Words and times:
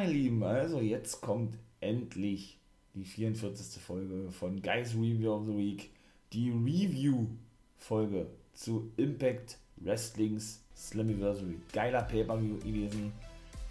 meine 0.00 0.12
Lieben, 0.14 0.42
also 0.42 0.80
jetzt 0.80 1.20
kommt 1.20 1.58
endlich 1.80 2.58
die 2.94 3.04
44. 3.04 3.82
Folge 3.82 4.30
von 4.30 4.62
Guys 4.62 4.94
Review 4.94 5.30
of 5.30 5.44
the 5.44 5.54
Week. 5.54 5.90
Die 6.32 6.48
Review-Folge 6.48 8.26
zu 8.54 8.90
Impact 8.96 9.58
Wrestlings 9.76 10.64
Slammiversary. 10.74 11.58
Geiler 11.74 12.00
Pay-Per-View 12.04 12.60
gewesen. 12.60 13.12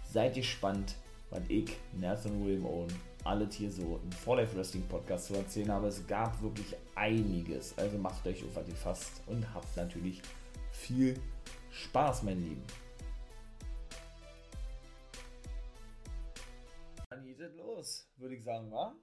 Seid 0.08 0.34
gespannt, 0.34 0.94
was 1.30 1.42
ich, 1.48 1.76
Nathan 1.98 2.44
William 2.44 2.64
Owen, 2.64 2.94
alles 3.24 3.56
hier 3.56 3.72
so 3.72 3.98
im 4.00 4.12
For 4.12 4.36
Life 4.36 4.56
Wrestling 4.56 4.86
Podcast 4.86 5.26
zu 5.26 5.34
erzählen 5.34 5.72
habe. 5.72 5.88
Es 5.88 6.06
gab 6.06 6.40
wirklich 6.40 6.76
einiges. 6.94 7.76
Also 7.76 7.98
macht 7.98 8.24
euch 8.28 8.44
auf 8.44 8.64
die 8.64 8.70
fast 8.70 9.20
und 9.26 9.52
habt 9.52 9.76
natürlich 9.76 10.22
viel 10.70 11.16
Spaß, 11.72 12.22
mein 12.22 12.40
Lieben. 12.40 12.62
Würde 18.20 18.36
ich 18.36 18.44
sagen, 18.44 18.70
wa? 18.70 18.96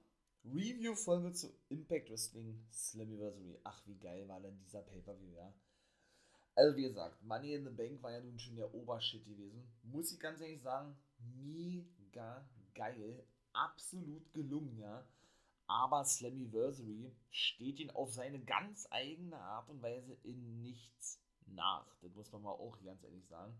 Review-Folge 0.44 1.32
zu 1.32 1.52
Impact 1.68 2.10
Wrestling 2.10 2.66
Slammiversary. 2.70 3.58
Ach, 3.64 3.86
wie 3.86 3.98
geil 3.98 4.26
war 4.28 4.40
denn 4.40 4.58
dieser 4.58 4.82
Pay-Per-View, 4.82 5.34
ja? 5.34 5.52
Also, 6.54 6.76
wie 6.76 6.82
gesagt, 6.82 7.22
Money 7.22 7.54
in 7.54 7.64
the 7.64 7.70
Bank 7.70 8.02
war 8.02 8.12
ja 8.12 8.20
nun 8.20 8.38
schon 8.38 8.56
der 8.56 8.72
Obershit 8.74 9.24
gewesen. 9.24 9.70
Muss 9.82 10.12
ich 10.12 10.20
ganz 10.20 10.40
ehrlich 10.40 10.62
sagen, 10.62 10.96
mega 11.18 12.48
geil. 12.74 13.26
Absolut 13.52 14.32
gelungen, 14.32 14.78
ja. 14.78 15.06
Aber 15.66 16.04
Slammiversary 16.04 17.14
steht 17.30 17.78
ihn 17.78 17.90
auf 17.90 18.12
seine 18.12 18.40
ganz 18.40 18.88
eigene 18.90 19.36
Art 19.36 19.68
und 19.68 19.82
Weise 19.82 20.14
in 20.22 20.62
nichts 20.62 21.22
nach. 21.46 21.94
Das 22.00 22.14
muss 22.14 22.32
man 22.32 22.42
mal 22.42 22.52
auch 22.52 22.82
ganz 22.82 23.04
ehrlich 23.04 23.26
sagen. 23.26 23.56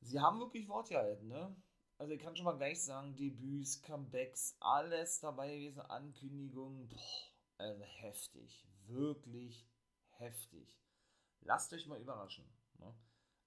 Sie 0.00 0.18
haben 0.18 0.38
wirklich 0.38 0.68
Wort 0.68 0.88
gehalten, 0.88 1.28
ne? 1.28 1.54
Also 1.98 2.12
ich 2.12 2.20
kann 2.20 2.36
schon 2.36 2.44
mal 2.44 2.56
gleich 2.56 2.80
sagen, 2.80 3.16
Debüts, 3.16 3.82
Comebacks, 3.82 4.56
alles 4.60 5.18
dabei 5.18 5.56
gewesen, 5.56 5.80
Ankündigungen, 5.80 6.88
boah, 6.88 6.98
also 7.56 7.82
heftig, 7.82 8.64
wirklich 8.86 9.68
heftig. 10.10 10.80
Lasst 11.40 11.72
euch 11.72 11.88
mal 11.88 12.00
überraschen. 12.00 12.48
Ne? 12.78 12.94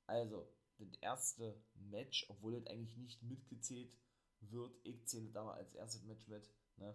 Also, 0.05 0.51
das 0.79 0.89
erste 0.99 1.63
Match, 1.75 2.25
obwohl 2.29 2.59
das 2.59 2.67
eigentlich 2.67 2.97
nicht 2.97 3.23
mitgezählt 3.23 3.95
wird, 4.41 4.75
ich 4.83 5.07
zähle 5.07 5.27
das 5.27 5.35
aber 5.37 5.53
als 5.53 5.73
erstes 5.73 6.03
Match 6.03 6.27
mit, 6.27 6.49
ne? 6.75 6.93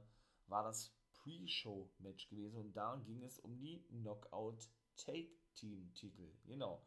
war 0.49 0.63
das 0.63 0.95
Pre-Show-Match 1.15 2.29
gewesen 2.29 2.59
und 2.59 2.75
da 2.75 2.97
ging 2.97 3.23
es 3.25 3.39
um 3.39 3.59
die 3.59 3.83
Knockout 3.89 4.69
Take 4.97 5.31
Team 5.55 5.93
Titel. 5.95 6.37
Genau. 6.45 6.85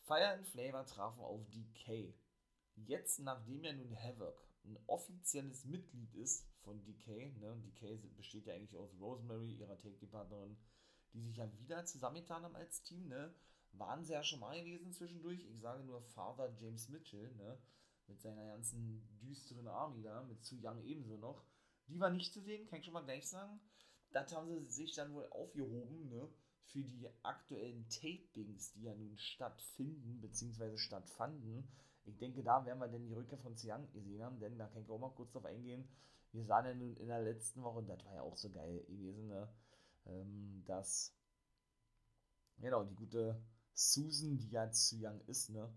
Fire 0.00 0.32
and 0.32 0.46
Flavor 0.48 0.84
trafen 0.84 1.22
auf 1.22 1.48
DK. 1.50 2.12
Jetzt, 2.76 3.20
nachdem 3.20 3.64
ja 3.64 3.72
nun 3.72 3.96
Havoc 3.96 4.36
ein 4.64 4.78
offizielles 4.86 5.64
Mitglied 5.64 6.14
ist 6.14 6.46
von 6.62 6.82
DK, 6.84 7.36
ne, 7.38 7.56
DK 7.64 7.98
besteht 8.16 8.46
ja 8.46 8.54
eigentlich 8.54 8.76
aus 8.76 8.94
Rosemary, 8.98 9.52
ihrer 9.54 9.78
Take-Partnerin, 9.78 10.56
die 11.12 11.20
sich 11.20 11.36
ja 11.36 11.48
wieder 11.58 11.84
zusammengetan 11.84 12.42
haben 12.42 12.56
als 12.56 12.82
Team, 12.82 13.08
ne, 13.08 13.34
waren 13.72 14.04
sie 14.04 14.12
ja 14.12 14.22
schon 14.22 14.40
mal 14.40 14.58
gewesen 14.58 14.92
zwischendurch. 14.92 15.44
Ich 15.44 15.60
sage 15.60 15.84
nur 15.84 16.02
Father 16.02 16.52
James 16.60 16.88
Mitchell, 16.88 17.32
ne, 17.34 17.58
mit 18.06 18.20
seiner 18.20 18.46
ganzen 18.46 19.06
düsteren 19.20 19.68
Army 19.68 20.02
da, 20.02 20.22
mit 20.22 20.44
Su 20.44 20.56
Young 20.60 20.82
ebenso 20.84 21.16
noch. 21.16 21.44
Die 21.88 22.00
war 22.00 22.10
nicht 22.10 22.32
zu 22.32 22.40
sehen, 22.40 22.66
kann 22.66 22.78
ich 22.78 22.84
schon 22.84 22.94
mal 22.94 23.04
gleich 23.04 23.28
sagen. 23.28 23.60
Das 24.10 24.34
haben 24.34 24.48
sie 24.48 24.64
sich 24.70 24.94
dann 24.94 25.12
wohl 25.14 25.26
aufgehoben, 25.30 26.08
ne, 26.08 26.28
für 26.66 26.82
die 26.82 27.08
aktuellen 27.22 27.88
Tapings, 27.88 28.72
die 28.72 28.82
ja 28.82 28.94
nun 28.94 29.16
stattfinden, 29.18 30.20
beziehungsweise 30.20 30.78
stattfanden. 30.78 31.68
Ich 32.06 32.18
denke, 32.18 32.42
da 32.42 32.64
werden 32.64 32.78
wir 32.78 32.88
denn 32.88 33.06
die 33.06 33.14
Rückkehr 33.14 33.38
von 33.38 33.54
Xiang 33.54 33.90
gesehen 33.92 34.22
haben, 34.22 34.38
denn 34.38 34.58
da 34.58 34.66
kann 34.68 34.82
ich 34.82 34.90
auch 34.90 34.98
mal 34.98 35.10
kurz 35.10 35.32
drauf 35.32 35.46
eingehen. 35.46 35.88
Wir 36.32 36.44
sahen 36.44 36.66
ja 36.66 36.74
nun 36.74 36.96
in 36.96 37.08
der 37.08 37.22
letzten 37.22 37.62
Woche, 37.62 37.78
und 37.78 37.88
das 37.88 38.04
war 38.04 38.14
ja 38.14 38.22
auch 38.22 38.36
so 38.36 38.50
geil 38.50 38.84
gewesen, 38.88 39.28
ne, 39.28 39.48
ähm, 40.06 40.62
dass, 40.66 41.14
genau, 42.58 42.84
die 42.84 42.94
gute 42.94 43.40
Susan, 43.72 44.36
die 44.36 44.50
ja 44.50 44.70
Young 44.92 45.20
ist, 45.26 45.50
ne, 45.50 45.72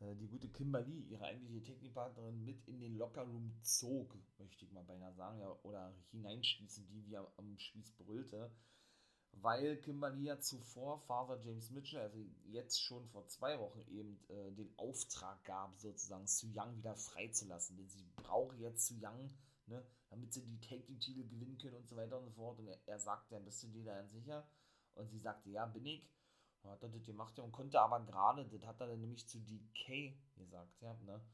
äh, 0.00 0.14
die 0.16 0.28
gute 0.28 0.48
Kimberly, 0.48 1.02
ihre 1.02 1.24
eigentliche 1.24 1.62
Technikpartnerin, 1.62 2.44
mit 2.44 2.66
in 2.66 2.80
den 2.80 2.96
Lockerroom 2.96 3.52
zog, 3.62 4.16
möchte 4.38 4.64
ich 4.64 4.72
mal 4.72 4.84
beinahe 4.84 5.14
sagen, 5.14 5.40
ja, 5.40 5.50
oder 5.62 5.92
hineinschließen, 6.10 6.86
die 6.86 7.04
wie 7.06 7.16
am 7.16 7.58
Spieß 7.58 7.92
brüllte 7.96 8.50
weil 9.32 9.76
Kimberly 9.78 10.24
ja 10.24 10.38
zuvor 10.38 10.98
Father 11.00 11.38
James 11.40 11.70
Mitchell, 11.70 12.00
also 12.00 12.18
jetzt 12.44 12.82
schon 12.82 13.06
vor 13.08 13.26
zwei 13.28 13.58
Wochen 13.58 13.80
eben 13.88 14.18
äh, 14.28 14.52
den 14.52 14.72
Auftrag 14.76 15.42
gab, 15.44 15.78
sozusagen 15.78 16.26
Su 16.26 16.48
Young 16.54 16.76
wieder 16.76 16.94
freizulassen. 16.94 17.76
Denn 17.76 17.88
sie 17.88 18.04
braucht 18.16 18.58
jetzt 18.58 18.86
Su 18.86 18.94
Young, 19.00 19.30
ne, 19.66 19.84
damit 20.10 20.32
sie 20.32 20.44
die 20.44 20.60
Take-Titel 20.60 21.28
gewinnen 21.28 21.58
können 21.58 21.76
und 21.76 21.88
so 21.88 21.96
weiter 21.96 22.18
und 22.18 22.24
so 22.26 22.32
fort. 22.32 22.58
Und 22.58 22.68
er, 22.68 22.78
er 22.86 22.98
sagte, 22.98 23.34
ja, 23.34 23.40
bist 23.40 23.62
du 23.62 23.68
dir 23.68 23.84
da 23.84 24.04
sicher? 24.06 24.46
Und 24.94 25.08
sie 25.08 25.18
sagte, 25.18 25.50
ja, 25.50 25.66
bin 25.66 25.86
ich. 25.86 26.10
Und 26.62 26.70
hat 26.70 26.82
er 26.82 26.90
das 26.90 27.04
gemacht 27.04 27.38
und 27.38 27.52
konnte 27.52 27.80
aber 27.80 28.00
gerade, 28.00 28.44
das 28.44 28.66
hat 28.66 28.80
er 28.80 28.88
dann 28.88 29.00
nämlich 29.00 29.26
zu 29.26 29.38
DK 29.40 30.14
gesagt, 30.36 30.80
ja, 30.82 30.94
ne? 31.04 31.24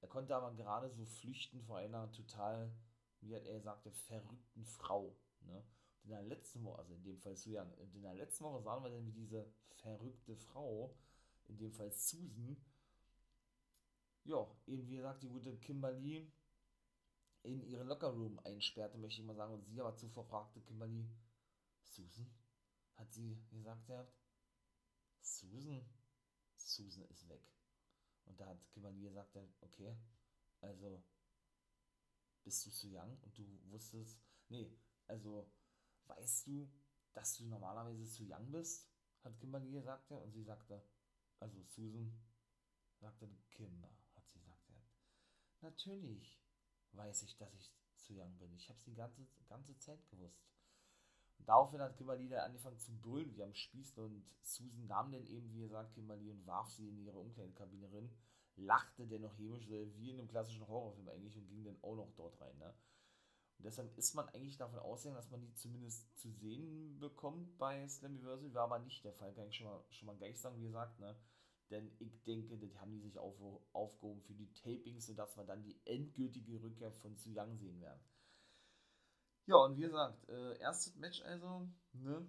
Er 0.00 0.08
konnte 0.08 0.34
aber 0.34 0.52
gerade 0.54 0.90
so 0.90 1.04
flüchten 1.04 1.62
vor 1.62 1.78
einer 1.78 2.10
total, 2.10 2.74
wie 3.20 3.36
hat 3.36 3.44
er 3.44 3.54
gesagt, 3.54 3.88
verrückten 4.08 4.64
Frau, 4.64 5.16
ne? 5.42 5.64
In 6.04 6.10
der 6.10 6.22
letzten 6.22 6.64
Woche, 6.64 6.78
also 6.78 6.94
in 6.94 7.02
dem 7.02 7.18
Fall 7.18 7.36
Suyan, 7.36 7.72
in 7.94 8.02
der 8.02 8.14
letzten 8.14 8.44
Woche 8.44 8.62
sahen 8.62 8.82
wir 8.82 8.90
dann, 8.90 9.06
wie 9.06 9.12
diese 9.12 9.46
verrückte 9.76 10.36
Frau, 10.36 10.96
in 11.48 11.56
dem 11.58 11.72
Fall 11.72 11.92
Susan, 11.92 12.56
ja, 14.24 14.46
eben 14.66 14.86
wie 14.88 14.96
gesagt, 14.96 15.22
die 15.22 15.28
gute 15.28 15.56
Kimberly 15.58 16.30
in 17.42 17.62
ihren 17.62 17.88
Lockerroom 17.88 18.38
einsperrte, 18.44 18.98
möchte 18.98 19.20
ich 19.20 19.26
mal 19.26 19.34
sagen, 19.34 19.54
und 19.54 19.64
sie 19.64 19.80
aber 19.80 19.96
zuvor 19.96 20.24
fragte 20.24 20.60
Kimberly, 20.60 21.08
Susan? 21.82 22.30
Hat 22.94 23.12
sie 23.12 23.36
gesagt, 23.50 23.88
ja, 23.88 24.06
Susan? 25.20 25.84
Susan 26.56 27.04
ist 27.08 27.28
weg. 27.28 27.42
Und 28.26 28.38
da 28.38 28.46
hat 28.46 28.70
Kimberly 28.70 29.02
gesagt, 29.02 29.36
okay, 29.60 29.96
also 30.60 31.02
bist 32.44 32.64
du 32.66 32.70
zu 32.70 32.88
young 32.88 33.18
und 33.22 33.36
du 33.36 33.44
wusstest, 33.70 34.20
nee, 34.48 34.72
also 35.06 35.50
weißt 36.06 36.46
du, 36.46 36.70
dass 37.12 37.36
du 37.36 37.44
normalerweise 37.46 38.04
zu 38.06 38.24
young 38.24 38.50
bist? 38.50 38.88
Hat 39.24 39.38
Kimberly 39.38 39.70
gesagt, 39.70 40.10
ja. 40.10 40.16
Und 40.16 40.32
sie 40.32 40.42
sagte, 40.42 40.82
also 41.38 41.62
Susan 41.62 42.12
sagte 43.00 43.28
Kimber, 43.50 43.90
hat 44.14 44.28
sie 44.28 44.38
gesagt, 44.38 44.68
ja. 44.68 44.76
Natürlich 45.60 46.40
weiß 46.92 47.22
ich, 47.22 47.36
dass 47.36 47.54
ich 47.54 47.72
zu 47.96 48.14
young 48.14 48.36
bin. 48.38 48.52
Ich 48.54 48.68
habe 48.68 48.78
es 48.78 48.84
die 48.84 48.94
ganze, 48.94 49.26
ganze 49.48 49.78
Zeit 49.78 50.06
gewusst. 50.08 50.44
Und 51.38 51.48
daraufhin 51.48 51.80
hat 51.80 51.96
Kimberly 51.96 52.28
dann 52.28 52.40
angefangen 52.40 52.78
zu 52.78 52.92
brüllen, 53.00 53.34
wie 53.34 53.42
am 53.42 53.54
Spieß. 53.54 53.98
Und 53.98 54.24
Susan 54.42 54.86
nahm 54.86 55.12
dann 55.12 55.26
eben, 55.26 55.52
wie 55.52 55.60
gesagt, 55.60 55.94
Kimberly 55.94 56.30
und 56.30 56.46
warf 56.46 56.70
sie 56.70 56.88
in 56.88 56.98
ihre 56.98 57.18
Umkleidekabine 57.18 57.92
rein. 57.92 58.10
Lachte 58.56 59.06
dennoch 59.06 59.36
hämisch, 59.38 59.68
wie 59.68 60.10
in 60.10 60.18
einem 60.18 60.28
klassischen 60.28 60.66
Horrorfilm 60.68 61.08
eigentlich, 61.08 61.36
und 61.36 61.48
ging 61.48 61.64
dann 61.64 61.82
auch 61.82 61.96
noch 61.96 62.12
dort 62.14 62.38
rein. 62.40 62.56
Ne? 62.58 62.74
Und 63.62 63.66
deshalb 63.66 63.96
ist 63.96 64.14
man 64.16 64.28
eigentlich 64.30 64.56
davon 64.56 64.80
ausgegangen, 64.80 65.18
dass 65.18 65.30
man 65.30 65.40
die 65.40 65.54
zumindest 65.54 66.18
zu 66.18 66.32
sehen 66.32 66.98
bekommt 66.98 67.56
bei 67.58 67.86
Slammiversary. 67.86 68.52
War 68.54 68.64
aber 68.64 68.80
nicht 68.80 69.04
der 69.04 69.12
Fall, 69.12 69.32
kann 69.34 69.46
ich 69.46 69.54
schon 69.54 69.68
mal, 69.68 69.84
schon 69.90 70.06
mal 70.06 70.16
gleich 70.16 70.40
sagen, 70.40 70.58
wie 70.58 70.64
gesagt, 70.64 70.98
ne? 70.98 71.16
Denn 71.70 71.92
ich 72.00 72.24
denke, 72.24 72.58
das 72.58 72.76
haben 72.80 72.90
die 72.90 72.98
sich 72.98 73.16
auf, 73.18 73.36
aufgehoben 73.72 74.20
für 74.22 74.34
die 74.34 74.52
Tapings, 74.52 75.06
sodass 75.06 75.36
wir 75.36 75.44
dann 75.44 75.62
die 75.62 75.80
endgültige 75.84 76.60
Rückkehr 76.60 76.90
von 76.90 77.14
Su 77.16 77.30
Young 77.30 77.56
sehen 77.56 77.80
werden. 77.80 78.00
Ja, 79.46 79.58
und 79.58 79.76
wie 79.76 79.82
gesagt, 79.82 80.28
äh, 80.28 80.58
erstes 80.58 80.96
Match 80.96 81.22
also, 81.22 81.68
ne, 81.92 82.28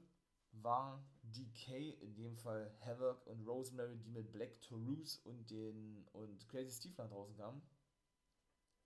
war 0.51 1.03
DK, 1.23 1.97
in 1.99 2.13
dem 2.13 2.35
Fall 2.35 2.72
Havoc 2.85 3.25
und 3.25 3.43
Rosemary, 3.47 3.97
die 3.97 4.11
mit 4.11 4.31
Black 4.31 4.61
Toulouse 4.61 5.17
und 5.23 5.49
den 5.49 6.05
und 6.13 6.47
Crazy 6.47 6.69
Steve 6.69 6.93
nach 6.99 7.09
draußen 7.09 7.35
kamen 7.35 7.63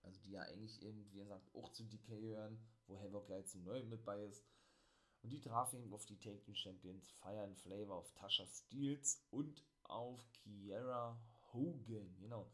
also 0.02 0.20
die 0.22 0.32
ja 0.32 0.42
eigentlich 0.42 0.82
eben, 0.82 1.04
wie 1.12 1.18
gesagt, 1.18 1.54
auch 1.54 1.70
zu 1.70 1.84
DK 1.84 2.20
gehören, 2.20 2.58
wo 2.86 2.98
Havoc 2.98 3.28
ja 3.28 3.38
jetzt 3.38 3.54
neu 3.56 3.82
mit 3.84 4.04
bei 4.04 4.24
ist. 4.24 4.44
Und 5.22 5.30
die 5.30 5.40
trafen 5.40 5.80
eben 5.80 5.92
auf 5.92 6.06
die 6.06 6.18
Taking 6.18 6.54
Champions 6.54 7.10
Fire 7.10 7.42
and 7.42 7.58
Flavor, 7.58 7.96
auf 7.96 8.12
Tasha 8.12 8.46
Steels 8.46 9.24
und 9.30 9.64
auf 9.82 10.24
Kiera 10.32 11.20
Hogan, 11.52 12.16
genau. 12.20 12.50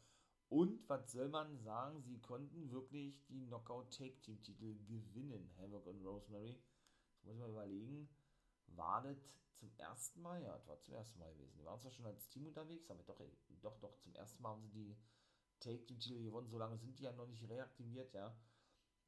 Und 0.48 0.88
was 0.88 1.10
soll 1.10 1.28
man 1.28 1.58
sagen, 1.58 2.02
sie 2.02 2.20
konnten 2.20 2.70
wirklich 2.70 3.24
die 3.26 3.46
Knockout 3.46 3.90
Take 3.90 4.20
Team 4.20 4.40
Titel 4.42 4.76
gewinnen, 4.86 5.50
Havoc 5.58 5.86
und 5.86 6.04
Rosemary. 6.04 6.62
Jetzt 7.12 7.24
muss 7.24 7.34
ich 7.34 7.40
mal 7.40 7.50
überlegen, 7.50 8.08
war 8.68 9.02
das 9.02 9.18
zum 9.56 9.72
ersten 9.76 10.22
Mal? 10.22 10.42
Ja, 10.42 10.52
das 10.52 10.66
war 10.68 10.80
zum 10.80 10.94
ersten 10.94 11.18
Mal 11.18 11.32
gewesen. 11.34 11.56
Die 11.58 11.64
waren 11.64 11.80
zwar 11.80 11.90
schon 11.90 12.06
als 12.06 12.28
Team 12.28 12.46
unterwegs, 12.46 12.90
aber 12.90 13.02
doch, 13.02 13.20
doch, 13.62 13.78
doch, 13.80 13.96
zum 13.98 14.14
ersten 14.14 14.42
Mal 14.42 14.50
haben 14.50 14.62
sie 14.62 14.70
die 14.70 14.96
Take-Team-Titel 15.64 16.22
gewonnen. 16.22 16.48
So 16.48 16.58
lange 16.58 16.78
sind 16.78 16.98
die 16.98 17.04
ja 17.04 17.12
noch 17.12 17.26
nicht 17.26 17.48
reaktiviert, 17.48 18.12
ja. 18.14 18.36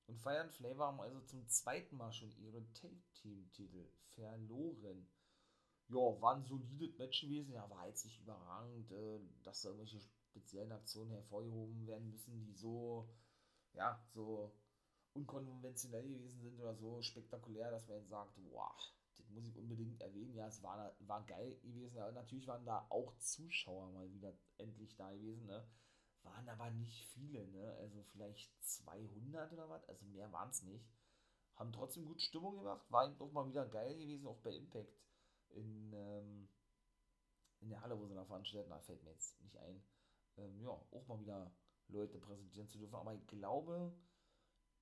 Und 0.07 0.19
Fire 0.19 0.41
and 0.41 0.53
Flavor 0.53 0.87
haben 0.87 1.01
also 1.01 1.21
zum 1.23 1.47
zweiten 1.49 1.97
Mal 1.97 2.13
schon 2.13 2.33
ihre 2.39 2.63
Take-Team-Titel 2.73 3.89
verloren. 4.15 5.09
Ja, 5.89 6.21
war 6.21 6.37
ein 6.37 6.45
solides 6.45 6.97
Match 6.99 7.21
gewesen. 7.21 7.53
Ja, 7.53 7.69
war 7.71 7.87
jetzt 7.87 8.05
nicht 8.05 8.21
überragend, 8.21 8.91
äh, 8.91 9.21
dass 9.43 9.63
da 9.63 9.69
irgendwelche 9.69 10.01
speziellen 10.01 10.73
Aktionen 10.73 11.13
hervorgehoben 11.13 11.87
werden 11.87 12.11
müssen, 12.11 12.41
die 12.41 12.53
so 12.53 13.09
ja, 13.77 14.03
so 14.13 14.53
unkonventionell 15.13 16.09
gewesen 16.09 16.41
sind 16.41 16.61
oder 16.61 16.75
so 16.75 17.01
spektakulär, 17.03 17.71
dass 17.71 17.87
man 17.87 17.99
jetzt 17.99 18.11
sagt, 18.11 18.37
wow, 18.51 18.95
das 19.17 19.29
muss 19.31 19.47
ich 19.47 19.57
unbedingt 19.57 20.01
erwähnen. 20.01 20.35
Ja, 20.35 20.49
es 20.49 20.63
war, 20.63 20.95
war 21.01 21.25
geil 21.27 21.57
gewesen. 21.63 21.99
Aber 21.99 22.13
natürlich 22.13 22.47
waren 22.47 22.65
da 22.65 22.87
auch 22.91 23.17
Zuschauer 23.19 23.91
mal 23.93 24.13
wieder 24.13 24.33
endlich 24.59 24.95
da 24.97 25.11
gewesen. 25.13 25.47
Ne? 25.47 25.67
Waren 26.27 26.49
aber 26.49 26.71
nicht 26.71 27.07
viele. 27.15 27.47
Ne? 27.49 27.75
Also 27.79 28.03
vielleicht 28.13 28.53
200 28.65 29.53
oder 29.53 29.69
was. 29.69 29.89
Also 29.89 30.05
mehr 30.07 30.31
waren 30.33 30.51
es 30.51 30.63
nicht. 30.63 30.85
Haben 31.55 31.73
trotzdem 31.73 32.05
gut 32.05 32.21
Stimmung 32.21 32.57
gemacht. 32.57 32.85
War 32.91 33.07
eben 33.07 33.21
auch 33.21 33.33
mal 33.33 33.49
wieder 33.49 33.67
geil 33.67 33.97
gewesen, 33.97 34.27
auch 34.27 34.39
bei 34.41 34.55
Impact. 34.55 34.93
In, 35.51 35.93
ähm, 35.95 36.49
in 37.61 37.71
der 37.71 37.81
Halle, 37.81 37.99
wo 37.99 38.07
sie 38.07 38.15
da 38.15 38.25
veranstalten. 38.25 38.71
Da 38.71 38.79
fällt 38.81 39.03
mir 39.05 39.13
jetzt 39.13 39.41
nicht 39.41 39.57
ein. 39.59 39.83
Ähm, 40.37 40.61
ja, 40.61 40.71
auch 40.71 41.07
mal 41.07 41.21
wieder 41.21 41.51
Leute 41.89 42.19
präsentieren 42.19 42.69
zu 42.69 42.79
dürfen. 42.79 42.97
Aber 42.97 43.15
ich 43.15 43.27
glaube, 43.27 43.97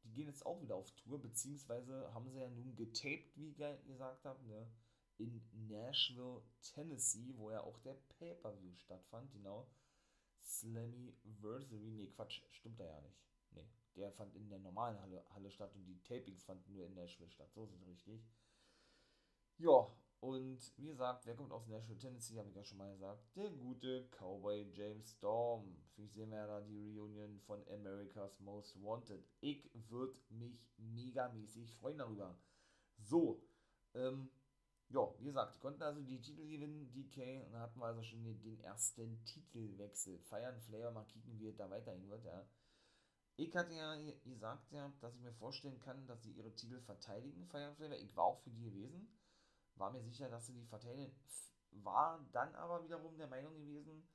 die 0.02 0.12
gehen 0.12 0.26
jetzt 0.26 0.44
auch 0.44 0.60
wieder 0.60 0.76
auf 0.76 0.90
Tour, 0.96 1.20
beziehungsweise 1.20 2.12
haben 2.12 2.28
sie 2.30 2.38
ja 2.38 2.48
nun 2.50 2.74
getaped, 2.74 3.36
wie 3.36 3.50
ich 3.50 3.56
gesagt 3.56 4.24
habe, 4.24 4.44
ne? 4.46 4.68
in 5.18 5.42
Nashville, 5.68 6.42
Tennessee, 6.60 7.34
wo 7.36 7.50
ja 7.50 7.62
auch 7.62 7.78
der 7.80 7.94
Pay-Per-View 8.18 8.74
stattfand, 8.76 9.30
genau. 9.32 9.68
Slammiversary, 10.44 11.90
nee, 11.90 12.08
Quatsch, 12.08 12.42
stimmt 12.50 12.78
da 12.78 12.86
ja 12.86 13.00
nicht. 13.00 13.18
Nee, 13.50 13.68
der 13.96 14.12
fand 14.12 14.34
in 14.34 14.48
der 14.48 14.58
normalen 14.58 15.00
Halle, 15.00 15.24
Halle 15.30 15.50
statt 15.50 15.74
und 15.74 15.84
die 15.84 16.02
Tapings 16.02 16.44
fanden 16.44 16.72
nur 16.72 16.86
in 16.86 16.94
Nashville 16.94 17.30
statt, 17.30 17.52
so 17.52 17.64
ist 17.64 17.72
es 17.72 17.86
richtig. 17.86 18.22
Ja, 19.58 19.90
und 20.20 20.72
wie 20.78 20.86
gesagt, 20.86 21.26
wer 21.26 21.34
kommt 21.34 21.52
aus 21.52 21.68
Nashville, 21.68 21.98
Tennessee, 21.98 22.38
habe 22.38 22.48
ich 22.48 22.56
ja 22.56 22.64
schon 22.64 22.78
mal 22.78 22.90
gesagt. 22.90 23.24
Der 23.36 23.50
gute 23.50 24.08
Cowboy 24.10 24.66
James 24.72 25.12
Storm. 25.12 25.76
Vielleicht 25.94 26.14
sehen 26.14 26.30
wir 26.30 26.38
ja 26.38 26.46
da 26.46 26.60
die 26.62 26.96
Reunion 26.98 27.38
von 27.40 27.62
America's 27.68 28.40
Most 28.40 28.82
Wanted. 28.82 29.22
Ich 29.40 29.70
würde 29.90 30.18
mich 30.30 30.58
megamäßig 30.78 31.74
freuen 31.74 31.98
darüber. 31.98 32.38
So, 32.96 33.42
ähm, 33.92 34.30
ja, 34.88 35.14
wie 35.18 35.24
gesagt, 35.24 35.56
die 35.56 35.60
konnten 35.60 35.82
also 35.82 36.00
die 36.00 36.20
Titel 36.20 36.46
gewinnen, 36.46 36.92
DK, 36.92 37.44
und 37.44 37.52
dann 37.52 37.62
hatten 37.62 37.80
wir 37.80 37.86
also 37.86 38.02
schon 38.02 38.22
den 38.22 38.60
ersten 38.60 39.24
Titelwechsel. 39.24 40.18
Feiern 40.20 40.60
Flavor, 40.60 40.92
mal 40.92 41.04
kicken, 41.06 41.38
wie 41.38 41.48
es 41.48 41.56
da 41.56 41.68
weiterhin 41.70 42.08
wird, 42.08 42.24
ja. 42.24 42.46
Ich 43.36 43.56
hatte 43.56 43.74
ja 43.74 43.96
gesagt, 44.24 44.70
ja, 44.70 44.92
dass 45.00 45.16
ich 45.16 45.22
mir 45.22 45.32
vorstellen 45.32 45.80
kann, 45.80 46.06
dass 46.06 46.22
sie 46.22 46.32
ihre 46.32 46.54
Titel 46.54 46.80
verteidigen, 46.80 47.46
Fire 47.46 47.74
Flavor. 47.74 47.96
Ich 47.96 48.14
war 48.14 48.24
auch 48.24 48.40
für 48.42 48.50
die 48.50 48.62
gewesen 48.62 49.08
war 49.76 49.92
mir 49.92 50.02
sicher, 50.02 50.28
dass 50.28 50.46
sie 50.46 50.54
die 50.54 50.66
verteidigen. 50.66 51.14
War 51.70 52.24
dann 52.32 52.54
aber 52.54 52.84
wiederum 52.84 53.16
der 53.16 53.26
Meinung 53.26 53.56
gewesen, 53.56 54.06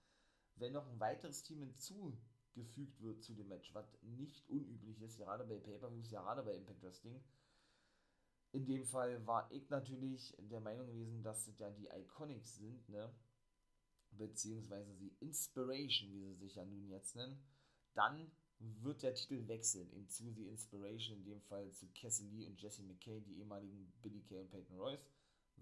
wenn 0.56 0.74
noch 0.74 0.88
ein 0.88 1.00
weiteres 1.00 1.44
Team 1.44 1.60
hinzugefügt 1.60 3.02
wird 3.02 3.22
zu 3.24 3.34
dem 3.34 3.48
Match, 3.48 3.74
was 3.74 3.98
nicht 4.02 4.48
unüblich 4.50 5.02
ist, 5.02 5.18
gerade 5.18 5.46
bei 5.46 5.58
Pay-Per-Views, 5.58 6.10
gerade 6.10 6.44
bei 6.44 6.56
Impact 6.56 6.82
Wrestling. 6.82 7.22
In 8.52 8.66
dem 8.66 8.86
Fall 8.86 9.26
war 9.28 9.50
ich 9.52 9.70
natürlich 9.70 10.36
der 10.40 10.60
Meinung 10.60 10.88
gewesen, 10.88 11.22
dass 11.22 11.46
das 11.46 11.60
ja 11.60 11.70
die 11.70 11.88
Iconics 11.88 12.56
sind, 12.56 12.90
ne? 12.90 13.14
Beziehungsweise 14.12 14.96
die 14.96 15.14
Inspiration, 15.20 16.12
wie 16.12 16.24
sie 16.24 16.36
sich 16.36 16.56
ja 16.56 16.66
nun 16.66 16.90
jetzt 16.90 17.16
nennen. 17.16 17.40
Dann 17.94 18.32
wird 18.60 19.04
der 19.04 19.14
Titel 19.14 19.48
wechseln, 19.48 19.92
eben 19.94 20.10
zu 20.10 20.34
The 20.34 20.48
Inspiration, 20.48 21.20
in 21.20 21.26
dem 21.26 21.42
Fall 21.42 21.72
zu 21.72 21.88
Cassie 21.94 22.28
Lee 22.28 22.48
und 22.48 22.60
Jesse 22.60 22.84
McKay, 22.84 23.22
die 23.22 23.38
ehemaligen 23.38 23.94
Billy 24.02 24.22
Kay 24.22 24.40
und 24.40 24.50
Peyton 24.50 24.78
Royce. 24.78 25.06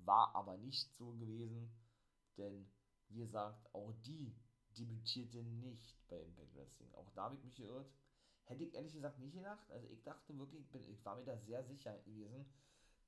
War 0.05 0.33
aber 0.33 0.57
nicht 0.57 0.93
so 0.95 1.11
gewesen, 1.13 1.69
denn 2.37 2.67
wie 3.09 3.19
gesagt, 3.19 3.73
auch 3.73 3.93
die 4.05 4.33
debütierte 4.77 5.43
nicht 5.43 5.97
bei 6.07 6.19
Impact 6.21 6.55
Wrestling. 6.55 6.93
Auch 6.93 7.09
da 7.11 7.23
habe 7.23 7.35
ich 7.35 7.43
mich 7.43 7.55
geirrt. 7.55 7.91
Hätte 8.43 8.63
ich 8.63 8.73
ehrlich 8.73 8.93
gesagt 8.93 9.19
nicht 9.19 9.33
gedacht. 9.33 9.69
Also 9.71 9.87
ich 9.89 10.01
dachte 10.03 10.37
wirklich, 10.37 10.61
ich, 10.61 10.71
bin, 10.71 10.87
ich 10.89 11.03
war 11.03 11.15
mir 11.17 11.25
da 11.25 11.37
sehr 11.37 11.63
sicher 11.65 11.97
gewesen, 12.05 12.45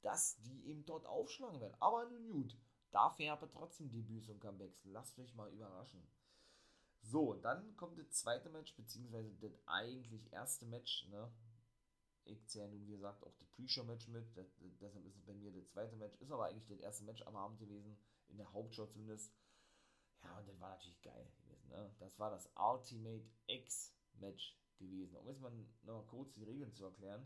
dass 0.02 0.42
die 0.42 0.66
eben 0.68 0.86
dort 0.86 1.06
aufschlagen 1.06 1.60
werden. 1.60 1.76
Aber 1.80 2.06
nun 2.10 2.32
gut, 2.32 2.58
dafür 2.92 3.32
habe 3.32 3.46
ich 3.46 3.52
trotzdem 3.52 3.92
Debüts 3.92 4.30
und 4.30 4.40
Comebacks. 4.40 4.84
Lasst 4.86 5.20
euch 5.20 5.34
mal 5.36 5.52
überraschen. 5.52 6.08
So, 7.02 7.34
dann 7.36 7.76
kommt 7.78 7.98
das 7.98 8.12
zweite 8.12 8.50
Match, 8.50 8.76
beziehungsweise 8.76 9.34
das 9.36 9.58
eigentlich 9.66 10.32
erste 10.34 10.66
Match, 10.66 11.08
ne? 11.10 11.32
Ich 12.26 12.46
zähle 12.48 12.70
nun, 12.70 12.86
wie 12.86 12.92
gesagt, 12.92 13.24
auch 13.24 13.34
das 13.38 13.48
Pre-Show-Match 13.48 14.08
mit. 14.10 14.38
Das, 14.38 14.46
deshalb 14.80 15.04
ist 15.06 15.16
es 15.16 15.26
bei 15.26 15.34
mir 15.34 15.52
das 15.52 15.68
zweite 15.70 15.96
Match. 15.96 16.16
Ist 16.18 16.32
aber 16.32 16.46
eigentlich 16.46 16.68
das 16.68 16.80
erste 16.80 17.04
Match 17.06 17.24
am 17.24 17.36
Abend 17.36 17.60
gewesen. 17.60 17.98
In 18.28 18.38
der 18.38 18.52
Hauptshow 18.54 18.86
zumindest. 18.86 19.34
Ja, 20.24 20.38
und 20.38 20.48
das 20.48 20.60
war 20.60 20.70
natürlich 20.72 21.02
geil 21.02 21.32
gewesen. 21.38 21.70
Ne? 21.70 21.92
Das 21.98 22.20
war 22.20 22.30
das 22.30 22.52
Ultimate 22.56 23.26
X-Match 23.48 24.60
gewesen. 24.78 25.16
Um 25.16 25.28
jetzt 25.28 25.42
mal 25.42 25.52
noch 25.84 26.06
kurz 26.08 26.34
die 26.34 26.44
Regeln 26.44 26.74
zu 26.74 26.86
erklären. 26.86 27.26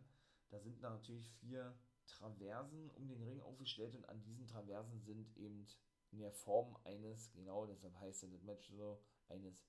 Da 0.50 0.60
sind 0.60 0.80
natürlich 0.82 1.30
vier 1.40 1.78
Traversen 2.06 2.90
um 2.92 3.08
den 3.08 3.24
Ring 3.24 3.42
aufgestellt 3.42 3.96
und 3.96 4.08
an 4.10 4.22
diesen 4.24 4.48
Traversen 4.48 5.00
sind 5.02 5.36
eben 5.38 5.68
in 6.12 6.20
der 6.20 6.32
Form 6.32 6.78
eines, 6.84 7.32
genau 7.32 7.66
deshalb 7.66 7.96
heißt 8.00 8.24
ja 8.24 8.30
das 8.30 8.44
Match 8.44 8.70
so, 8.70 9.02
eines 9.30 9.66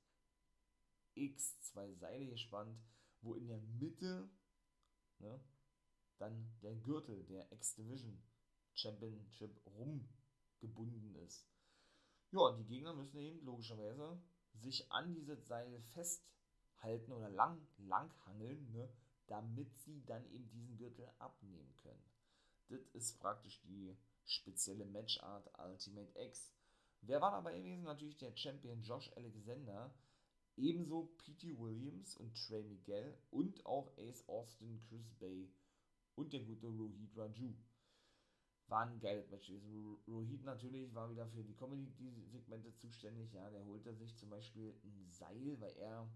X, 1.15 1.61
zwei 1.61 1.93
Seile 1.95 2.27
gespannt, 2.27 2.79
wo 3.23 3.35
in 3.35 3.49
der 3.49 3.61
Mitte 3.61 4.29
ne, 5.19 5.41
dann 6.19 6.55
der 6.63 6.75
Gürtel 6.77 7.25
der 7.25 7.51
X-Division 7.53 8.23
Championship 8.75 9.61
rumgebunden 9.67 11.15
ist. 11.17 11.49
Ja, 12.31 12.41
und 12.41 12.59
die 12.59 12.67
Gegner 12.67 12.95
müssen 12.95 13.19
eben 13.19 13.45
logischerweise 13.45 14.21
sich 14.55 14.91
an 14.91 15.15
dieses 15.15 15.47
Seil 15.47 15.81
festhalten 15.81 17.13
oder 17.13 17.29
lang, 17.31 17.67
lang 17.79 18.13
hangeln, 18.27 18.71
ne, 18.73 18.93
damit 19.27 19.75
sie 19.79 20.05
dann 20.05 20.27
eben 20.27 20.49
diesen 20.51 20.77
Gürtel 20.77 21.09
abnehmen 21.19 21.75
können. 21.77 22.14
Das 22.69 22.87
ist 22.93 23.19
praktisch 23.21 23.61
die 23.63 23.97
spezielle 24.25 24.87
Matchart 24.87 25.51
Ultimate 25.59 26.19
X. 26.19 26.53
Wer 27.03 27.21
war 27.21 27.33
dabei 27.33 27.59
gewesen? 27.59 27.85
Natürlich 27.85 28.17
der 28.17 28.35
Champion 28.35 28.83
Josh 28.83 29.11
Alexander, 29.17 29.95
Ebenso 30.57 31.13
P.T. 31.19 31.59
Williams 31.59 32.17
und 32.17 32.33
Trey 32.47 32.63
Miguel 32.63 33.19
und 33.31 33.67
auch 33.67 33.91
Ace 33.99 34.23
Austin, 34.29 34.81
Chris 34.89 35.13
Bay 35.19 35.53
und 36.15 36.33
der 36.33 36.45
gute 36.45 36.69
Rohit 36.69 37.17
Raju. 37.17 37.55
War 38.69 38.87
ein 38.87 39.01
geiles 39.01 39.29
Match 39.31 39.49
gewesen. 39.49 39.99
Rohit 40.07 40.45
natürlich 40.45 40.95
war 40.95 41.11
wieder 41.11 41.27
für 41.27 41.43
die 41.43 41.57
Comedy-Segmente 41.57 42.73
zuständig. 42.77 43.33
Ja, 43.33 43.51
der 43.51 43.65
holte 43.65 43.95
sich 43.97 44.17
zum 44.17 44.31
Beispiel 44.31 44.79
ein 44.85 45.11
Seil, 45.11 45.61
weil 45.61 45.77
er 45.77 46.09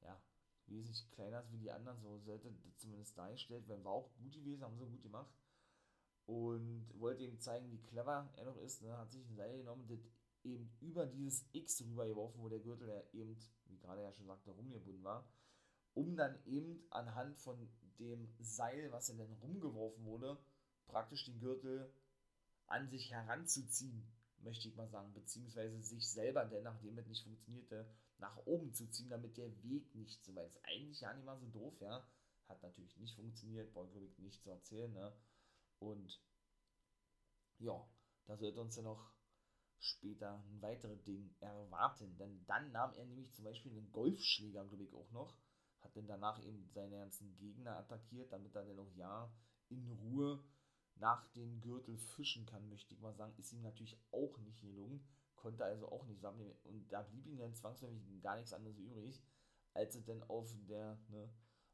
ja 0.00 0.20
wesentlich 0.66 1.08
kleiner 1.12 1.40
ist 1.40 1.52
wie 1.52 1.58
die 1.58 1.70
anderen. 1.70 2.00
So 2.00 2.18
sollte 2.18 2.52
zumindest 2.76 3.16
dargestellt 3.16 3.68
werden. 3.68 3.84
War 3.84 3.92
auch 3.92 4.12
gut 4.16 4.34
gewesen, 4.34 4.64
haben 4.64 4.76
sie 4.76 4.86
gut 4.86 5.02
gemacht. 5.02 5.32
Und 6.26 6.86
wollte 6.94 7.24
ihm 7.24 7.38
zeigen, 7.40 7.70
wie 7.70 7.82
clever 7.82 8.30
er 8.36 8.44
noch 8.44 8.56
ist. 8.58 8.82
Ne? 8.82 8.96
Hat 8.96 9.10
sich 9.10 9.26
ein 9.28 9.34
Seil 9.34 9.58
genommen, 9.58 9.86
das 9.88 10.00
eben 10.44 10.70
über 10.80 11.06
dieses 11.06 11.44
X 11.52 11.82
rübergeworfen, 11.82 12.40
wo 12.40 12.48
der 12.48 12.60
Gürtel 12.60 12.88
ja 12.88 13.02
eben, 13.12 13.36
wie 13.66 13.78
gerade 13.78 14.02
ja 14.02 14.12
schon 14.12 14.26
sagte, 14.26 14.50
rumgebunden 14.50 15.04
war, 15.04 15.28
um 15.94 16.16
dann 16.16 16.38
eben 16.46 16.84
anhand 16.90 17.38
von 17.38 17.68
dem 17.98 18.28
Seil, 18.38 18.90
was 18.92 19.08
er 19.08 19.16
dann 19.16 19.32
rumgeworfen 19.34 20.04
wurde, 20.04 20.38
praktisch 20.86 21.24
den 21.24 21.40
Gürtel 21.40 21.92
an 22.66 22.88
sich 22.88 23.10
heranzuziehen, 23.10 24.06
möchte 24.38 24.68
ich 24.68 24.76
mal 24.76 24.88
sagen, 24.88 25.12
beziehungsweise 25.12 25.80
sich 25.82 26.10
selber, 26.10 26.44
denn 26.44 26.64
nachdem 26.64 26.98
es 26.98 27.06
nicht 27.06 27.22
funktionierte, 27.22 27.86
nach 28.18 28.36
oben 28.46 28.72
zu 28.72 28.88
ziehen, 28.88 29.10
damit 29.10 29.36
der 29.36 29.62
Weg 29.62 29.94
nicht 29.94 30.24
so 30.24 30.34
weit 30.34 30.54
ist. 30.54 30.64
Eigentlich 30.64 31.00
ja 31.00 31.12
nicht 31.12 31.24
mal 31.24 31.38
so 31.38 31.46
doof, 31.46 31.74
ja. 31.80 32.06
Hat 32.48 32.62
natürlich 32.62 32.96
nicht 32.98 33.14
funktioniert, 33.14 33.72
brauche 33.72 33.98
ich 33.98 34.18
nicht 34.18 34.42
zu 34.42 34.50
erzählen, 34.50 34.92
ne? 34.92 35.12
Und 35.82 36.22
ja, 37.58 37.84
da 38.26 38.36
sollte 38.36 38.60
uns 38.60 38.76
ja 38.76 38.82
noch 38.82 39.12
später 39.78 40.42
ein 40.46 40.62
weiteres 40.62 41.02
Ding 41.02 41.34
erwarten. 41.40 42.16
Denn 42.18 42.44
dann 42.46 42.70
nahm 42.72 42.94
er 42.94 43.04
nämlich 43.04 43.32
zum 43.32 43.44
Beispiel 43.44 43.72
einen 43.72 43.90
Golfschläger, 43.90 44.64
glaube 44.64 44.84
ich, 44.84 44.94
auch 44.94 45.10
noch. 45.10 45.36
Hat 45.80 45.96
dann 45.96 46.06
danach 46.06 46.40
eben 46.44 46.68
seine 46.70 46.98
ganzen 46.98 47.36
Gegner 47.36 47.76
attackiert, 47.76 48.32
damit 48.32 48.54
er 48.54 48.64
dann 48.64 48.78
auch 48.78 48.92
ja 48.94 49.32
in 49.68 49.90
Ruhe 49.90 50.44
nach 50.96 51.26
den 51.32 51.60
Gürtel 51.60 51.98
fischen 51.98 52.46
kann, 52.46 52.68
möchte 52.68 52.94
ich 52.94 53.00
mal 53.00 53.14
sagen. 53.14 53.34
Ist 53.38 53.52
ihm 53.52 53.62
natürlich 53.62 53.98
auch 54.12 54.38
nicht 54.38 54.60
gelungen. 54.60 55.04
Konnte 55.34 55.64
also 55.64 55.90
auch 55.90 56.06
nicht 56.06 56.20
sammeln. 56.20 56.54
Und 56.62 56.88
da 56.92 57.02
blieb 57.02 57.26
ihm 57.26 57.38
dann 57.38 57.54
zwangsläufig 57.54 58.22
gar 58.22 58.36
nichts 58.36 58.52
anderes 58.52 58.78
übrig, 58.78 59.20
als 59.74 59.96
es 59.96 60.04
dann 60.04 60.22
auf 60.24 60.48
der, 60.68 61.00
ne, 61.08 61.28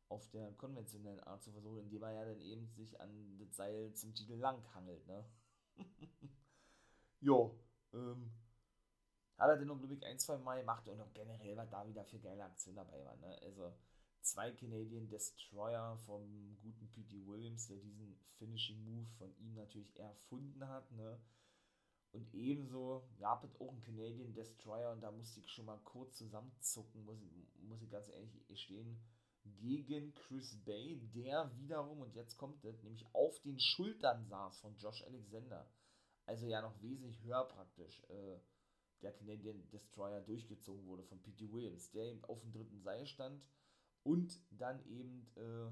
auf 0.08 0.28
der 0.30 0.52
konventionellen 0.52 1.20
Art 1.20 1.42
zu 1.42 1.52
versuchen, 1.52 1.80
indem 1.80 2.02
er 2.02 2.12
ja 2.12 2.24
dann 2.24 2.40
eben 2.40 2.68
sich 2.68 3.00
an 3.00 3.38
das 3.38 3.56
Seil 3.56 3.92
zum 3.94 4.14
Titel 4.14 4.34
lang 4.34 4.62
hangelt, 4.74 5.06
ne? 5.06 5.24
jo, 7.20 7.58
ähm, 7.92 8.32
hat 9.38 9.50
er 9.50 9.56
den 9.56 9.68
noch, 9.68 9.78
glaube 9.78 9.94
ich, 9.94 10.04
ein, 10.04 10.18
zwei 10.18 10.36
Mal 10.38 10.60
gemacht 10.60 10.88
und 10.88 11.00
auch 11.00 11.12
generell, 11.14 11.56
was 11.56 11.70
da 11.70 11.86
wieder 11.86 12.04
für 12.04 12.18
geile 12.18 12.44
Aktionen 12.44 12.76
dabei 12.76 13.04
waren. 13.04 13.20
Ne? 13.20 13.38
Also 13.42 13.72
zwei 14.20 14.50
Canadian 14.50 15.08
Destroyer 15.08 15.96
vom 15.98 16.58
guten 16.60 16.90
P.T. 16.90 17.24
Williams, 17.26 17.68
der 17.68 17.76
diesen 17.76 18.18
Finishing 18.38 18.84
Move 18.84 19.06
von 19.16 19.32
ihm 19.38 19.54
natürlich 19.54 19.96
erfunden 19.96 20.66
hat. 20.66 20.90
Ne? 20.90 21.20
Und 22.10 22.34
ebenso 22.34 23.08
gab 23.18 23.44
es 23.44 23.54
auch 23.60 23.70
einen 23.70 23.82
Canadian 23.82 24.34
Destroyer 24.34 24.92
und 24.92 25.02
da 25.02 25.12
musste 25.12 25.40
ich 25.40 25.48
schon 25.50 25.66
mal 25.66 25.78
kurz 25.84 26.16
zusammenzucken, 26.16 27.04
muss, 27.04 27.18
muss 27.60 27.82
ich 27.82 27.90
ganz 27.90 28.08
ehrlich 28.08 28.60
stehen, 28.60 29.00
gegen 29.56 30.14
Chris 30.14 30.56
Bay, 30.64 31.00
der 31.14 31.50
wiederum, 31.56 32.00
und 32.00 32.14
jetzt 32.14 32.36
kommt 32.36 32.64
es, 32.64 32.82
nämlich 32.82 33.04
auf 33.14 33.38
den 33.40 33.58
Schultern 33.58 34.24
saß 34.26 34.60
von 34.60 34.76
Josh 34.76 35.02
Alexander. 35.04 35.68
Also 36.26 36.46
ja 36.46 36.60
noch 36.60 36.80
wesentlich 36.82 37.22
höher 37.22 37.44
praktisch. 37.44 38.02
Äh, 38.08 38.38
der 39.02 39.12
Canadian 39.12 39.68
Destroyer 39.70 40.20
durchgezogen 40.20 40.86
wurde 40.86 41.04
von 41.04 41.22
P.T. 41.22 41.52
Williams, 41.52 41.90
der 41.92 42.06
eben 42.06 42.24
auf 42.24 42.40
dem 42.40 42.52
dritten 42.52 42.80
Seil 42.80 43.06
stand 43.06 43.42
und 44.02 44.40
dann 44.50 44.84
eben 44.86 45.30
äh, 45.36 45.70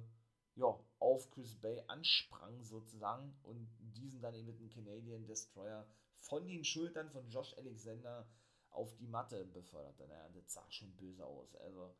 ja, 0.60 0.78
auf 0.98 1.30
Chris 1.30 1.54
Bay 1.60 1.82
ansprang 1.88 2.62
sozusagen 2.62 3.36
und 3.42 3.68
diesen 3.78 4.20
dann 4.22 4.34
eben 4.34 4.46
mit 4.46 4.58
dem 4.58 4.70
Canadian 4.70 5.26
Destroyer 5.26 5.86
von 6.18 6.46
den 6.46 6.64
Schultern 6.64 7.10
von 7.10 7.28
Josh 7.28 7.54
Alexander 7.58 8.26
auf 8.70 8.94
die 8.96 9.06
Matte 9.06 9.44
beförderte. 9.46 10.06
Naja, 10.06 10.28
das 10.30 10.52
sah 10.52 10.70
schon 10.70 10.94
böse 10.96 11.24
aus. 11.24 11.54
Also, 11.56 11.94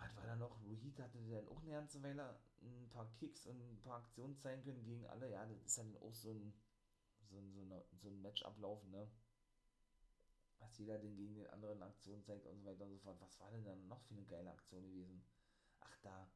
was 0.00 0.16
war 0.16 0.26
da 0.26 0.36
noch? 0.36 0.60
Ruhid 0.62 0.98
hatte 0.98 1.18
dann 1.18 1.48
auch 1.48 1.62
eine 1.62 1.72
ganze 1.72 2.02
Weile 2.02 2.38
ein 2.62 2.88
paar 2.90 3.10
Kicks 3.14 3.46
und 3.46 3.60
ein 3.60 3.80
paar 3.80 3.98
Aktionen 3.98 4.36
zeigen 4.36 4.62
können 4.62 4.82
gegen 4.84 5.06
alle. 5.06 5.30
Ja, 5.30 5.44
das 5.46 5.62
ist 5.62 5.78
dann 5.78 5.96
auch 5.98 6.14
so 6.14 6.32
ein, 6.32 6.52
so 7.22 7.38
ein, 7.38 7.52
so, 7.52 7.60
eine, 7.60 7.84
so 7.92 8.08
ein 8.08 8.20
Matchablauf, 8.22 8.84
ne? 8.86 9.08
Was 10.58 10.78
jeder 10.78 10.98
denn 10.98 11.16
gegen 11.16 11.34
den 11.34 11.46
anderen 11.48 11.82
Aktionen 11.82 12.22
zeigt 12.22 12.46
und 12.46 12.58
so 12.58 12.66
weiter 12.66 12.84
und 12.84 12.92
so 12.92 12.98
fort. 12.98 13.20
Was 13.20 13.40
war 13.40 13.50
denn 13.50 13.64
dann 13.64 13.88
noch 13.88 14.02
für 14.02 14.14
eine 14.14 14.24
geile 14.24 14.50
Aktion 14.50 14.82
gewesen? 14.82 15.24
Ach, 15.80 15.98
da, 16.02 16.30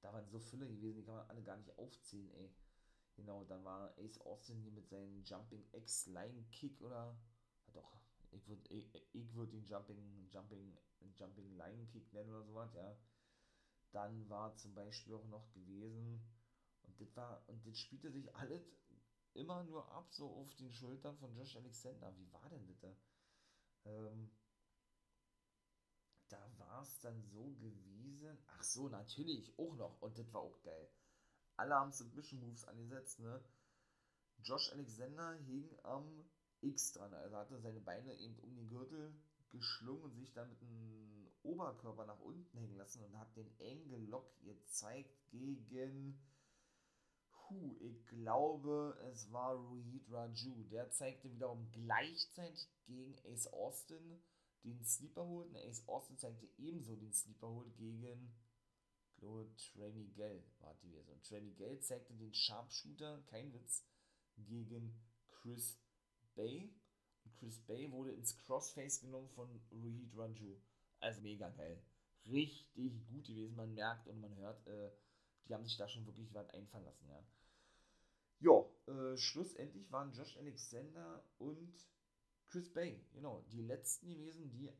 da 0.00 0.12
waren 0.12 0.28
so 0.28 0.38
Fülle 0.38 0.66
gewesen, 0.66 0.96
die 0.96 1.04
kann 1.04 1.16
man 1.16 1.28
alle 1.28 1.42
gar 1.42 1.56
nicht 1.56 1.76
aufzählen, 1.78 2.30
ey. 2.32 2.52
Genau, 3.16 3.44
dann 3.44 3.64
war 3.64 3.92
Ace 3.98 4.20
Austin 4.20 4.60
hier 4.60 4.70
mit 4.70 4.88
seinem 4.88 5.24
Jumping 5.24 5.66
X 5.72 6.06
Line 6.06 6.44
Kick 6.52 6.80
oder 6.80 7.16
doch, 7.72 8.00
ich 8.30 8.46
würde 8.48 8.68
ich, 8.74 8.86
ich 9.12 9.34
würd 9.34 9.52
den 9.52 9.64
Jumping, 9.64 10.28
Jumping, 10.30 10.76
Jumping 11.14 11.56
Line 11.56 11.86
Kick 11.86 12.12
nennen 12.12 12.30
oder 12.30 12.44
sowas, 12.44 12.74
ja. 12.74 12.96
Dann 13.92 14.28
war 14.28 14.54
zum 14.56 14.74
Beispiel 14.74 15.14
auch 15.14 15.26
noch 15.28 15.50
gewesen, 15.52 16.22
und 16.82 17.00
das 17.00 17.16
war, 17.16 17.42
und 17.48 17.66
das 17.66 17.78
spielte 17.78 18.10
sich 18.10 18.34
alles 18.36 18.62
immer 19.34 19.62
nur 19.64 19.90
ab, 19.92 20.12
so 20.12 20.30
auf 20.34 20.54
den 20.56 20.72
Schultern 20.72 21.16
von 21.18 21.34
Josh 21.34 21.56
Alexander. 21.56 22.14
Wie 22.16 22.32
war 22.32 22.48
denn 22.48 22.66
das 22.66 22.78
da? 22.80 22.96
Ähm, 23.84 24.30
da 26.28 26.58
war 26.58 26.82
es 26.82 26.98
dann 27.00 27.22
so 27.22 27.54
gewesen. 27.54 28.38
Ach 28.46 28.62
so, 28.62 28.88
natürlich, 28.88 29.58
auch 29.58 29.74
noch. 29.76 30.00
Und 30.02 30.18
das 30.18 30.32
war 30.32 30.42
auch 30.42 30.60
geil. 30.62 30.90
Alle 31.56 31.74
haben 31.74 31.92
Submission 31.92 32.40
Moves 32.40 32.64
angesetzt, 32.64 33.20
ne? 33.20 33.42
Josh 34.42 34.70
Alexander 34.72 35.32
hing 35.34 35.68
am 35.82 36.24
X 36.60 36.92
dran. 36.92 37.12
Also 37.14 37.36
hatte 37.36 37.60
seine 37.60 37.80
Beine 37.80 38.14
eben 38.14 38.38
um 38.40 38.54
den 38.54 38.68
Gürtel 38.68 39.14
geschlungen 39.50 40.04
und 40.04 40.16
sich 40.16 40.32
dann 40.32 40.48
mit 40.50 40.60
dem 40.60 41.30
Oberkörper 41.42 42.06
nach 42.06 42.20
unten 42.20 42.58
hängen 42.58 42.76
lassen 42.76 43.02
und 43.04 43.18
hat 43.18 43.34
den 43.36 43.50
Angle 43.60 44.06
Lock 44.06 44.30
gezeigt 44.42 45.16
gegen. 45.30 46.20
Puh, 47.30 47.76
ich 47.80 48.04
glaube, 48.06 48.98
es 49.10 49.32
war 49.32 49.54
Ruhid 49.54 50.10
Raju. 50.10 50.64
Der 50.64 50.90
zeigte 50.90 51.32
wiederum 51.32 51.70
gleichzeitig 51.72 52.68
gegen 52.86 53.16
Ace 53.24 53.46
Austin 53.46 54.20
den 54.64 54.84
Sleeper 54.84 55.26
Hold. 55.26 55.48
Und 55.48 55.56
Ace 55.56 55.86
Austin 55.88 56.18
zeigte 56.18 56.48
ebenso 56.58 56.94
den 56.96 57.12
Sleeper 57.12 57.48
Hold 57.48 57.74
gegen, 57.76 58.34
glaube 59.16 59.50
Trey 59.56 59.92
Miguel 59.92 60.44
war 60.60 60.74
die 60.82 60.90
Version. 60.90 61.22
Trey 61.22 61.40
Miguel 61.40 61.80
zeigte 61.80 62.12
den 62.14 62.34
Sharpshooter, 62.34 63.22
kein 63.26 63.52
Witz, 63.54 63.84
gegen 64.36 64.94
Chris 65.30 65.78
Bay. 66.38 66.72
Und 67.24 67.36
Chris 67.36 67.58
Bay 67.66 67.90
wurde 67.90 68.12
ins 68.12 68.38
Crossface 68.38 69.00
genommen 69.00 69.28
von 69.30 69.60
Ruhid 69.72 70.16
Ranju. 70.16 70.56
Also 71.00 71.20
mega 71.20 71.50
geil. 71.50 71.82
Richtig 72.26 72.72
gut 73.06 73.26
gewesen. 73.26 73.56
Man 73.56 73.74
merkt 73.74 74.06
und 74.06 74.20
man 74.20 74.34
hört, 74.36 74.66
äh, 74.66 74.90
die 75.48 75.54
haben 75.54 75.64
sich 75.64 75.76
da 75.76 75.88
schon 75.88 76.06
wirklich 76.06 76.32
was 76.32 76.48
einfallen 76.50 76.84
lassen, 76.84 77.08
ja. 77.08 77.24
Ja, 78.40 78.64
äh, 78.92 79.16
schlussendlich 79.16 79.90
waren 79.90 80.12
Josh 80.12 80.36
Alexander 80.36 81.24
und 81.38 81.74
Chris 82.46 82.72
Bay, 82.72 83.04
genau, 83.12 83.42
die 83.50 83.62
letzten 83.62 84.08
gewesen, 84.08 84.48
die 84.50 84.70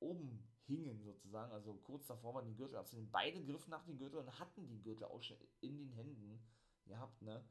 oben 0.00 0.44
hingen 0.66 1.00
sozusagen, 1.00 1.52
also 1.52 1.74
kurz 1.74 2.06
davor 2.06 2.34
waren 2.34 2.46
die 2.46 2.56
Gürtel 2.56 2.76
abzunehmen. 2.76 3.10
Beide 3.12 3.42
griffen 3.44 3.70
nach 3.70 3.84
den 3.84 3.98
Gürtel 3.98 4.18
und 4.18 4.38
hatten 4.38 4.66
die 4.66 4.82
Gürtel 4.82 5.04
auch 5.04 5.22
schon 5.22 5.36
in 5.60 5.76
den 5.78 5.92
Händen 5.92 6.44
gehabt, 6.86 7.22
ne? 7.22 7.44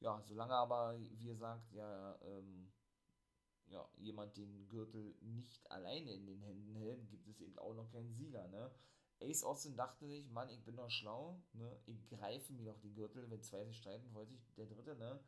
Ja, 0.00 0.22
solange 0.22 0.54
aber, 0.54 0.98
wie 1.00 1.26
gesagt, 1.26 1.72
ja, 1.72 2.18
ähm, 2.22 2.70
ja, 3.68 3.88
jemand 3.96 4.36
den 4.36 4.68
Gürtel 4.68 5.14
nicht 5.20 5.70
alleine 5.70 6.12
in 6.12 6.26
den 6.26 6.42
Händen 6.42 6.74
hält, 6.76 7.08
gibt 7.08 7.28
es 7.28 7.40
eben 7.40 7.58
auch 7.58 7.74
noch 7.74 7.90
keinen 7.90 8.12
Sieger, 8.14 8.46
ne? 8.48 8.70
Ace 9.20 9.44
Austin 9.44 9.76
dachte 9.76 10.06
sich, 10.06 10.28
Mann, 10.30 10.50
ich 10.50 10.64
bin 10.64 10.76
doch 10.76 10.90
schlau, 10.90 11.40
ne? 11.52 11.80
Ich 11.86 12.08
greife 12.08 12.52
mir 12.52 12.64
doch 12.64 12.78
die 12.80 12.92
Gürtel, 12.92 13.30
wenn 13.30 13.42
zwei 13.42 13.64
sich 13.64 13.78
streiten, 13.78 14.12
wollte 14.12 14.34
sich 14.34 14.54
der 14.54 14.66
dritte, 14.66 14.96
ne? 14.96 15.20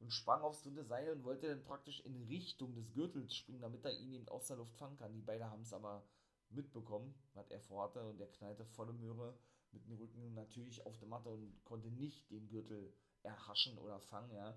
Und 0.00 0.12
sprang 0.12 0.42
aufs 0.42 0.62
dritte 0.62 0.84
Seil 0.84 1.10
und 1.12 1.24
wollte 1.24 1.48
dann 1.48 1.64
praktisch 1.64 2.00
in 2.00 2.16
Richtung 2.28 2.74
des 2.74 2.92
Gürtels 2.92 3.34
springen, 3.34 3.60
damit 3.62 3.84
er 3.84 3.92
ihn 3.98 4.12
eben 4.12 4.28
aus 4.28 4.46
der 4.46 4.56
Luft 4.56 4.76
fangen 4.76 4.96
kann. 4.96 5.12
Die 5.12 5.22
beiden 5.22 5.50
haben 5.50 5.62
es 5.62 5.72
aber 5.72 6.06
mitbekommen, 6.50 7.14
was 7.34 7.50
er 7.50 7.60
vorhatte, 7.60 8.04
und 8.08 8.20
er 8.20 8.28
knallte 8.28 8.64
volle 8.64 8.92
Möhre 8.92 9.36
mit 9.72 9.84
dem 9.86 9.96
Rücken 9.96 10.34
natürlich 10.34 10.86
auf 10.86 10.96
der 10.98 11.08
Matte 11.08 11.28
und 11.28 11.62
konnte 11.64 11.90
nicht 11.90 12.30
den 12.30 12.48
Gürtel 12.48 12.94
erhaschen 13.22 13.76
oder 13.78 14.00
fangen, 14.00 14.32
ja. 14.32 14.56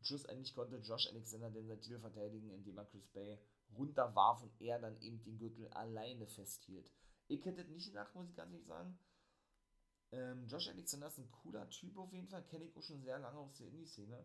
Schlussendlich 0.00 0.54
konnte 0.54 0.76
Josh 0.76 1.08
Alexander 1.08 1.50
den 1.50 1.66
sein 1.66 1.80
Titel 1.80 1.98
verteidigen, 1.98 2.50
indem 2.50 2.78
er 2.78 2.86
Chris 2.86 3.08
Bay 3.08 3.38
runterwarf 3.76 4.42
und 4.42 4.60
er 4.60 4.78
dann 4.78 5.00
eben 5.00 5.22
den 5.24 5.38
Gürtel 5.38 5.68
alleine 5.68 6.26
festhielt. 6.26 6.90
Ich 7.26 7.44
hätte 7.44 7.64
nicht 7.64 7.88
gedacht, 7.88 8.14
muss 8.14 8.28
ich 8.28 8.36
ganz 8.36 8.52
ehrlich 8.52 8.66
sagen. 8.66 8.98
Ähm, 10.10 10.46
Josh 10.46 10.68
Alexander 10.68 11.08
ist 11.08 11.18
ein 11.18 11.30
cooler 11.30 11.68
Typ 11.68 11.98
auf 11.98 12.12
jeden 12.12 12.28
Fall, 12.28 12.42
kenne 12.44 12.64
ich 12.64 12.76
auch 12.76 12.82
schon 12.82 13.02
sehr 13.02 13.18
lange 13.18 13.38
aus 13.38 13.56
der 13.56 13.66
Indie-Szene. 13.66 14.24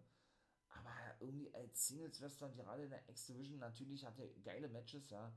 Aber 0.70 0.96
irgendwie 1.20 1.54
als 1.54 1.88
Singles-Wrestler, 1.88 2.50
gerade 2.50 2.84
in 2.84 2.90
der 2.90 3.08
X-Division, 3.10 3.60
natürlich 3.60 4.06
hat 4.06 4.18
er 4.18 4.28
geile 4.42 4.70
Matches, 4.70 5.10
ja. 5.10 5.36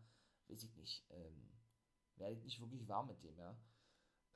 Weiß 0.49 0.63
ich 0.63 0.77
nicht. 0.77 1.05
Ähm, 1.11 1.51
werde 2.17 2.37
ich 2.37 2.45
nicht 2.45 2.61
wirklich 2.61 2.87
warm 2.87 3.09
mit 3.09 3.23
dem, 3.25 3.37
ja 3.37 3.59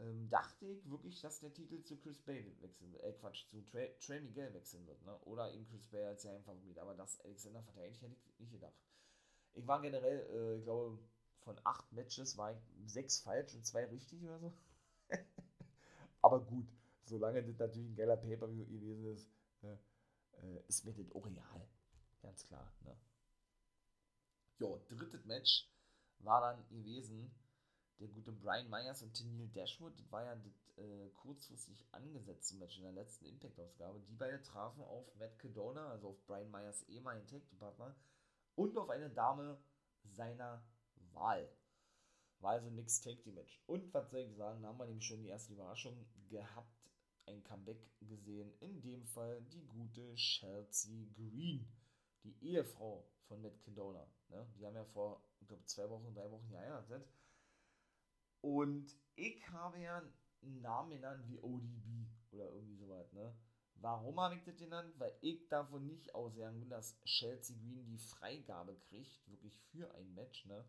ähm, 0.00 0.28
dachte 0.30 0.66
ich 0.66 0.88
wirklich, 0.90 1.20
dass 1.20 1.40
der 1.40 1.52
Titel 1.52 1.82
zu 1.82 1.96
Chris 1.98 2.18
Bay 2.18 2.44
wechseln 2.60 2.92
wird. 2.92 3.02
Äh, 3.02 3.12
Quatsch, 3.12 3.46
zu 3.48 3.60
Trey, 3.62 3.94
Trey 3.98 4.20
Miguel 4.20 4.52
wechseln 4.54 4.86
wird, 4.86 5.02
ne? 5.04 5.18
Oder 5.20 5.52
eben 5.52 5.66
Chris 5.66 5.86
Bay 5.86 6.04
als 6.04 6.22
sein 6.22 6.42
Favorit. 6.42 6.78
Aber 6.78 6.94
das 6.94 7.20
Alexander 7.20 7.62
verteidigt, 7.62 8.00
hätte 8.02 8.14
ich 8.14 8.40
nicht 8.40 8.52
gedacht. 8.52 8.74
Ich 9.54 9.66
war 9.66 9.80
generell, 9.80 10.26
äh, 10.30 10.58
ich 10.58 10.64
glaube, 10.64 10.98
von 11.40 11.60
acht 11.64 11.92
Matches 11.92 12.36
war 12.36 12.52
ich 12.52 12.58
sechs 12.86 13.20
falsch 13.20 13.54
und 13.54 13.66
zwei 13.66 13.84
richtig 13.86 14.22
oder 14.22 14.38
so. 14.38 14.52
Aber 16.22 16.40
gut, 16.44 16.68
solange 17.04 17.42
das 17.42 17.58
natürlich 17.58 17.90
ein 17.90 17.96
geiler 17.96 18.16
Pay-Per-View 18.16 18.66
gewesen 18.66 19.04
ist, 19.06 19.28
ne, 19.62 19.78
äh, 20.42 20.62
ist 20.68 20.84
mir 20.84 20.92
das 20.92 21.10
auch 21.12 21.26
real. 21.26 21.68
Ganz 22.22 22.46
klar, 22.46 22.72
ne? 22.84 22.96
Jo, 24.58 24.80
drittes 24.88 25.24
Match 25.24 25.68
war 26.18 26.40
dann 26.40 26.68
gewesen 26.68 27.34
der 28.00 28.08
gute 28.08 28.32
Brian 28.32 28.70
Myers 28.70 29.02
und 29.02 29.12
Tennille 29.12 29.48
Dashwood, 29.48 29.98
das 29.98 30.10
war 30.10 30.24
ja 30.24 30.34
das 30.34 30.78
äh, 30.78 31.10
kurzfristig 31.10 31.86
angesetzte 31.92 32.56
Match 32.56 32.78
in 32.78 32.84
der 32.84 32.92
letzten 32.92 33.26
Impact-Ausgabe. 33.26 34.00
Die 34.00 34.14
beiden 34.14 34.42
trafen 34.42 34.82
auf 34.82 35.14
Matt 35.16 35.38
Cadona, 35.38 35.90
also 35.90 36.08
auf 36.08 36.26
Brian 36.26 36.50
Myers 36.50 36.82
ehemaligen 36.88 37.26
Tag-Partner, 37.26 37.94
und 38.54 38.76
auf 38.78 38.88
eine 38.88 39.10
Dame 39.10 39.62
seiner 40.04 40.64
Wahl. 41.12 41.48
War 42.38 42.52
also 42.52 42.70
nix 42.70 43.02
Take-Team-Match. 43.02 43.62
Und 43.66 43.92
was 43.92 44.10
soll 44.10 44.20
ich 44.20 44.34
sagen, 44.34 44.62
da 44.62 44.68
haben 44.68 44.78
wir 44.78 44.86
nämlich 44.86 45.04
schon 45.04 45.22
die 45.22 45.28
erste 45.28 45.52
Überraschung 45.52 46.06
gehabt, 46.30 46.90
ein 47.26 47.44
Comeback 47.44 47.86
gesehen. 48.00 48.50
In 48.60 48.80
dem 48.80 49.04
Fall 49.06 49.42
die 49.42 49.66
gute 49.66 50.14
Chelsea 50.14 51.06
Green, 51.14 51.70
die 52.24 52.34
Ehefrau 52.40 53.06
von 53.28 53.42
Matt 53.42 53.60
Cadona. 53.60 54.06
Ne? 54.30 54.46
Die 54.56 54.64
haben 54.64 54.74
ja 54.74 54.84
vor, 54.86 55.22
ich 55.40 55.48
glaube, 55.48 55.64
zwei 55.66 55.88
Wochen, 55.90 56.14
drei 56.14 56.30
Wochen 56.30 56.48
geheiratet. 56.48 57.06
Und 58.40 58.96
ich 59.16 59.48
habe 59.50 59.80
ja 59.80 60.02
einen 60.42 60.60
Namen 60.60 60.90
genannt 60.90 61.24
wie 61.26 61.38
ODB 61.38 62.06
oder 62.30 62.50
irgendwie 62.52 62.76
sowas, 62.76 63.12
ne? 63.12 63.34
Warum 63.74 64.20
habe 64.20 64.34
ich 64.34 64.42
das 64.42 64.56
genannt? 64.56 64.92
Weil 64.98 65.16
ich 65.22 65.48
davon 65.48 65.86
nicht 65.86 66.14
ausgegangen 66.14 66.60
bin, 66.60 66.68
dass 66.68 67.00
Chelsea 67.04 67.56
Green 67.56 67.86
die 67.86 67.98
Freigabe 67.98 68.76
kriegt, 68.88 69.26
wirklich 69.26 69.58
für 69.70 69.94
ein 69.94 70.14
Match, 70.14 70.44
ne? 70.46 70.64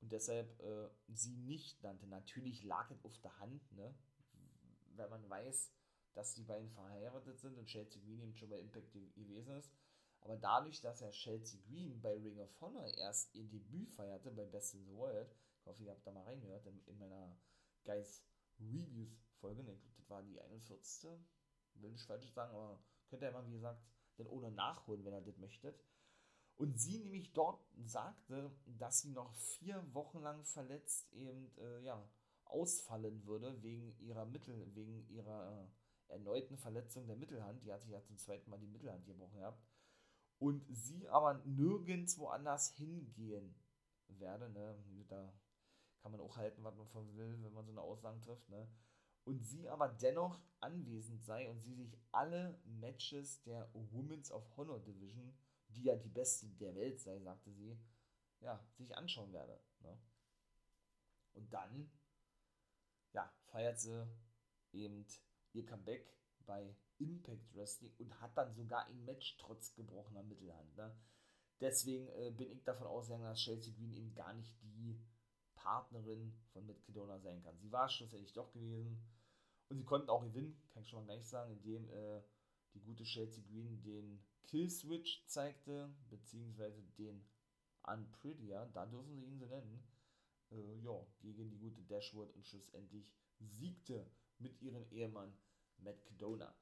Und 0.00 0.10
deshalb 0.10 0.58
äh, 0.60 0.88
sie 1.08 1.36
nicht 1.36 1.82
nannte. 1.82 2.06
Natürlich 2.06 2.64
lag 2.64 2.90
es 2.90 3.04
auf 3.04 3.18
der 3.20 3.38
Hand, 3.38 3.70
ne? 3.72 3.94
Wenn 4.96 5.10
man 5.10 5.28
weiß, 5.28 5.70
dass 6.14 6.34
die 6.34 6.44
beiden 6.44 6.70
verheiratet 6.70 7.38
sind 7.38 7.56
und 7.56 7.66
Chelsea 7.66 8.02
Green 8.02 8.20
eben 8.20 8.34
schon 8.34 8.50
bei 8.50 8.58
Impact 8.58 8.92
gewesen 8.92 9.56
ist. 9.56 9.70
Aber 10.20 10.36
dadurch, 10.36 10.80
dass 10.80 11.00
ja 11.00 11.10
Chelsea 11.10 11.60
Green 11.68 12.00
bei 12.00 12.14
Ring 12.14 12.38
of 12.38 12.60
Honor 12.60 12.86
erst 12.96 13.34
ihr 13.34 13.44
Debüt 13.44 13.90
feierte 13.90 14.30
bei 14.30 14.44
Best 14.44 14.74
in 14.74 14.84
the 14.84 14.94
World, 14.94 15.34
ich 15.62 15.66
hoffe, 15.68 15.84
ihr 15.84 15.92
habt 15.92 16.04
da 16.04 16.10
mal 16.10 16.24
reingehört 16.24 16.66
in, 16.66 16.84
in 16.86 16.98
meiner 16.98 17.38
Guys 17.84 18.24
Reviews 18.58 19.16
Folge. 19.34 19.62
Ne, 19.62 19.78
das 19.96 20.10
war 20.10 20.22
die 20.22 20.40
41. 20.40 21.08
Will 21.74 21.92
nicht 21.92 22.04
falsch 22.04 22.32
sagen, 22.32 22.52
aber 22.52 22.82
könnt 23.08 23.22
ihr 23.22 23.30
mal, 23.30 23.46
wie 23.46 23.52
gesagt, 23.52 23.80
dann 24.16 24.26
ohne 24.26 24.50
nachholen, 24.50 25.04
wenn 25.04 25.14
ihr 25.14 25.20
das 25.20 25.38
möchtet. 25.38 25.80
Und 26.56 26.78
sie 26.78 26.98
nämlich 26.98 27.32
dort 27.32 27.64
sagte, 27.84 28.52
dass 28.66 29.00
sie 29.00 29.12
noch 29.12 29.32
vier 29.34 29.82
Wochen 29.94 30.20
lang 30.20 30.44
verletzt 30.44 31.12
eben, 31.12 31.56
äh, 31.58 31.80
ja, 31.82 32.08
ausfallen 32.44 33.24
würde 33.24 33.62
wegen 33.62 33.96
ihrer 34.00 34.26
Mittel, 34.26 34.74
wegen 34.74 35.08
ihrer 35.08 35.70
äh, 36.08 36.12
erneuten 36.12 36.58
Verletzung 36.58 37.06
der 37.06 37.16
Mittelhand. 37.16 37.64
Die 37.64 37.72
hat 37.72 37.82
sich 37.82 37.92
ja 37.92 38.02
zum 38.02 38.18
zweiten 38.18 38.50
Mal 38.50 38.58
die 38.58 38.66
Mittelhand 38.66 39.06
gebrochen 39.06 39.38
gehabt. 39.38 39.62
Und 40.38 40.66
sie 40.68 41.08
aber 41.08 41.34
nirgendwo 41.44 42.26
anders 42.26 42.72
hingehen 42.74 43.54
werde. 44.08 44.50
Ne? 44.50 44.76
Da 45.08 45.32
kann 46.02 46.12
man 46.12 46.20
auch 46.20 46.36
halten, 46.36 46.64
was 46.64 46.76
man 46.76 46.88
von 46.88 47.16
will, 47.16 47.42
wenn 47.42 47.52
man 47.52 47.64
so 47.64 47.70
eine 47.70 47.80
Aussage 47.80 48.20
trifft. 48.20 48.48
Ne? 48.48 48.68
Und 49.24 49.44
sie 49.44 49.68
aber 49.68 49.88
dennoch 49.88 50.40
anwesend 50.60 51.22
sei 51.22 51.48
und 51.48 51.58
sie 51.58 51.74
sich 51.74 51.96
alle 52.10 52.60
Matches 52.64 53.42
der 53.44 53.70
Women's 53.72 54.32
of 54.32 54.44
Honor 54.56 54.80
Division, 54.80 55.32
die 55.68 55.84
ja 55.84 55.96
die 55.96 56.08
beste 56.08 56.48
der 56.48 56.74
Welt 56.74 57.00
sei, 57.00 57.20
sagte 57.20 57.52
sie, 57.52 57.78
ja, 58.40 58.60
sich 58.76 58.96
anschauen 58.96 59.32
werde. 59.32 59.60
Ne? 59.80 59.96
Und 61.34 61.52
dann, 61.52 61.90
ja, 63.12 63.32
feiert 63.46 63.78
sie 63.78 64.06
eben 64.72 65.06
ihr 65.52 65.64
Comeback 65.64 66.12
bei 66.44 66.74
Impact 66.98 67.54
Wrestling 67.54 67.94
und 67.98 68.20
hat 68.20 68.36
dann 68.36 68.52
sogar 68.52 68.86
ein 68.86 69.04
Match 69.04 69.36
trotz 69.38 69.74
gebrochener 69.74 70.24
Mittelhand. 70.24 70.76
Ne? 70.76 70.94
Deswegen 71.60 72.08
äh, 72.08 72.32
bin 72.32 72.50
ich 72.50 72.64
davon 72.64 72.88
ausgegangen, 72.88 73.24
dass 73.24 73.38
Chelsea 73.38 73.72
Green 73.72 73.92
eben 73.92 74.14
gar 74.14 74.32
nicht 74.34 74.52
die 74.62 75.00
Partnerin 75.62 76.32
von 76.52 76.66
Matt 76.66 76.82
sein 77.22 77.42
kann. 77.42 77.56
Sie 77.58 77.70
war 77.70 77.88
schlussendlich 77.88 78.32
doch 78.32 78.52
gewesen 78.52 79.00
und 79.68 79.78
sie 79.78 79.84
konnten 79.84 80.10
auch 80.10 80.22
gewinnen, 80.22 80.60
kann 80.70 80.82
ich 80.82 80.88
schon 80.88 81.00
mal 81.00 81.14
gleich 81.14 81.26
sagen, 81.26 81.52
indem 81.52 81.88
äh, 81.90 82.22
die 82.74 82.80
gute 82.80 83.04
Chelsea 83.04 83.44
Green 83.44 83.82
den 83.82 84.24
Killswitch 84.44 85.24
zeigte, 85.26 85.94
beziehungsweise 86.10 86.82
den 86.98 87.24
Unprettier, 87.84 88.70
da 88.74 88.86
dürfen 88.86 89.16
sie 89.16 89.24
ihn 89.24 89.38
so 89.38 89.46
nennen, 89.46 89.82
äh, 90.50 90.78
ja, 90.80 91.06
gegen 91.20 91.48
die 91.50 91.58
gute 91.58 91.82
Dashwood 91.82 92.32
und 92.34 92.46
schlussendlich 92.46 93.12
siegte 93.38 94.06
mit 94.38 94.60
ihrem 94.60 94.84
Ehemann 94.90 95.32
Matt 95.78 96.04
Cadona. 96.04 96.54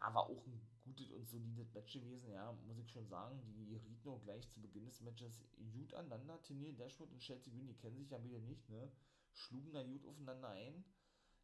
Ja, 0.00 0.14
war 0.14 0.28
auch 0.28 0.46
ein 0.46 0.60
gutes 0.88 1.10
und 1.10 1.26
solides 1.26 1.72
Match 1.74 1.92
gewesen, 1.92 2.30
ja, 2.30 2.52
muss 2.66 2.78
ich 2.78 2.90
schon 2.90 3.06
sagen. 3.06 3.40
Die 3.54 3.76
rieten 3.76 4.08
auch 4.08 4.22
gleich 4.22 4.48
zu 4.50 4.60
Beginn 4.60 4.86
des 4.86 5.00
Matches 5.00 5.44
gut 5.72 5.92
aneinander. 5.94 6.42
Tenier 6.42 6.72
Dashwood 6.72 7.10
und 7.10 7.20
Chelsea 7.20 7.52
Green, 7.52 7.66
die 7.66 7.76
kennen 7.76 7.98
sich 7.98 8.10
ja 8.10 8.22
wieder 8.22 8.40
nicht, 8.40 8.68
ne? 8.68 8.90
Schlugen 9.32 9.72
da 9.72 9.82
gut 9.82 10.04
aufeinander 10.06 10.48
ein. 10.48 10.84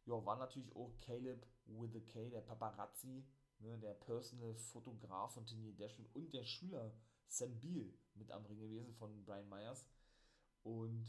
Ja, 0.05 0.23
war 0.25 0.37
natürlich 0.37 0.75
auch 0.75 0.91
Caleb 1.01 1.45
with 1.65 1.95
a 1.95 1.99
K, 1.99 2.29
der 2.29 2.41
Paparazzi, 2.41 3.25
ne, 3.59 3.77
der 3.79 3.93
Personal 3.93 4.53
Fotograf 4.55 5.33
von 5.33 5.45
Tenier 5.45 5.73
Dashwood 5.73 6.07
und 6.13 6.33
der 6.33 6.43
Schüler 6.43 6.93
Sam 7.27 7.59
Beal 7.59 7.91
mit 8.13 8.31
am 8.31 8.45
Ring 8.45 8.59
gewesen 8.59 8.93
von 8.93 9.23
Brian 9.23 9.49
Myers. 9.49 9.87
Und 10.63 11.05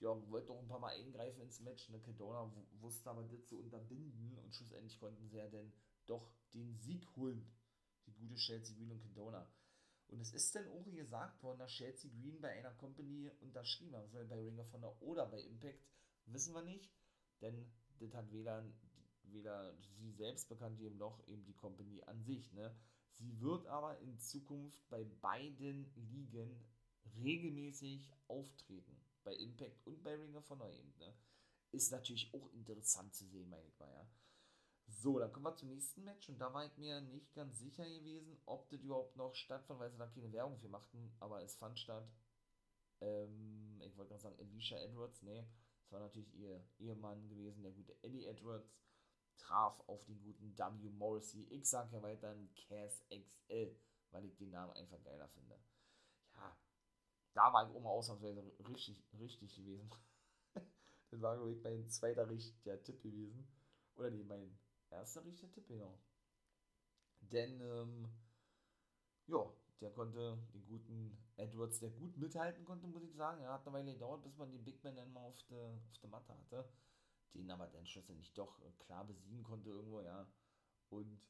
ja, 0.00 0.30
wollte 0.30 0.52
auch 0.52 0.58
ein 0.58 0.68
paar 0.68 0.80
Mal 0.80 0.94
eingreifen 0.94 1.42
ins 1.42 1.60
Match. 1.60 1.88
Ne? 1.88 2.00
Kedona 2.00 2.50
wusste 2.80 3.10
aber 3.10 3.22
das 3.22 3.46
zu 3.46 3.58
unterbinden 3.58 4.36
und 4.38 4.54
schlussendlich 4.54 4.98
konnten 4.98 5.28
sie 5.28 5.38
ja 5.38 5.48
dann 5.48 5.72
doch 6.06 6.30
den 6.52 6.76
Sieg 6.76 7.08
holen. 7.16 7.46
Die 8.06 8.14
gute 8.14 8.36
Chelsea 8.36 8.76
Green 8.76 8.92
und 8.92 9.00
Kedona. 9.00 9.48
Und 10.08 10.20
es 10.20 10.32
ist 10.32 10.54
dann 10.54 10.68
auch 10.68 10.84
gesagt 10.84 11.42
worden, 11.42 11.58
dass 11.58 11.72
Chelsea 11.72 12.10
Green 12.10 12.40
bei 12.40 12.50
einer 12.50 12.72
Company 12.72 13.30
unterschrieben 13.40 13.96
haben 13.96 14.08
soll, 14.10 14.26
bei 14.26 14.40
Ring 14.40 14.58
of 14.58 14.72
Honor 14.72 15.00
oder 15.02 15.26
bei 15.26 15.40
Impact, 15.40 15.82
wissen 16.26 16.54
wir 16.54 16.62
nicht, 16.62 16.90
denn 17.40 17.66
das 17.98 18.14
hat 18.14 18.30
weder, 18.30 18.64
weder 19.24 19.74
sie 19.98 20.12
selbst 20.12 20.48
bekannt, 20.48 20.80
eben 20.80 20.98
noch 20.98 21.26
eben 21.26 21.44
die 21.44 21.54
Company 21.54 22.02
an 22.04 22.22
sich. 22.22 22.52
Ne? 22.52 22.74
Sie 23.12 23.40
wird 23.40 23.66
aber 23.66 23.98
in 24.00 24.18
Zukunft 24.18 24.88
bei 24.88 25.04
beiden 25.04 25.90
Ligen 25.94 26.64
regelmäßig 27.16 28.10
auftreten. 28.28 29.00
Bei 29.22 29.34
Impact 29.34 29.86
und 29.86 30.02
bei 30.02 30.14
Ring 30.14 30.34
of 30.36 30.48
Honor 30.50 30.70
eben. 30.70 30.94
Ne? 30.98 31.14
Ist 31.72 31.90
natürlich 31.90 32.32
auch 32.34 32.52
interessant 32.52 33.14
zu 33.14 33.26
sehen, 33.26 33.48
meine 33.48 33.66
ich 33.66 33.78
mal, 33.78 33.90
ja. 33.90 34.06
So, 34.86 35.18
dann 35.18 35.32
kommen 35.32 35.46
wir 35.46 35.54
zum 35.54 35.68
nächsten 35.68 36.04
Match 36.04 36.28
und 36.28 36.38
da 36.38 36.52
war 36.52 36.64
ich 36.64 36.76
mir 36.76 37.00
nicht 37.00 37.34
ganz 37.34 37.58
sicher 37.58 37.84
gewesen, 37.84 38.38
ob 38.46 38.68
das 38.70 38.82
überhaupt 38.82 39.16
noch 39.16 39.34
stattfand, 39.34 39.80
weil 39.80 39.90
sie 39.90 39.98
da 39.98 40.06
keine 40.06 40.32
Werbung 40.32 40.58
für 40.58 40.68
machten, 40.68 41.14
aber 41.20 41.42
es 41.42 41.56
fand 41.56 41.78
statt. 41.78 42.06
Ähm, 43.00 43.80
ich 43.82 43.96
wollte 43.96 44.10
gerade 44.10 44.22
sagen, 44.22 44.38
Alicia 44.38 44.78
Edwards, 44.78 45.22
nee, 45.22 45.46
es 45.82 45.92
war 45.92 46.00
natürlich 46.00 46.34
ihr 46.34 46.66
Ehemann 46.78 47.28
gewesen, 47.28 47.62
der 47.62 47.72
gute 47.72 48.02
Eddie 48.02 48.26
Edwards, 48.26 48.74
traf 49.38 49.82
auf 49.88 50.04
den 50.04 50.22
guten 50.22 50.56
W. 50.56 50.90
Morrissey. 50.90 51.44
Ich 51.50 51.68
sage 51.68 51.96
ja 51.96 52.02
weiterhin 52.02 52.52
Cass 52.54 53.04
XL, 53.08 53.76
weil 54.10 54.24
ich 54.24 54.36
den 54.36 54.50
Namen 54.50 54.72
einfach 54.72 55.02
geiler 55.02 55.28
finde. 55.28 55.58
Ja, 56.34 56.56
da 57.34 57.52
war 57.52 57.68
ich 57.68 57.74
auch 57.74 57.80
mal 57.80 57.90
ausnahmsweise 57.90 58.42
richtig, 58.68 59.02
richtig 59.18 59.56
gewesen. 59.56 59.90
das 61.10 61.20
war, 61.20 61.36
glaube 61.36 61.52
ich, 61.52 61.62
mein 61.62 61.88
zweiter 61.90 62.28
richtiger 62.28 62.82
Tipp 62.82 63.02
gewesen. 63.02 63.46
Oder 63.96 64.10
nee, 64.10 64.24
mein 64.24 64.58
erster 64.94 65.24
richtiger 65.24 65.52
Tipp, 65.52 65.66
genau. 65.66 65.98
Denn, 67.20 67.60
ähm, 67.60 68.08
ja, 69.26 69.52
der 69.80 69.92
konnte 69.92 70.38
den 70.52 70.64
guten 70.66 71.18
Edwards, 71.36 71.80
der 71.80 71.90
gut 71.90 72.16
mithalten 72.16 72.64
konnte, 72.64 72.86
muss 72.86 73.04
ich 73.04 73.14
sagen. 73.14 73.42
Er 73.42 73.52
hat 73.52 73.66
eine 73.66 73.74
Weile 73.74 73.92
gedauert, 73.92 74.22
bis 74.22 74.36
man 74.36 74.50
den 74.50 74.64
Big 74.64 74.82
Man 74.84 74.96
dann 74.96 75.12
mal 75.12 75.24
auf 75.24 75.42
der 75.50 75.80
auf 75.90 75.98
de 75.98 76.10
Matte 76.10 76.34
hatte. 76.36 76.68
Den 77.34 77.50
aber 77.50 77.66
dann 77.66 77.86
schlussendlich 77.86 78.32
doch 78.34 78.60
äh, 78.60 78.70
klar 78.78 79.04
besiegen 79.04 79.42
konnte 79.42 79.70
irgendwo, 79.70 80.00
ja. 80.00 80.26
Und 80.90 81.20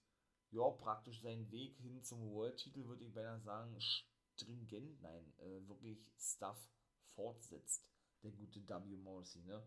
ja, 0.51 0.71
praktisch 0.71 1.21
seinen 1.21 1.51
Weg 1.51 1.77
hin 1.79 2.03
zum 2.03 2.31
World-Titel, 2.33 2.87
würde 2.87 3.05
ich 3.05 3.13
beinahe 3.13 3.41
sagen, 3.41 3.77
stringent, 3.81 5.01
nein, 5.01 5.33
äh, 5.39 5.67
wirklich 5.67 6.13
Stuff 6.19 6.69
fortsetzt. 7.15 7.89
Der 8.23 8.31
gute 8.31 8.67
W. 8.69 8.97
Morrissey, 8.97 9.43
ne? 9.43 9.63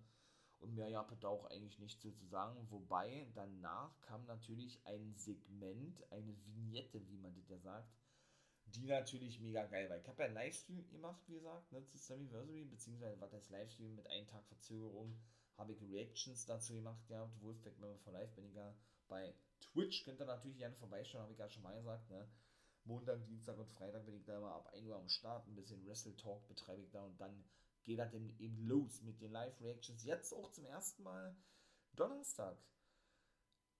Und 0.59 0.73
mehr 0.73 0.91
gab 0.91 1.17
da 1.19 1.27
auch 1.27 1.45
eigentlich 1.45 1.79
nicht 1.79 2.01
so 2.01 2.11
zu 2.11 2.25
sagen. 2.25 2.67
Wobei 2.71 3.27
danach 3.35 3.99
kam 4.01 4.25
natürlich 4.25 4.79
ein 4.85 5.15
Segment, 5.15 6.11
eine 6.11 6.35
Vignette, 6.45 7.07
wie 7.07 7.17
man 7.17 7.35
das 7.35 7.47
ja 7.47 7.59
sagt, 7.59 7.93
die 8.65 8.87
natürlich 8.87 9.39
mega 9.39 9.65
geil 9.65 9.89
war. 9.89 9.97
Ich 9.97 10.07
habe 10.07 10.23
ja 10.23 10.25
einen 10.25 10.35
Livestream 10.35 10.87
gemacht, 10.89 11.21
wie 11.27 11.35
gesagt, 11.35 11.71
ne, 11.71 11.85
zu 11.85 11.97
Slammiversary, 11.97 12.65
beziehungsweise 12.65 13.19
was 13.21 13.33
heißt 13.33 13.49
Livestream 13.49 13.95
mit 13.95 14.09
einem 14.09 14.27
Tag 14.27 14.45
Verzögerung, 14.45 15.17
habe 15.57 15.73
ich 15.73 15.81
Reactions 15.81 16.45
dazu 16.45 16.73
gemacht 16.73 17.07
gehabt. 17.07 17.41
Wolfpack 17.41 17.77
Member 17.79 17.97
for 17.99 18.13
Life 18.13 18.35
bin 18.35 18.45
ich 18.45 18.55
ja 18.55 18.75
bei 19.07 19.33
Twitch, 19.59 20.03
könnt 20.03 20.19
ihr 20.19 20.25
natürlich 20.25 20.57
gerne 20.57 20.75
vorbeischauen, 20.75 21.23
habe 21.23 21.33
ich 21.33 21.39
ja 21.39 21.49
schon 21.49 21.63
mal 21.63 21.75
gesagt, 21.77 22.09
ne. 22.09 22.27
Montag, 22.83 23.25
Dienstag 23.25 23.57
und 23.57 23.69
Freitag 23.69 24.05
bin 24.05 24.15
ich 24.15 24.23
da 24.23 24.37
immer 24.37 24.53
ab 24.53 24.67
1 24.73 24.87
Uhr 24.87 24.95
am 24.95 25.09
Start, 25.09 25.45
ein 25.47 25.55
bisschen 25.55 25.85
Wrestle 25.85 26.15
Talk 26.15 26.47
betreibe 26.47 26.81
ich 26.81 26.89
da 26.89 27.03
und 27.03 27.19
dann 27.19 27.43
geht 27.87 27.99
das 27.99 28.13
eben 28.13 28.57
los 28.67 29.01
mit 29.01 29.21
den 29.21 29.31
Live-Reactions. 29.31 30.03
Jetzt 30.03 30.33
auch 30.33 30.51
zum 30.51 30.65
ersten 30.65 31.03
Mal 31.03 31.33
Donnerstag. 31.95 32.57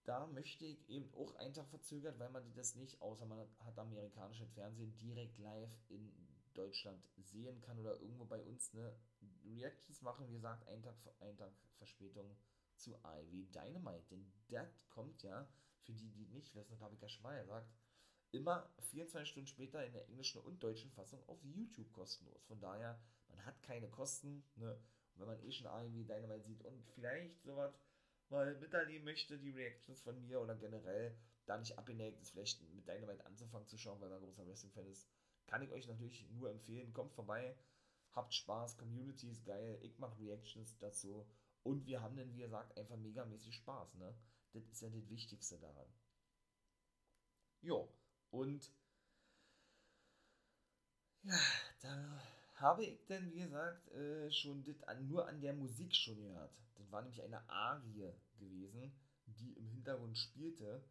Da 0.06 0.26
möchte 0.28 0.66
ich 0.66 0.90
eben 0.90 1.14
auch 1.14 1.36
einen 1.36 1.54
Tag 1.54 1.68
verzögert, 1.68 2.18
weil 2.18 2.30
man 2.30 2.54
das 2.54 2.76
nicht, 2.76 3.02
außer 3.02 3.26
man 3.26 3.46
hat 3.60 3.78
amerikanisches 3.78 4.50
Fernsehen, 4.54 4.98
direkt 4.98 5.38
live 5.40 5.78
in 5.90 6.10
Deutschland 6.54 7.06
sehen 7.18 7.60
kann 7.60 7.78
oder 7.80 8.00
irgendwo 8.00 8.24
bei 8.24 8.42
uns 8.42 8.72
ne, 8.72 8.98
Reactions 9.44 10.02
machen. 10.02 10.26
Wie 10.30 10.36
gesagt, 10.36 10.66
einen 10.70 10.82
Tag, 10.82 10.96
einen 11.20 11.38
Tag 11.38 11.52
Verspätung 11.78 12.34
zu 12.78 12.96
Ivy 13.04 13.48
Dynamite. 13.52 14.08
Denn 14.10 14.32
das 14.48 14.88
kommt 14.90 15.22
ja, 15.24 15.46
für 15.82 15.94
die, 15.94 16.12
die 16.12 16.28
nicht 16.28 16.56
wissen, 16.56 16.72
das 16.72 16.82
habe 16.82 16.96
ich 16.96 17.02
ja 17.02 17.10
schon 17.10 17.24
mal 17.24 17.42
gesagt, 17.42 17.70
immer 18.32 18.72
24 18.80 19.30
Stunden 19.30 19.48
später 19.48 19.86
in 19.86 19.92
der 19.92 20.08
englischen 20.08 20.40
und 20.42 20.64
deutschen 20.64 20.92
Fassung 20.92 21.22
auf 21.28 21.44
YouTube 21.44 21.92
kostenlos. 21.92 22.46
Von 22.46 22.62
daher 22.62 22.98
man 23.38 23.46
hat 23.46 23.62
keine 23.64 23.90
Kosten, 23.90 24.44
ne? 24.56 24.74
Und 25.14 25.22
wenn 25.22 25.28
man 25.28 25.44
eh 25.44 25.52
schon 25.52 25.68
irgendwie 25.68 26.04
Dynamite 26.04 26.44
sieht 26.44 26.64
und 26.66 26.86
vielleicht 26.94 27.42
sowas 27.44 27.74
mal 28.30 28.56
miterleben 28.56 29.06
möchte, 29.06 29.38
die 29.38 29.52
Reactions 29.52 30.02
von 30.02 30.20
mir 30.22 30.42
oder 30.42 30.56
generell 30.56 31.18
da 31.46 31.58
nicht 31.58 31.78
abgeneigt 31.78 32.20
ist, 32.22 32.32
vielleicht 32.32 32.62
mit 32.74 32.88
Dynamite 32.88 33.26
anzufangen 33.26 33.68
zu 33.68 33.78
schauen, 33.78 34.02
weil 34.02 34.10
man 34.10 34.20
großer 34.22 34.46
Wrestling-Fan 34.46 34.88
ist, 34.88 35.08
kann 35.48 35.62
ich 35.62 35.72
euch 35.72 35.88
natürlich 35.88 36.30
nur 36.32 36.50
empfehlen. 36.50 36.94
Kommt 36.94 37.14
vorbei, 37.14 37.56
habt 38.12 38.34
Spaß, 38.34 38.78
Community 38.78 39.30
ist 39.30 39.46
geil, 39.46 39.80
ich 39.82 39.98
mache 39.98 40.20
Reactions 40.20 40.78
dazu 40.78 41.26
und 41.64 41.86
wir 41.86 42.02
haben 42.02 42.18
dann, 42.18 42.32
wie 42.34 42.40
gesagt, 42.40 42.78
einfach 42.78 42.98
megamäßig 42.98 43.56
Spaß, 43.56 43.96
ne? 43.96 44.14
Das 44.54 44.68
ist 44.68 44.82
ja 44.82 44.90
das 44.90 45.10
Wichtigste 45.10 45.58
daran. 45.60 45.88
Jo, 47.62 47.90
und 48.32 48.72
ja, 51.24 51.40
da 51.82 52.22
habe 52.60 52.86
ich 52.86 53.06
denn, 53.06 53.32
wie 53.32 53.42
gesagt, 53.42 53.88
äh, 53.92 54.32
schon 54.32 54.64
das 54.64 54.82
an, 54.84 55.08
nur 55.08 55.28
an 55.28 55.42
der 55.42 55.54
Musik 55.54 55.96
schon 55.96 56.18
gehört. 56.18 56.52
Das 56.76 56.92
war 56.92 57.02
nämlich 57.02 57.22
eine 57.22 57.48
Arie 57.50 58.12
gewesen, 58.40 58.92
die 59.26 59.54
im 59.54 59.68
Hintergrund 59.68 60.18
spielte. 60.18 60.84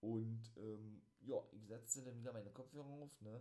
Und 0.00 0.42
ähm, 0.56 1.02
ja, 1.20 1.36
ich 1.52 1.66
setzte 1.66 2.02
dann 2.02 2.18
wieder 2.18 2.32
meine 2.32 2.50
Kopfhörer 2.50 2.88
auf, 2.88 3.20
ne? 3.20 3.40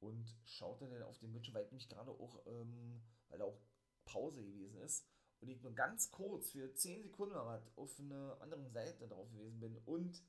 Und 0.00 0.26
schaute 0.44 0.88
dann 0.88 1.02
auf 1.02 1.18
den 1.18 1.32
Bildschirm, 1.32 1.54
weil 1.54 1.64
ich 1.64 1.72
mich 1.72 1.88
gerade 1.88 2.10
auch, 2.10 2.46
ähm, 2.46 3.02
weil 3.28 3.38
da 3.38 3.44
auch 3.46 3.58
Pause 4.04 4.42
gewesen 4.42 4.78
ist. 4.80 5.06
Und 5.40 5.48
ich 5.48 5.62
nur 5.62 5.74
ganz 5.74 6.10
kurz 6.10 6.50
für 6.50 6.72
10 6.72 7.02
Sekunden 7.02 7.34
auf 7.34 7.98
einer 7.98 8.40
anderen 8.40 8.70
Seite 8.70 9.06
drauf 9.08 9.30
gewesen 9.32 9.60
bin 9.60 9.76
und 9.84 10.22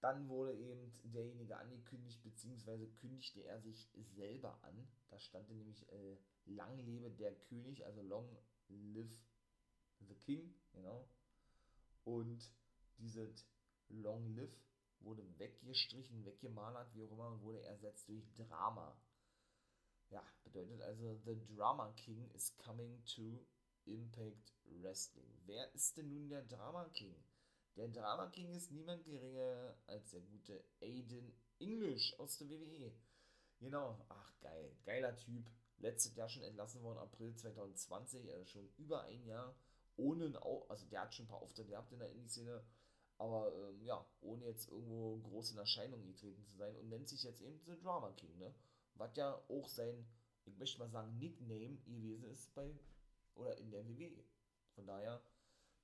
dann 0.00 0.28
wurde 0.28 0.54
eben 0.54 0.92
derjenige 1.02 1.56
angekündigt, 1.56 2.22
beziehungsweise 2.22 2.86
kündigte 2.88 3.44
er 3.44 3.60
sich 3.60 3.88
selber 4.14 4.62
an. 4.62 4.88
Da 5.08 5.18
stand 5.18 5.48
nämlich 5.48 5.90
äh, 5.90 6.16
Lang 6.46 6.78
lebe 6.78 7.10
der 7.10 7.34
König, 7.34 7.84
also 7.84 8.02
Long 8.02 8.36
live 8.68 9.18
The 10.00 10.14
King, 10.14 10.54
genau. 10.72 11.08
Und 12.04 12.52
dieses 12.98 13.46
Long 13.88 14.34
Live 14.34 14.56
wurde 15.00 15.22
weggestrichen, 15.38 16.24
weggemalert, 16.24 16.94
wie 16.94 17.04
auch 17.04 17.12
immer, 17.12 17.28
und 17.28 17.42
wurde 17.42 17.62
ersetzt 17.62 18.08
durch 18.08 18.32
Drama. 18.34 19.00
Ja, 20.10 20.24
bedeutet 20.44 20.80
also, 20.80 21.20
The 21.24 21.36
Drama 21.54 21.92
King 21.92 22.30
is 22.30 22.56
coming 22.56 23.04
to 23.04 23.44
Impact 23.84 24.54
Wrestling. 24.64 25.30
Wer 25.46 25.72
ist 25.74 25.96
denn 25.96 26.08
nun 26.08 26.28
der 26.28 26.42
Drama 26.42 26.88
King? 26.90 27.14
Der 27.78 27.86
Drama 27.86 28.26
King 28.26 28.52
ist 28.54 28.72
niemand 28.72 29.04
geringer 29.04 29.72
als 29.86 30.10
der 30.10 30.20
gute 30.22 30.64
Aiden 30.80 31.32
English 31.60 32.12
aus 32.18 32.36
der 32.38 32.50
WWE. 32.50 32.92
Genau, 33.60 34.04
ach 34.08 34.32
geil, 34.40 34.76
geiler 34.84 35.16
Typ. 35.16 35.48
Letztes 35.78 36.16
Jahr 36.16 36.28
schon 36.28 36.42
entlassen 36.42 36.82
worden, 36.82 36.98
April 36.98 37.36
2020, 37.36 38.32
also 38.32 38.44
schon 38.46 38.68
über 38.78 39.04
ein 39.04 39.24
Jahr. 39.24 39.54
Ohne 39.96 40.24
ein 40.24 40.36
Au 40.36 40.66
also 40.68 40.86
der 40.86 41.02
hat 41.02 41.14
schon 41.14 41.26
ein 41.26 41.28
paar 41.28 41.40
Auftritte 41.40 41.68
gehabt 41.68 41.92
in 41.92 42.00
der 42.00 42.10
Indie-Szene, 42.10 42.64
aber 43.16 43.52
ähm, 43.54 43.80
ja, 43.84 44.04
ohne 44.22 44.46
jetzt 44.46 44.68
irgendwo 44.68 45.18
groß 45.18 45.52
in 45.52 45.58
Erscheinung 45.58 46.04
getreten 46.04 46.44
zu 46.46 46.56
sein 46.56 46.74
und 46.74 46.88
nennt 46.88 47.08
sich 47.08 47.22
jetzt 47.22 47.42
eben 47.42 47.60
The 47.64 47.78
Drama 47.80 48.10
King, 48.10 48.36
ne? 48.38 48.52
Was 48.94 49.14
ja 49.14 49.40
auch 49.48 49.68
sein, 49.68 50.04
ich 50.46 50.58
möchte 50.58 50.80
mal 50.80 50.90
sagen, 50.90 51.16
Nickname 51.18 51.76
gewesen 51.86 52.24
ist 52.24 52.52
bei, 52.56 52.76
oder 53.36 53.56
in 53.58 53.70
der 53.70 53.86
WWE. 53.86 54.24
Von 54.74 54.86
daher 54.86 55.22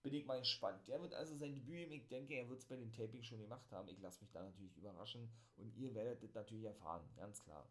bin 0.05 0.12
ich 0.12 0.27
mal 0.27 0.38
gespannt. 0.38 0.87
Der 0.87 1.01
wird 1.01 1.14
also 1.14 1.35
sein 1.35 1.55
Debüt, 1.55 1.90
ich 1.90 2.07
denke, 2.09 2.35
er 2.35 2.47
wird 2.49 2.61
es 2.61 2.67
bei 2.67 2.77
den 2.77 2.93
Taping 2.93 3.23
schon 3.23 3.40
gemacht 3.40 3.73
haben. 3.73 3.88
Ich 3.88 3.99
lasse 4.01 4.21
mich 4.21 4.31
da 4.33 4.43
natürlich 4.43 4.77
überraschen 4.77 5.31
und 5.57 5.75
ihr 5.77 5.95
werdet 5.95 6.23
das 6.23 6.35
natürlich 6.35 6.67
erfahren, 6.67 7.09
ganz 7.17 7.43
klar. 7.43 7.67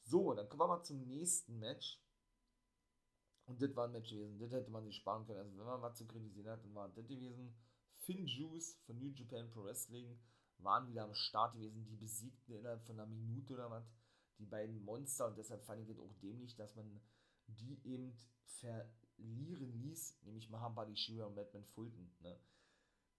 So, 0.00 0.32
dann 0.32 0.48
kommen 0.48 0.62
wir 0.62 0.68
mal 0.68 0.82
zum 0.82 1.06
nächsten 1.06 1.58
Match. 1.58 2.02
Und 3.44 3.60
das 3.60 3.76
war 3.76 3.84
ein 3.84 3.92
Match 3.92 4.10
gewesen, 4.10 4.38
das 4.38 4.52
hätte 4.52 4.70
man 4.70 4.84
sich 4.84 4.96
sparen 4.96 5.26
können. 5.26 5.40
Also 5.40 5.58
wenn 5.58 5.66
man 5.66 5.82
was 5.82 5.98
zu 5.98 6.06
kritisieren 6.06 6.48
hat, 6.48 6.64
dann 6.64 6.74
war 6.74 6.88
das 6.88 7.06
gewesen. 7.06 7.54
Finn 7.98 8.26
Juice 8.26 8.78
von 8.86 8.98
New 8.98 9.10
Japan 9.10 9.50
Pro 9.50 9.64
Wrestling 9.64 10.18
waren 10.58 10.88
wieder 10.88 11.04
am 11.04 11.14
Start 11.14 11.52
gewesen. 11.54 11.84
Die 11.84 11.96
besiegten 11.96 12.54
innerhalb 12.54 12.82
von 12.84 12.98
einer 12.98 13.06
Minute 13.06 13.52
oder 13.52 13.70
was 13.70 13.84
die 14.38 14.46
beiden 14.46 14.82
Monster. 14.82 15.28
Und 15.28 15.36
deshalb 15.36 15.62
fand 15.64 15.82
ich 15.82 15.90
es 15.90 15.98
auch 15.98 16.14
dämlich, 16.22 16.56
dass 16.56 16.74
man 16.74 17.00
die 17.48 17.80
eben 17.84 18.16
verlieren 19.18 19.72
ließ. 19.82 20.16
Nämlich 20.22 20.48
Mahabali 20.48 20.96
Shira 20.96 21.26
und 21.26 21.36
Madman 21.36 21.64
Fulton. 21.64 22.10
Ne? 22.20 22.38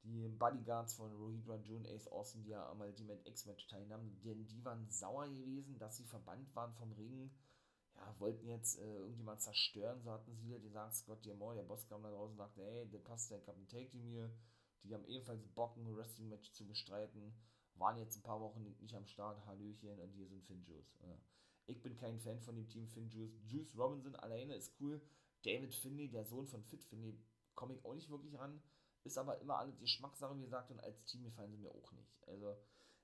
Die 0.04 0.28
Bodyguards 0.30 0.96
von 0.96 1.14
Rohit 1.16 1.48
Raju 1.48 1.76
und 1.76 1.88
Ace 1.88 2.08
Austin, 2.08 2.44
die 2.44 2.52
ja 2.52 2.68
am 2.70 2.82
Ultimate 2.82 3.22
X-Match 3.28 3.68
teilnahmen, 3.68 4.20
denn 4.24 4.48
die 4.48 4.64
waren 4.64 4.90
sauer 4.90 5.28
gewesen, 5.28 5.78
dass 5.78 5.98
sie 5.98 6.06
verbannt 6.06 6.56
waren 6.56 6.74
vom 6.76 6.94
Ring. 6.94 7.30
Ja, 7.96 8.16
wollten 8.20 8.48
jetzt 8.48 8.80
äh, 8.80 8.96
irgendjemand 9.00 9.42
zerstören, 9.42 10.02
so 10.02 10.12
hatten 10.12 10.34
sie 10.34 10.58
gesagt, 10.62 10.96
Scott 10.96 11.26
Diamond, 11.26 11.58
der 11.58 11.64
Boss 11.64 11.86
kam 11.86 12.02
da 12.02 12.10
draußen 12.10 12.32
und 12.32 12.38
sagte, 12.38 12.62
ey, 12.62 12.88
der 12.88 13.00
passt, 13.00 13.30
der 13.30 13.42
Captain 13.42 13.68
Take 13.68 13.90
die 13.90 14.00
mir 14.00 14.32
die 14.84 14.94
haben 14.94 15.06
ebenfalls 15.06 15.46
Bock, 15.50 15.76
ein 15.78 15.96
Wrestling-Match 15.96 16.52
zu 16.54 16.66
bestreiten. 16.66 17.34
Waren 17.76 17.98
jetzt 17.98 18.18
ein 18.18 18.24
paar 18.24 18.42
Wochen 18.42 18.64
nicht 18.64 18.96
am 18.96 19.06
Start. 19.08 19.46
Hallöchen 19.46 20.00
und 20.00 20.12
hier 20.12 20.28
sind 20.28 20.44
Finn 20.46 20.64
Juice. 20.64 20.98
Ja. 21.02 21.18
Ich 21.68 21.82
bin 21.82 21.96
kein 21.96 22.20
Fan 22.20 22.42
von 22.42 22.56
dem 22.56 22.68
Team 22.68 22.88
Finn 22.88 23.10
Juice. 23.10 23.40
Juice 23.46 23.78
Robinson 23.78 24.16
alleine 24.16 24.56
ist 24.56 24.74
cool. 24.80 25.02
David 25.44 25.74
Finley, 25.76 26.10
der 26.10 26.26
Sohn 26.26 26.48
von 26.48 26.64
Fit 26.64 26.84
Finley, 26.84 27.18
komme 27.56 27.76
ich 27.76 27.86
auch 27.86 27.94
nicht 27.94 28.10
wirklich 28.10 28.38
ran. 28.38 28.62
Ist 29.04 29.18
aber 29.18 29.40
immer 29.40 29.58
alle 29.58 29.74
Geschmackssache, 29.74 30.38
wie 30.38 30.44
gesagt, 30.44 30.72
und 30.72 30.80
als 30.82 31.04
Team 31.06 31.24
gefallen 31.24 31.52
sie 31.52 31.58
mir 31.58 31.72
auch 31.72 31.92
nicht. 31.94 32.28
Also, 32.28 32.58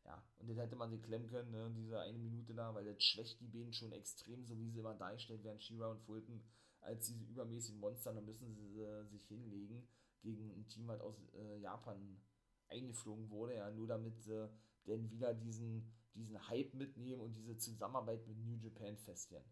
ja, 0.03 0.23
und 0.37 0.47
den 0.47 0.57
hätte 0.57 0.75
man 0.75 0.91
sich 0.91 1.01
klemmen 1.01 1.29
können, 1.29 1.51
ne, 1.51 1.71
diese 1.75 1.99
eine 1.99 2.17
Minute 2.17 2.53
da, 2.53 2.75
weil 2.75 2.85
das 2.85 3.01
schwächt 3.01 3.39
die 3.39 3.47
Beine 3.47 3.73
schon 3.73 3.91
extrem, 3.91 4.45
so 4.45 4.57
wie 4.59 4.69
sie 4.69 4.79
immer 4.79 4.93
dargestellt 4.93 5.43
werden, 5.43 5.59
Shira 5.59 5.89
und 5.89 6.01
Fulton, 6.01 6.43
als 6.81 7.07
diese 7.07 7.23
übermäßigen 7.25 7.79
Monster, 7.79 8.13
dann 8.13 8.25
müssen 8.25 8.53
sie 8.53 8.81
äh, 8.81 9.05
sich 9.05 9.25
hinlegen 9.27 9.87
gegen 10.21 10.51
ein 10.51 10.67
Team, 10.67 10.87
was 10.87 11.01
aus 11.01 11.15
äh, 11.33 11.57
Japan 11.59 12.21
eingeflogen 12.67 13.29
wurde, 13.29 13.55
ja, 13.55 13.71
nur 13.71 13.87
damit 13.87 14.21
sie 14.21 14.49
denn 14.85 15.09
wieder 15.09 15.33
diesen, 15.33 15.91
diesen 16.13 16.47
Hype 16.47 16.73
mitnehmen 16.73 17.21
und 17.21 17.33
diese 17.33 17.57
Zusammenarbeit 17.57 18.27
mit 18.27 18.37
New 18.37 18.57
Japan 18.57 18.97
festigen. 18.97 19.43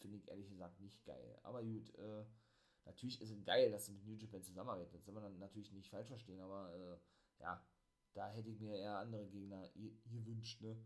Finde 0.00 0.16
ich 0.16 0.28
ehrlich 0.28 0.48
gesagt 0.48 0.80
nicht 0.80 1.04
geil. 1.04 1.38
Aber 1.42 1.62
gut, 1.62 1.94
äh, 1.96 2.24
natürlich 2.84 3.20
ist 3.20 3.30
es 3.30 3.44
geil, 3.44 3.70
dass 3.70 3.86
sie 3.86 3.92
mit 3.92 4.04
New 4.06 4.16
Japan 4.16 4.42
zusammenarbeiten. 4.42 4.92
Das 4.92 5.04
soll 5.04 5.14
man 5.14 5.22
dann 5.22 5.38
natürlich 5.38 5.72
nicht 5.72 5.90
falsch 5.90 6.08
verstehen, 6.08 6.40
aber 6.40 6.74
äh, 6.74 7.42
ja, 7.42 7.64
da 8.14 8.30
hätte 8.30 8.50
ich 8.50 8.60
mir 8.60 8.76
eher 8.76 8.98
andere 8.98 9.26
Gegner 9.28 9.70
gewünscht, 10.06 10.60
ne? 10.60 10.76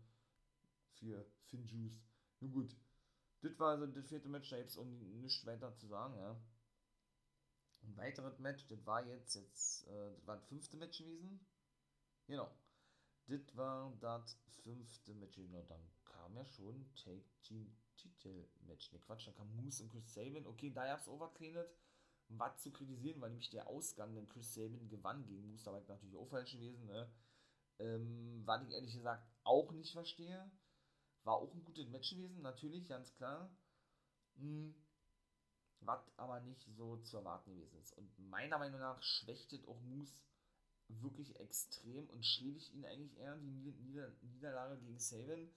Für 0.93 1.25
Finn 1.47 1.65
Juice. 1.65 1.99
Nun 2.39 2.51
gut, 2.51 2.75
das 3.41 3.57
war 3.59 3.71
also 3.71 3.87
das 3.87 4.07
vierte 4.07 4.29
Match, 4.29 4.49
da 4.49 4.57
gibt 4.57 4.69
es 4.69 4.77
nichts 4.77 5.45
weiter 5.45 5.75
zu 5.75 5.87
sagen, 5.87 6.15
ja 6.17 6.39
ein 7.85 7.97
weiteres 7.97 8.39
Match, 8.39 8.65
das 8.67 8.85
war 8.85 9.05
jetzt, 9.05 9.35
jetzt 9.35 9.87
äh, 9.87 10.11
das 10.11 10.27
war 10.27 10.37
das 10.37 10.45
fünfte 10.47 10.77
Match 10.77 10.97
gewesen. 10.97 11.45
Genau. 12.27 12.49
Das 13.27 13.55
war 13.55 13.91
das 13.99 14.37
fünfte 14.63 15.13
Match, 15.15 15.35
genau. 15.35 15.63
Dann 15.63 15.81
kam 16.05 16.35
ja 16.35 16.45
schon 16.45 16.85
Take 16.95 17.25
Team 17.43 17.75
Titel 17.95 18.47
Match. 18.61 18.91
Ne, 18.91 18.99
Quatsch, 18.99 19.27
dann 19.27 19.35
kam 19.35 19.55
Moose 19.55 19.83
und 19.83 19.89
Chris 19.91 20.13
Sabin. 20.13 20.45
Okay, 20.45 20.71
da 20.71 20.85
gab 20.85 20.99
es 20.99 21.07
overcleanet. 21.07 21.69
Was 22.29 22.59
zu 22.61 22.71
kritisieren, 22.71 23.21
weil 23.21 23.29
nämlich 23.29 23.51
der 23.51 23.67
Ausgang, 23.67 24.15
denn 24.15 24.27
Chris 24.27 24.53
Sabin 24.53 24.89
gewann 24.89 25.25
gegen 25.27 25.47
Moose, 25.47 25.65
da 25.65 25.73
war 25.73 25.81
natürlich 25.87 26.15
auch 26.15 26.27
falsch 26.27 26.53
gewesen, 26.53 26.85
ne? 26.87 27.07
Ähm, 27.77 28.41
was 28.45 28.63
ich 28.63 28.71
ehrlich 28.71 28.93
gesagt 28.93 29.27
auch 29.43 29.71
nicht 29.71 29.91
verstehe. 29.91 30.49
War 31.23 31.35
auch 31.35 31.53
ein 31.53 31.63
gutes 31.63 31.87
Match 31.89 32.09
gewesen, 32.11 32.41
natürlich, 32.41 32.87
ganz 32.87 33.13
klar. 33.13 33.55
Hm 34.37 34.73
was 35.85 36.01
aber 36.17 36.39
nicht 36.41 36.65
so 36.75 36.97
zu 36.97 37.17
erwarten 37.17 37.53
gewesen 37.53 37.79
ist. 37.79 37.93
Und 37.97 38.17
meiner 38.29 38.57
Meinung 38.57 38.79
nach 38.79 39.01
schwächtet 39.01 39.67
auch 39.67 39.79
Moose 39.81 40.21
wirklich 40.87 41.39
extrem 41.39 42.07
und 42.09 42.25
schädigt 42.25 42.73
ihn 42.73 42.85
eigentlich 42.85 43.17
eher 43.17 43.35
die 43.37 43.71
Nieder 43.81 44.11
Niederlage 44.21 44.77
gegen 44.79 44.99
Saban. 44.99 45.49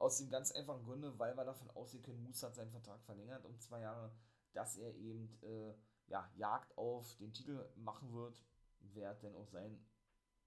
Aus 0.00 0.16
dem 0.16 0.30
ganz 0.30 0.50
einfachen 0.52 0.82
Grunde, 0.82 1.18
weil 1.18 1.36
wir 1.36 1.44
davon 1.44 1.70
ausgehen 1.72 2.02
können, 2.02 2.22
Moose 2.22 2.46
hat 2.46 2.54
seinen 2.54 2.70
Vertrag 2.70 3.04
verlängert 3.04 3.44
um 3.44 3.60
zwei 3.60 3.82
Jahre, 3.82 4.10
dass 4.54 4.78
er 4.78 4.94
eben 4.94 5.38
äh, 5.42 5.74
ja, 6.06 6.26
Jagd 6.36 6.76
auf 6.78 7.14
den 7.18 7.34
Titel 7.34 7.68
machen 7.76 8.10
wird. 8.14 8.42
Wer 8.80 9.12
denn 9.16 9.36
auch 9.36 9.46
sein 9.46 9.78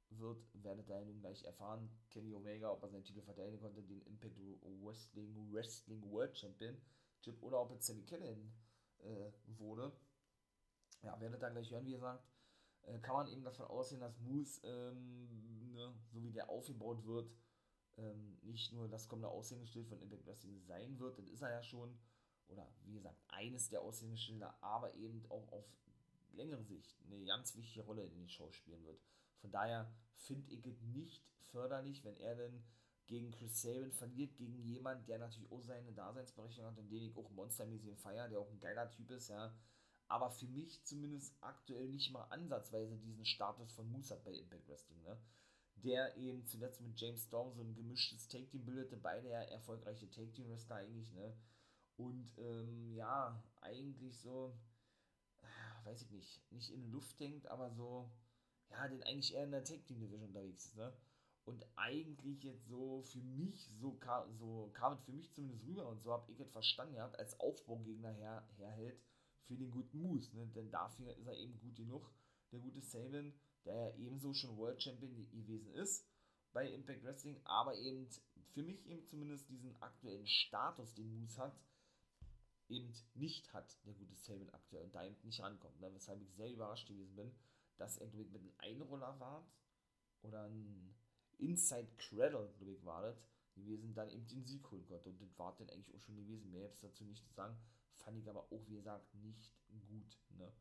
wird, 0.10 0.44
werdet 0.54 0.90
ihr 0.90 1.02
nun 1.02 1.20
gleich 1.20 1.44
erfahren. 1.44 1.88
Kenny 2.10 2.34
Omega, 2.34 2.72
ob 2.72 2.82
er 2.82 2.90
seinen 2.90 3.04
Titel 3.04 3.22
verteidigen 3.22 3.60
konnte, 3.60 3.84
den 3.84 4.02
Impact 4.08 4.40
Wrestling, 4.84 5.54
Wrestling 5.54 6.12
World 6.12 6.36
Champion, 6.36 6.76
oder 7.42 7.62
ob 7.62 7.70
jetzt 7.70 7.86
Sammy 7.86 8.04
Callahan 8.08 8.52
äh, 9.02 9.32
wurde. 9.46 9.92
Ja, 11.04 11.20
werdet 11.22 11.44
ihr 11.44 11.52
gleich 11.52 11.70
hören, 11.70 11.86
wie 11.86 11.92
gesagt, 11.92 12.26
äh, 12.82 12.98
kann 13.02 13.18
man 13.18 13.28
eben 13.28 13.44
davon 13.44 13.68
ausgehen, 13.68 14.02
dass 14.02 14.18
Moose, 14.18 14.66
ähm, 14.66 15.74
ne, 15.74 15.94
so 16.12 16.24
wie 16.24 16.32
der 16.32 16.50
aufgebaut 16.50 17.06
wird, 17.06 17.30
ähm, 17.98 18.38
nicht 18.42 18.74
nur 18.74 18.88
das 18.88 19.08
kommende 19.08 19.30
Aushängeschild 19.30 19.88
von 19.88 20.02
Impact 20.02 20.26
Wrestling 20.26 20.60
sein 20.62 21.00
wird, 21.00 21.18
das 21.18 21.28
ist 21.28 21.42
er 21.42 21.52
ja 21.52 21.64
schon, 21.64 21.98
oder 22.48 22.68
wie 22.84 22.94
gesagt, 22.94 23.22
eines 23.28 23.70
der 23.70 23.82
Aushängeschilder, 23.82 24.58
aber 24.62 24.94
eben 24.96 25.26
auch 25.30 25.52
auf 25.52 25.66
längere 26.32 26.64
Sicht 26.64 26.96
eine 27.06 27.24
ganz 27.26 27.56
wichtige 27.56 27.86
Rolle 27.86 28.04
in 28.04 28.16
den 28.16 28.30
Show 28.30 28.52
spielen 28.52 28.84
wird. 28.86 29.00
Von 29.40 29.52
daher 29.52 29.92
finde 30.16 30.52
ich 30.52 30.66
es 30.66 30.82
nicht 30.82 31.24
förderlich, 31.42 32.04
wenn 32.04 32.18
er 32.18 32.36
denn 32.36 32.64
gegen 33.06 33.32
Chris 33.32 33.62
Sabin 33.62 33.92
verliert, 33.92 34.36
gegen 34.38 34.58
jemand, 34.64 35.08
der 35.08 35.20
natürlich 35.20 35.52
auch 35.52 35.62
seine 35.62 35.92
Daseinsberechtigung 35.92 36.70
hat 36.70 36.78
und 36.78 36.90
den 36.90 37.04
ich 37.04 37.16
auch 37.16 37.30
monstermäßig 37.32 37.98
feier, 37.98 38.30
der 38.30 38.40
auch 38.40 38.50
ein 38.50 38.60
geiler 38.60 38.90
Typ 38.90 39.12
ist, 39.12 39.28
ja. 39.30 39.54
Aber 40.08 40.30
für 40.30 40.48
mich 40.48 40.84
zumindest 40.86 41.36
aktuell 41.42 41.90
nicht 41.90 42.12
mal 42.12 42.24
ansatzweise 42.26 42.98
diesen 42.98 43.26
Status 43.26 43.74
von 43.74 43.90
Moose 43.92 44.20
bei 44.24 44.32
Impact 44.34 44.68
Wrestling, 44.68 45.02
ne? 45.04 45.18
Der 45.84 46.16
eben 46.16 46.46
zuletzt 46.46 46.82
mit 46.82 47.00
James 47.00 47.24
Storm 47.24 47.54
so 47.54 47.62
ein 47.62 47.76
gemischtes 47.76 48.28
Take-Team 48.28 48.66
bildete, 48.66 48.98
beide 48.98 49.30
ja 49.30 49.42
erfolgreiche 49.42 50.10
Take-Team-Wrestler 50.10 50.78
eigentlich, 50.78 51.12
ne? 51.14 51.36
Und 51.98 52.32
ähm, 52.38 52.94
ja, 52.96 53.44
eigentlich 53.62 54.18
so, 54.18 54.58
weiß 55.84 56.04
ich 56.04 56.12
nicht, 56.12 56.52
nicht 56.52 56.72
in 56.72 56.90
Luft 56.90 57.20
hängt, 57.20 57.48
aber 57.48 57.70
so, 57.72 58.10
ja, 58.70 58.88
den 58.88 59.04
eigentlich 59.04 59.34
eher 59.34 59.44
in 59.44 59.52
der 59.52 59.64
Take-Team-Division 59.64 60.24
unterwegs 60.24 60.66
ist, 60.66 60.76
ne? 60.76 60.94
und 61.46 61.66
eigentlich 61.76 62.44
jetzt 62.44 62.68
so 62.68 63.02
für 63.02 63.22
mich, 63.22 63.68
so 63.80 63.94
kam, 63.94 64.34
so 64.38 64.72
kam 64.74 64.94
es 64.94 65.04
für 65.04 65.12
mich 65.12 65.32
zumindest 65.34 65.66
rüber 65.66 65.88
und 65.90 66.02
so 66.02 66.12
habe 66.12 66.32
ich 66.32 66.40
es 66.40 66.52
verstanden 66.52 66.96
gehabt, 66.96 67.20
als 67.20 67.40
Aufbaugegner 67.40 68.12
her, 68.12 68.48
herhält 68.58 69.02
für 69.46 69.56
den 69.56 69.72
guten 69.72 70.02
Moose, 70.02 70.36
ne? 70.36 70.48
denn 70.48 70.72
dafür 70.72 71.16
ist 71.16 71.28
er 71.28 71.38
eben 71.38 71.60
gut 71.60 71.76
genug, 71.76 72.10
der 72.52 72.60
gute 72.60 72.82
Sabin, 72.82 73.34
der 73.66 73.76
ja 73.76 73.96
ebenso 73.96 74.34
schon 74.34 74.58
World 74.58 74.82
Champion 74.82 75.16
gewesen 75.32 75.72
ist 75.74 76.06
bei 76.52 76.70
Impact 76.70 77.04
Wrestling, 77.04 77.40
aber 77.46 77.76
eben 77.76 78.08
für 78.52 78.64
mich 78.64 78.86
eben 78.86 79.06
zumindest 79.06 79.50
diesen 79.50 79.76
aktuellen 79.82 80.28
Status, 80.28 80.94
den 80.94 81.20
Moose 81.20 81.42
hat, 81.42 81.60
eben 82.70 82.94
nicht 83.16 83.52
hat, 83.54 83.78
der 83.86 83.94
gute 83.94 84.16
Sabin 84.16 84.50
aktuell 84.52 84.84
und 84.84 84.96
da 84.96 85.04
eben 85.06 85.18
nicht 85.24 85.42
rankommt, 85.42 85.80
ne? 85.80 85.94
weshalb 85.94 86.22
ich 86.22 86.34
sehr 86.36 86.52
überrascht 86.52 86.88
gewesen 86.88 87.16
bin, 87.16 87.32
dass 87.78 87.98
er 87.98 88.08
mit 88.14 88.34
einem 88.34 88.54
Einroller 88.60 89.20
war 89.20 89.48
oder 90.22 90.44
ein 90.44 90.96
Inside 91.40 91.90
Cradle, 91.98 92.54
glaube 92.58 92.74
ich, 92.74 92.86
war 92.86 93.16
gewesen, 93.56 93.94
dann 93.94 94.10
eben 94.10 94.28
den 94.28 94.46
Sieg 94.46 94.70
holen 94.72 94.86
konnte. 94.86 95.10
Und 95.10 95.22
das 95.22 95.38
war 95.38 95.56
dann 95.58 95.70
eigentlich 95.70 95.96
auch 95.96 96.00
schon 96.00 96.16
gewesen. 96.16 96.52
Mehr 96.52 96.64
jetzt 96.64 96.84
dazu 96.84 97.04
nicht 97.04 97.26
zu 97.26 97.34
sagen. 97.34 97.58
Fand 97.96 98.18
ich 98.18 98.30
aber 98.30 98.44
auch, 98.52 98.68
wie 98.68 98.76
gesagt, 98.76 99.14
nicht 99.16 99.52
gut. 99.90 100.18
Ne? 100.38 100.52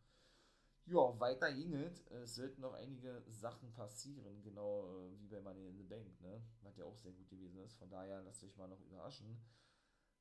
Ja, 0.87 1.19
weiter 1.21 1.53
ging 1.53 1.75
es. 1.75 2.07
Es 2.09 2.35
sollten 2.35 2.61
noch 2.61 2.75
einige 2.75 3.23
Sachen 3.29 3.73
passieren, 3.73 4.43
genau 4.43 4.89
äh, 4.89 5.21
wie 5.21 5.29
bei 5.29 5.41
Money 5.41 5.69
in 5.69 5.77
the 5.79 5.85
Bank, 5.85 6.21
ne? 6.21 6.43
Was 6.63 6.77
ja 6.77 6.85
auch 6.85 6.99
sehr 6.99 7.13
gut 7.13 7.29
gewesen 7.31 7.59
ist. 7.65 7.77
Von 7.79 7.91
daher 7.91 8.23
lasst 8.23 8.45
euch 8.45 8.57
mal 8.57 8.69
noch 8.69 8.81
überraschen. 8.81 9.41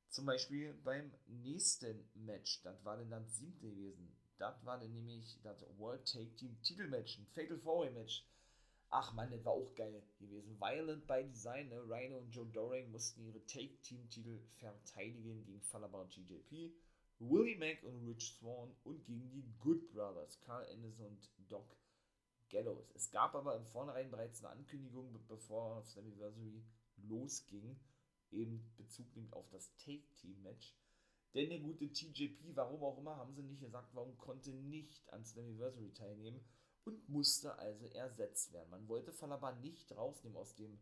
Zum 0.08 0.26
Beispiel 0.26 0.74
beim 0.84 1.12
nächsten 1.26 2.08
Match, 2.14 2.62
das 2.62 2.84
war 2.84 2.96
dann 2.96 3.10
das 3.10 3.36
siebte 3.36 3.68
gewesen. 3.70 4.16
Das 4.38 4.64
war 4.64 4.78
dann 4.78 4.92
nämlich 4.92 5.40
das 5.42 5.64
World 5.78 6.06
Take 6.06 6.34
Team 6.36 6.60
Titelmatch, 6.62 7.18
ein 7.18 7.26
Fatal 7.26 7.58
Four 7.58 7.90
Match. 7.90 8.26
Ach 8.90 9.12
man, 9.14 9.30
das 9.30 9.44
war 9.44 9.52
auch 9.54 9.74
geil 9.74 10.02
gewesen. 10.18 10.60
Violent 10.60 11.06
by 11.06 11.24
Design, 11.24 11.68
ne? 11.70 11.82
Rhino 11.88 12.18
und 12.18 12.30
Joe 12.30 12.46
Doring 12.46 12.90
mussten 12.90 13.24
ihre 13.24 13.44
Take 13.46 13.80
Team 13.80 14.08
Titel 14.10 14.38
verteidigen 14.58 15.44
gegen 15.44 15.62
Fallaba 15.62 16.02
und 16.02 16.10
GJP. 16.12 16.72
Willie 17.28 17.56
Mack 17.56 17.84
und 17.84 18.04
Rich 18.04 18.34
Swan 18.34 18.74
und 18.82 19.04
gegen 19.04 19.30
die 19.30 19.44
Good 19.60 19.92
Brothers, 19.92 20.40
Carl 20.40 20.66
Anderson 20.66 21.06
und 21.06 21.30
Doc 21.48 21.76
Gallows. 22.50 22.90
Es 22.96 23.12
gab 23.12 23.36
aber 23.36 23.56
im 23.56 23.64
Vornherein 23.66 24.10
bereits 24.10 24.44
eine 24.44 24.54
Ankündigung, 24.54 25.12
bevor 25.28 25.84
Slammiversary 25.84 26.64
losging, 26.96 27.78
eben 28.32 28.74
Bezug 28.76 29.14
nimmt 29.14 29.32
auf 29.34 29.48
das 29.50 29.72
Take-Team-Match. 29.76 30.74
Denn 31.34 31.50
der 31.50 31.60
gute 31.60 31.92
TJP, 31.92 32.56
warum 32.56 32.82
auch 32.82 32.98
immer, 32.98 33.16
haben 33.16 33.34
sie 33.34 33.42
nicht 33.42 33.60
gesagt, 33.60 33.94
warum 33.94 34.18
konnte 34.18 34.50
nicht 34.50 35.08
an 35.12 35.24
Slammiversary 35.24 35.92
teilnehmen 35.92 36.44
und 36.84 37.08
musste 37.08 37.56
also 37.56 37.86
ersetzt 37.86 38.52
werden. 38.52 38.70
Man 38.70 38.88
wollte 38.88 39.12
Falaba 39.12 39.52
nicht 39.52 39.92
rausnehmen 39.96 40.36
aus 40.36 40.56
dem 40.56 40.80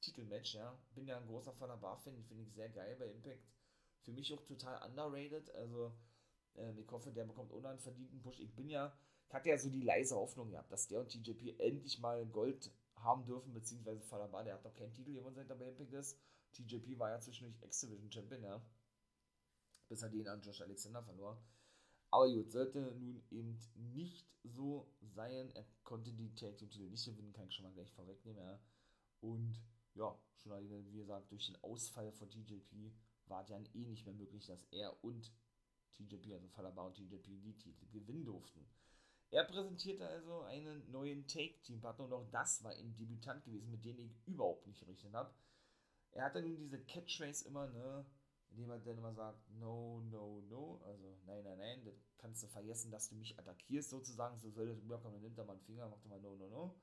Titelmatch, 0.00 0.54
ja. 0.54 0.76
Bin 0.94 1.06
ja 1.06 1.18
ein 1.18 1.26
großer 1.26 1.52
Falaba-Fan, 1.52 2.24
finde 2.24 2.44
ich 2.44 2.54
sehr 2.54 2.70
geil 2.70 2.96
bei 2.98 3.08
Impact 3.08 3.44
für 4.02 4.12
mich 4.12 4.32
auch 4.32 4.42
total 4.42 4.82
underrated. 4.88 5.54
Also, 5.54 5.92
äh, 6.56 6.72
ich 6.80 6.90
hoffe, 6.90 7.12
der 7.12 7.24
bekommt 7.24 7.52
ohne 7.52 7.68
einen 7.68 7.78
verdienten 7.78 8.20
Push. 8.20 8.40
Ich 8.40 8.54
bin 8.54 8.68
ja, 8.68 8.96
ich 9.28 9.34
hatte 9.34 9.48
ja 9.48 9.58
so 9.58 9.70
die 9.70 9.82
leise 9.82 10.16
Hoffnung 10.16 10.50
gehabt, 10.50 10.70
dass 10.70 10.88
der 10.88 11.00
und 11.00 11.08
TJP 11.08 11.58
endlich 11.58 11.98
mal 11.98 12.26
Gold 12.26 12.70
haben 12.96 13.24
dürfen, 13.24 13.52
beziehungsweise 13.52 14.00
Falaba, 14.02 14.42
der 14.42 14.54
hat 14.54 14.64
noch 14.64 14.74
keinen 14.74 14.92
Titel 14.92 15.12
gewonnen, 15.12 15.34
seit 15.34 15.50
er 15.50 15.56
bei 15.56 15.66
ist. 15.66 16.18
TJP 16.52 16.98
war 16.98 17.10
ja 17.10 17.20
zwischendurch 17.20 17.60
X-Division 17.62 18.12
Champion, 18.12 18.42
ja. 18.42 18.62
Bis 19.88 20.02
er 20.02 20.10
den 20.10 20.28
an 20.28 20.42
Josh 20.42 20.60
Alexander 20.60 21.02
verlor. 21.02 21.42
Aber 22.10 22.30
gut, 22.30 22.50
sollte 22.52 22.78
nun 22.80 23.22
eben 23.30 23.58
nicht 23.74 24.26
so 24.44 24.86
sein. 25.00 25.50
Er 25.54 25.64
konnte 25.82 26.12
die 26.12 26.34
Tag 26.34 26.58
Team 26.58 26.68
Titel 26.68 26.90
nicht 26.90 27.06
gewinnen, 27.06 27.32
kann 27.32 27.48
ich 27.48 27.54
schon 27.54 27.64
mal 27.64 27.72
gleich 27.72 27.90
vorwegnehmen, 27.92 28.42
ja. 28.42 28.60
Und 29.20 29.58
ja, 29.94 30.18
schon 30.36 30.52
wie 30.92 30.98
gesagt, 30.98 31.30
durch 31.30 31.46
den 31.46 31.62
Ausfall 31.62 32.12
von 32.12 32.28
TJP 32.30 32.92
war 33.28 33.44
dann 33.44 33.66
eh 33.74 33.86
nicht 33.86 34.06
mehr 34.06 34.14
möglich, 34.14 34.46
dass 34.46 34.64
er 34.70 35.02
und 35.04 35.32
TJP, 35.92 36.32
also 36.32 36.48
Falaba 36.48 36.86
und 36.86 36.94
TJP, 36.94 37.40
die 37.40 37.56
Titel 37.56 37.86
gewinnen 37.90 38.24
durften. 38.24 38.66
Er 39.30 39.44
präsentierte 39.44 40.06
also 40.06 40.42
einen 40.42 40.90
neuen 40.90 41.26
Take-Team-Partner 41.26 42.04
und 42.04 42.12
auch 42.12 42.30
das 42.30 42.62
war 42.64 42.72
ein 42.72 42.94
Debütant 42.96 43.44
gewesen, 43.44 43.70
mit 43.70 43.84
dem 43.84 43.98
ich 43.98 44.14
überhaupt 44.26 44.66
nicht 44.66 44.80
gerechnet 44.80 45.14
habe. 45.14 45.34
Er 46.10 46.24
hatte 46.24 46.42
nun 46.42 46.58
diese 46.58 46.78
Catchphrase 46.84 47.48
immer, 47.48 47.66
ne, 47.68 48.04
indem 48.50 48.70
er 48.70 48.78
dann 48.80 48.98
immer 48.98 49.14
sagt, 49.14 49.48
no, 49.52 50.02
no, 50.10 50.42
no, 50.42 50.82
also 50.84 51.18
nein, 51.24 51.42
nein, 51.44 51.58
nein, 51.58 51.84
das 51.84 51.94
kannst 52.18 52.42
du 52.42 52.48
vergessen, 52.48 52.90
dass 52.90 53.08
du 53.08 53.14
mich 53.14 53.38
attackierst 53.38 53.88
sozusagen, 53.88 54.38
so 54.38 54.50
soll 54.50 54.66
das 54.66 54.82
rüberkommen, 54.82 55.14
dann 55.14 55.22
nimmt 55.22 55.38
er 55.38 55.44
mal 55.44 55.54
einen 55.54 55.62
Finger, 55.62 55.88
macht 55.88 56.04
mal 56.04 56.20
no, 56.20 56.36
no, 56.36 56.48
no. 56.48 56.80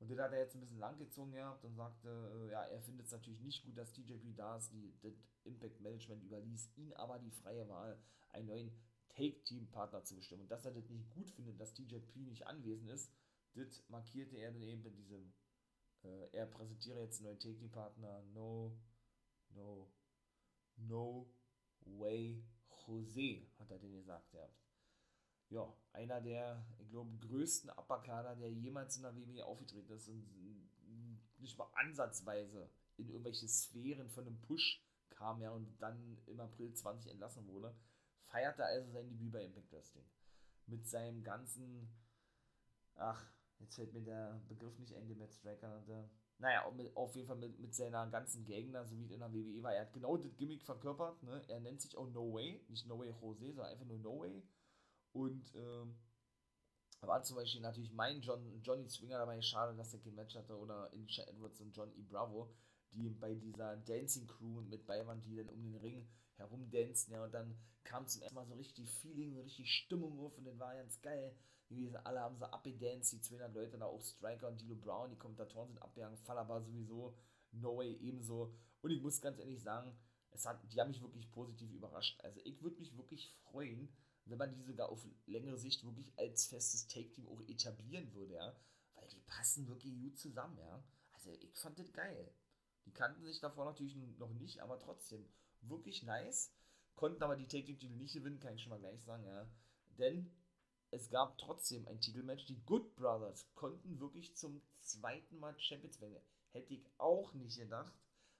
Und 0.00 0.08
den 0.08 0.20
hat 0.20 0.32
er 0.32 0.38
jetzt 0.38 0.54
ein 0.54 0.60
bisschen 0.60 0.78
lang 0.78 0.96
gezogen 0.98 1.32
gehabt 1.32 1.64
und 1.64 1.74
sagte, 1.74 2.08
äh, 2.08 2.52
ja, 2.52 2.62
er 2.64 2.80
findet 2.80 3.06
es 3.06 3.12
natürlich 3.12 3.40
nicht 3.40 3.64
gut, 3.64 3.76
dass 3.76 3.92
TJP 3.92 4.34
da 4.36 4.56
ist. 4.56 4.72
Die, 4.72 4.96
das 5.00 5.14
Impact 5.44 5.80
Management 5.80 6.22
überließ 6.22 6.70
ihn 6.76 6.92
aber 6.94 7.18
die 7.18 7.32
freie 7.32 7.68
Wahl, 7.68 8.00
einen 8.30 8.46
neuen 8.46 8.70
Take-Team-Partner 9.08 10.04
zu 10.04 10.14
bestimmen. 10.14 10.42
Und 10.42 10.50
dass 10.50 10.64
er 10.64 10.72
das 10.72 10.88
nicht 10.88 11.10
gut 11.10 11.30
findet, 11.30 11.60
dass 11.60 11.74
TJP 11.74 12.16
nicht 12.16 12.46
anwesend 12.46 12.90
ist, 12.90 13.12
das 13.54 13.82
markierte 13.88 14.36
er 14.36 14.52
dann 14.52 14.62
eben 14.62 14.82
mit 14.82 14.96
diesem, 14.96 15.32
äh, 16.04 16.28
er 16.30 16.46
präsentiere 16.46 17.00
jetzt 17.00 17.18
einen 17.18 17.30
neuen 17.30 17.40
Take-Team-Partner, 17.40 18.22
no, 18.32 18.78
no, 19.50 19.90
no 20.76 21.28
way 21.80 22.44
Jose, 22.86 23.48
hat 23.58 23.70
er 23.70 23.78
den 23.80 23.92
gesagt 23.92 24.30
gehabt 24.30 24.67
ja, 25.50 25.72
einer 25.92 26.20
der, 26.20 26.64
ich 26.78 26.90
glaube, 26.90 27.16
größten 27.18 27.70
Upperkader, 27.70 28.36
der 28.36 28.52
jemals 28.52 28.96
in 28.96 29.02
der 29.02 29.16
WWE 29.16 29.44
aufgetreten 29.44 29.92
ist 29.92 30.08
und 30.08 30.26
nicht 31.38 31.56
mal 31.56 31.70
ansatzweise 31.74 32.70
in 32.96 33.08
irgendwelche 33.08 33.48
Sphären 33.48 34.10
von 34.10 34.26
einem 34.26 34.40
Push 34.40 34.84
kam 35.08 35.40
ja 35.40 35.50
und 35.50 35.80
dann 35.80 36.18
im 36.26 36.40
April 36.40 36.72
20 36.72 37.10
entlassen 37.10 37.46
wurde, 37.48 37.74
feierte 38.22 38.64
also 38.64 38.90
sein 38.92 39.08
Debüt 39.08 39.32
bei 39.32 39.44
Impact 39.44 39.72
Wrestling. 39.72 40.04
Mit 40.66 40.86
seinem 40.86 41.22
ganzen, 41.22 41.88
ach, 42.94 43.24
jetzt 43.58 43.76
fällt 43.76 43.92
mir 43.94 44.02
der 44.02 44.40
Begriff 44.48 44.78
nicht 44.78 44.94
ein, 44.94 45.08
den 45.08 45.18
Matt 45.18 45.32
Striker 45.32 45.68
nannte. 45.68 46.10
Naja, 46.38 46.70
mit, 46.70 46.94
auf 46.96 47.16
jeden 47.16 47.26
Fall 47.26 47.36
mit, 47.36 47.58
mit 47.58 47.74
seiner 47.74 48.06
ganzen 48.08 48.44
Gegner, 48.44 48.84
so 48.84 48.96
wie 48.96 49.12
in 49.12 49.20
der 49.20 49.32
WWE 49.32 49.62
war. 49.62 49.74
Er 49.74 49.82
hat 49.82 49.92
genau 49.92 50.16
das 50.16 50.36
Gimmick 50.36 50.62
verkörpert. 50.62 51.20
Ne? 51.24 51.42
Er 51.48 51.60
nennt 51.60 51.80
sich 51.80 51.96
auch 51.96 52.08
No 52.10 52.32
Way, 52.32 52.64
nicht 52.68 52.86
No 52.86 52.98
Way 52.98 53.12
Jose, 53.20 53.46
sondern 53.46 53.72
einfach 53.72 53.86
nur 53.86 53.98
No 53.98 54.20
Way 54.20 54.46
und 55.12 55.54
ähm, 55.54 55.96
war 57.00 57.22
zum 57.22 57.36
Beispiel 57.36 57.60
natürlich 57.60 57.92
mein 57.92 58.20
John, 58.20 58.60
Johnny 58.62 58.88
Swinger 58.88 59.18
dabei. 59.18 59.40
Schade, 59.40 59.76
dass 59.76 59.92
er 59.92 60.00
kein 60.00 60.14
Match 60.14 60.34
hatte. 60.34 60.56
Oder 60.56 60.90
Alicia 60.92 61.24
Edwards 61.24 61.60
und 61.60 61.76
John 61.76 61.92
E. 61.96 62.02
Bravo, 62.02 62.52
die 62.90 63.08
bei 63.10 63.34
dieser 63.34 63.76
Dancing 63.76 64.26
Crew 64.26 64.60
mit 64.62 64.86
bei 64.86 65.06
waren, 65.06 65.22
die 65.22 65.36
dann 65.36 65.48
um 65.48 65.62
den 65.62 65.76
Ring 65.76 66.08
herumdancen. 66.36 67.12
Ja, 67.12 67.24
und 67.24 67.32
dann 67.32 67.56
kam 67.84 68.06
zum 68.06 68.22
ersten 68.22 68.34
Mal 68.34 68.46
so 68.46 68.54
richtig 68.54 68.90
Feeling, 68.90 69.38
richtig 69.38 69.70
Stimmung 69.72 70.18
auf. 70.18 70.36
Und 70.38 70.44
dann 70.44 70.58
war 70.58 70.74
ganz 70.74 71.00
geil. 71.00 71.36
Wie 71.68 71.94
alle 72.04 72.20
haben 72.20 72.38
so 72.38 72.46
abgedanced, 72.46 73.12
die 73.12 73.20
200 73.20 73.54
Leute 73.54 73.78
da, 73.78 73.86
auch 73.86 74.02
Striker 74.02 74.48
und 74.48 74.60
Dilo 74.60 74.74
Brown. 74.74 75.10
Die 75.10 75.18
Kommentatoren 75.18 75.68
sind 75.68 75.82
abgegangen. 75.82 76.18
Fallaba 76.18 76.60
sowieso. 76.60 77.16
No 77.52 77.76
Way 77.76 77.94
ebenso. 78.00 78.54
Und 78.80 78.90
ich 78.90 79.00
muss 79.00 79.20
ganz 79.20 79.38
ehrlich 79.38 79.62
sagen, 79.62 79.96
es 80.30 80.44
hat, 80.46 80.60
die 80.72 80.80
haben 80.80 80.88
mich 80.88 81.02
wirklich 81.02 81.30
positiv 81.30 81.72
überrascht. 81.72 82.20
Also 82.22 82.40
ich 82.44 82.62
würde 82.62 82.78
mich 82.78 82.96
wirklich 82.96 83.30
freuen, 83.44 83.88
wenn 84.30 84.38
man 84.38 84.52
die 84.52 84.62
sogar 84.62 84.88
auf 84.90 85.06
längere 85.26 85.58
Sicht 85.58 85.84
wirklich 85.84 86.12
als 86.18 86.46
festes 86.46 86.86
Take-Team 86.86 87.26
auch 87.28 87.40
etablieren 87.48 88.12
würde, 88.14 88.34
ja. 88.34 88.56
Weil 88.94 89.08
die 89.08 89.20
passen 89.20 89.68
wirklich 89.68 89.94
gut 90.00 90.18
zusammen, 90.18 90.58
ja. 90.58 90.82
Also 91.12 91.32
ich 91.40 91.54
fand 91.58 91.78
das 91.78 91.92
geil. 91.92 92.32
Die 92.84 92.92
kannten 92.92 93.24
sich 93.24 93.40
davor 93.40 93.64
natürlich 93.64 93.96
noch 94.18 94.32
nicht, 94.34 94.60
aber 94.60 94.78
trotzdem 94.78 95.28
wirklich 95.60 96.02
nice. 96.02 96.52
Konnten 96.94 97.22
aber 97.22 97.36
die 97.36 97.46
Take-Team-Titel 97.46 97.94
nicht 97.94 98.14
gewinnen, 98.14 98.40
kann 98.40 98.54
ich 98.54 98.62
schon 98.62 98.70
mal 98.70 98.80
gleich 98.80 99.02
sagen, 99.02 99.24
ja. 99.24 99.48
Denn 99.98 100.30
es 100.90 101.10
gab 101.10 101.36
trotzdem 101.38 101.86
ein 101.86 102.00
Titelmatch. 102.00 102.46
Die 102.46 102.64
Good 102.64 102.96
Brothers 102.96 103.46
konnten 103.54 104.00
wirklich 104.00 104.34
zum 104.36 104.62
zweiten 104.80 105.38
Mal 105.38 105.58
Champions 105.58 106.00
werden. 106.00 106.22
Hätte 106.52 106.72
ich 106.72 106.86
auch 106.96 107.34
nicht 107.34 107.58
gedacht. 107.58 107.92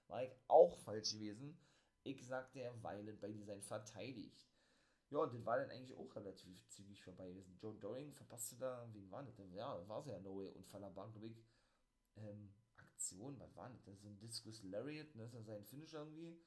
War 0.07 0.23
ich 0.23 0.31
auch 0.47 0.77
falsch 0.79 1.13
gewesen. 1.13 1.59
Ich 2.03 2.25
sagte, 2.25 2.59
er 2.59 2.81
Violent 2.81 3.21
bei 3.21 3.31
Design 3.31 3.61
verteidigt. 3.61 4.47
Ja, 5.09 5.19
und 5.19 5.33
den 5.33 5.45
war 5.45 5.57
dann 5.57 5.71
eigentlich 5.71 5.97
auch 5.97 6.15
relativ 6.15 6.67
zügig 6.69 7.01
vorbei 7.01 7.29
gewesen. 7.29 7.57
Joe 7.59 7.75
Doring 7.79 8.13
verpasste 8.13 8.57
da, 8.57 8.87
wen 8.93 9.09
war 9.09 9.23
das 9.23 9.35
denn? 9.35 9.51
Ja, 9.53 9.87
war 9.87 10.01
es 10.01 10.07
ja 10.07 10.19
No 10.19 10.37
Way 10.37 10.49
und 10.49 10.67
Falabankovic. 10.67 11.37
Ähm, 12.15 12.53
Aktion, 12.77 13.39
was 13.39 13.55
war 13.55 13.69
das? 13.69 14.01
So 14.01 14.07
ein 14.07 14.19
Discus 14.19 14.61
Lariat, 14.63 15.15
ne? 15.15 15.23
Das 15.23 15.33
ist 15.33 15.47
ja 15.47 15.55
sein 15.55 15.65
Finisher 15.65 15.99
irgendwie. 15.99 16.39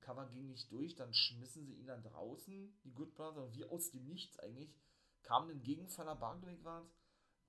Cover 0.00 0.26
ging 0.26 0.48
nicht 0.48 0.70
durch, 0.72 0.94
dann 0.94 1.12
schmissen 1.12 1.66
sie 1.66 1.74
ihn 1.74 1.86
dann 1.86 2.02
draußen, 2.02 2.78
die 2.84 2.92
Good 2.92 3.14
Brother, 3.14 3.44
und 3.44 3.54
wie 3.54 3.64
aus 3.64 3.90
dem 3.90 4.06
Nichts 4.06 4.38
eigentlich, 4.38 4.74
kam 5.22 5.48
dann 5.48 5.62
gegen 5.62 5.88
Falabankovic 5.88 6.62
war 6.64 6.88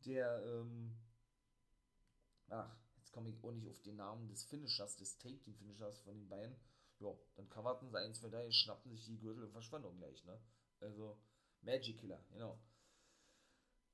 der, 0.05 0.43
ähm, 0.45 0.97
ach, 2.49 2.75
jetzt 2.97 3.11
komme 3.11 3.29
ich 3.29 3.43
auch 3.43 3.51
nicht 3.51 3.67
auf 3.67 3.81
den 3.81 3.97
Namen 3.97 4.27
des 4.27 4.43
Finishers, 4.45 4.95
des 4.97 5.17
Take-Team-Finishers 5.17 5.99
von 6.01 6.15
den 6.15 6.29
beiden. 6.29 6.55
Ja, 6.99 7.13
dann 7.35 7.49
coverten 7.49 7.89
sie 7.89 7.97
eins, 7.97 8.19
zwei, 8.19 8.29
drei, 8.29 8.51
schnappten 8.51 8.91
sich 8.91 9.05
die 9.05 9.19
Gürtel 9.19 9.43
und 9.43 9.51
verschwanden 9.51 9.97
gleich, 9.97 10.23
ne? 10.25 10.39
Also 10.79 11.17
Magic 11.61 11.97
Killer, 11.97 12.23
genau. 12.31 12.59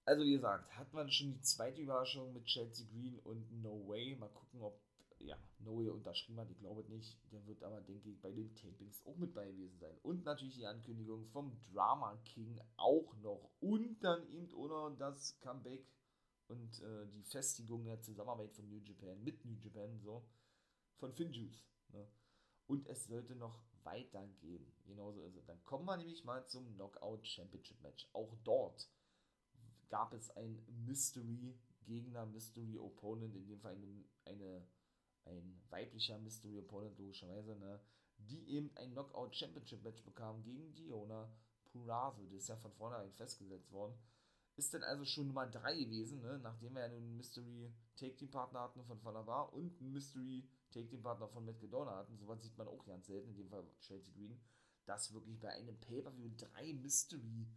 Also 0.05 0.23
wie 0.23 0.33
gesagt, 0.33 0.71
hat 0.77 0.93
man 0.93 1.09
schon 1.09 1.33
die 1.33 1.41
zweite 1.41 1.81
Überraschung 1.81 2.31
mit 2.33 2.45
Chelsea 2.45 2.85
Green 2.91 3.17
und 3.19 3.51
No 3.61 3.87
Way. 3.87 4.15
Mal 4.15 4.29
gucken, 4.29 4.61
ob 4.61 4.79
ja, 5.19 5.37
No 5.59 5.77
Way 5.77 5.89
unterschrieben 5.89 6.39
hat. 6.39 6.51
Ich 6.51 6.59
glaube 6.59 6.83
nicht. 6.89 7.19
Der 7.31 7.45
wird 7.47 7.63
aber, 7.63 7.81
denke 7.81 8.09
ich, 8.09 8.21
bei 8.21 8.31
den 8.31 8.53
Tapings 8.53 9.03
auch 9.05 9.17
mit 9.17 9.33
bei 9.33 9.51
gewesen 9.51 9.79
sein. 9.79 9.97
Und 10.03 10.23
natürlich 10.23 10.55
die 10.55 10.67
Ankündigung 10.67 11.25
vom 11.27 11.59
Drama 11.73 12.15
King 12.25 12.59
auch 12.77 13.15
noch. 13.17 13.49
Und 13.59 13.99
dann 14.03 14.27
eben 14.29 14.51
noch 14.51 14.91
das 14.91 15.39
Comeback 15.39 15.87
und 16.47 16.79
äh, 16.81 17.07
die 17.07 17.23
Festigung 17.23 17.85
der 17.85 18.01
Zusammenarbeit 18.01 18.53
von 18.53 18.69
New 18.69 18.79
Japan 18.79 19.23
mit 19.23 19.43
New 19.43 19.55
Japan, 19.55 19.99
so, 19.99 20.23
von 20.97 21.11
Finjuice. 21.13 21.65
Ne? 21.89 22.07
Und 22.67 22.87
es 22.87 23.05
sollte 23.05 23.35
noch 23.35 23.63
weitergehen. 23.85 24.65
Genauso 24.85 25.21
ist 25.23 25.35
es. 25.35 25.45
Dann 25.45 25.63
kommen 25.63 25.85
wir 25.85 25.97
nämlich 25.97 26.23
mal 26.23 26.45
zum 26.45 26.73
Knockout 26.75 27.25
Championship 27.25 27.81
Match. 27.81 28.07
Auch 28.13 28.35
dort 28.43 28.89
gab 29.89 30.13
es 30.13 30.29
ein 30.31 30.65
Mystery 30.85 31.57
Gegner, 31.85 32.25
Mystery 32.25 32.77
Opponent, 32.77 33.35
in 33.35 33.47
dem 33.47 33.59
Fall 33.59 33.75
eine, 33.75 34.03
eine 34.25 34.67
ein 35.25 35.61
weiblicher 35.69 36.17
Mystery 36.19 36.59
Opponent, 36.59 36.97
logischerweise, 36.97 37.55
ne, 37.55 37.79
die 38.17 38.47
eben 38.49 38.71
ein 38.75 38.91
Knockout 38.91 39.35
Championship 39.35 39.83
Match 39.83 40.03
bekam 40.03 40.41
gegen 40.43 40.73
Diona 40.73 41.29
Purazo. 41.65 42.23
Das 42.25 42.43
ist 42.43 42.49
ja 42.49 42.55
von 42.57 42.71
vornherein 42.73 43.11
festgesetzt 43.11 43.71
worden. 43.71 43.97
ist 44.55 44.73
dann 44.73 44.83
also 44.83 45.03
schon 45.03 45.27
Nummer 45.27 45.47
3 45.47 45.75
gewesen, 45.83 46.21
ne? 46.21 46.39
nachdem 46.39 46.75
wir 46.75 46.83
einen 46.83 47.17
Mystery 47.17 47.73
Take 47.97 48.15
Team 48.15 48.31
Partner 48.31 48.61
hatten 48.61 48.85
von 48.85 48.99
Falabar 48.99 49.51
und 49.51 49.81
Mystery 49.81 50.47
Take 50.75 50.89
Team 50.89 51.01
Partner 51.01 51.29
von 51.29 51.45
Matt 51.45 51.57
Cadona 51.57 51.95
hatten. 51.95 52.17
Sowas 52.17 52.41
sieht 52.43 52.57
man 52.57 52.67
auch 52.67 52.85
ganz 52.85 53.07
selten, 53.07 53.29
in 53.29 53.37
dem 53.37 53.49
Fall 53.49 53.65
Chelsea 53.79 54.13
Green, 54.13 54.37
dass 54.83 55.13
wirklich 55.13 55.39
bei 55.39 55.49
einem 55.49 55.79
Pay-Per-View 55.79 56.31
drei 56.35 56.73
Mystery 56.73 57.47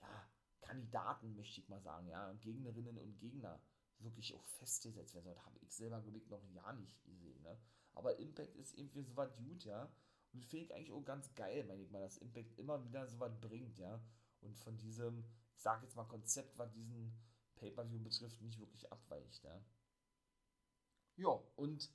ja, 0.00 0.28
Kandidaten, 0.60 1.36
möchte 1.36 1.60
ich 1.60 1.68
mal 1.68 1.80
sagen, 1.80 2.08
ja, 2.08 2.32
Gegnerinnen 2.32 2.98
und 2.98 3.16
Gegner 3.20 3.62
wirklich 4.00 4.34
auch 4.34 4.44
festgesetzt 4.44 5.14
werden. 5.14 5.26
Das 5.26 5.44
habe 5.46 5.56
ich 5.60 5.72
selber, 5.72 6.02
ich, 6.04 6.28
noch 6.28 6.42
ja 6.50 6.72
nicht 6.72 7.00
gesehen. 7.04 7.40
Ne? 7.42 7.56
Aber 7.92 8.18
Impact 8.18 8.56
ist 8.56 8.76
irgendwie 8.76 9.02
so 9.02 9.16
was 9.16 9.36
gut, 9.36 9.64
ja. 9.64 9.92
Und 10.32 10.44
finde 10.44 10.64
ich 10.66 10.74
eigentlich 10.74 10.92
auch 10.92 11.04
ganz 11.04 11.32
geil, 11.36 11.64
meine 11.64 11.82
ich 11.82 11.90
mal, 11.90 12.00
dass 12.00 12.18
Impact 12.18 12.58
immer 12.58 12.84
wieder 12.84 13.06
so 13.06 13.20
was 13.20 13.40
bringt, 13.40 13.78
ja. 13.78 14.02
Und 14.40 14.58
von 14.58 14.76
diesem, 14.76 15.24
ich 15.54 15.62
sage 15.62 15.84
jetzt 15.84 15.94
mal, 15.94 16.04
Konzept, 16.04 16.58
was 16.58 16.72
diesen 16.72 17.16
Pay-Per-View 17.54 18.00
betrifft, 18.00 18.42
nicht 18.42 18.58
wirklich 18.58 18.90
abweicht, 18.90 19.44
ja. 19.44 19.64
Ja, 21.16 21.40
und 21.56 21.90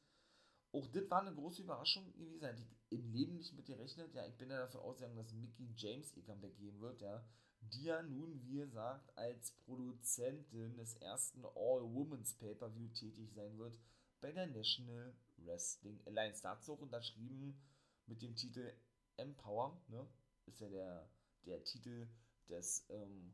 auch 0.74 0.88
das 0.88 1.10
war 1.10 1.22
eine 1.22 1.36
große 1.36 1.62
Überraschung 1.62 2.12
gewesen. 2.14 2.44
Hätte 2.44 2.62
ich 2.62 2.76
im 2.90 3.12
Leben 3.12 3.38
nicht 3.38 3.54
mit 3.54 3.66
gerechnet. 3.66 4.14
Ja, 4.14 4.26
ich 4.28 4.36
bin 4.38 4.50
ja 4.50 4.60
davon 4.60 4.82
ausgegangen, 4.82 5.16
dass 5.16 5.32
Mickey 5.34 5.72
James 5.76 6.14
ihr 6.16 6.24
Comeback 6.24 6.58
geben 6.58 6.80
wird, 6.82 7.02
ja. 7.02 7.24
Die 7.62 7.84
ja 7.84 8.02
nun, 8.02 8.42
wie 8.44 8.58
gesagt, 8.58 9.16
als 9.18 9.52
Produzentin 9.66 10.76
des 10.76 10.96
ersten 10.96 11.46
All-Women's 11.46 12.34
Pay-Per-View 12.34 12.90
tätig 12.90 13.32
sein 13.34 13.58
wird 13.58 13.80
bei 14.20 14.32
der 14.32 14.48
National 14.48 15.16
Wrestling 15.38 16.02
Alliance. 16.06 16.42
Dazu 16.42 16.74
auch 16.74 16.82
unterschrieben 16.82 17.62
mit 18.08 18.22
dem 18.22 18.36
Titel 18.36 18.74
Empower, 19.16 19.82
ne? 19.88 20.08
Ist 20.46 20.60
ja 20.60 20.70
der, 20.70 21.10
der 21.46 21.64
Titel 21.64 22.10
des, 22.50 22.86
ähm, 22.90 23.34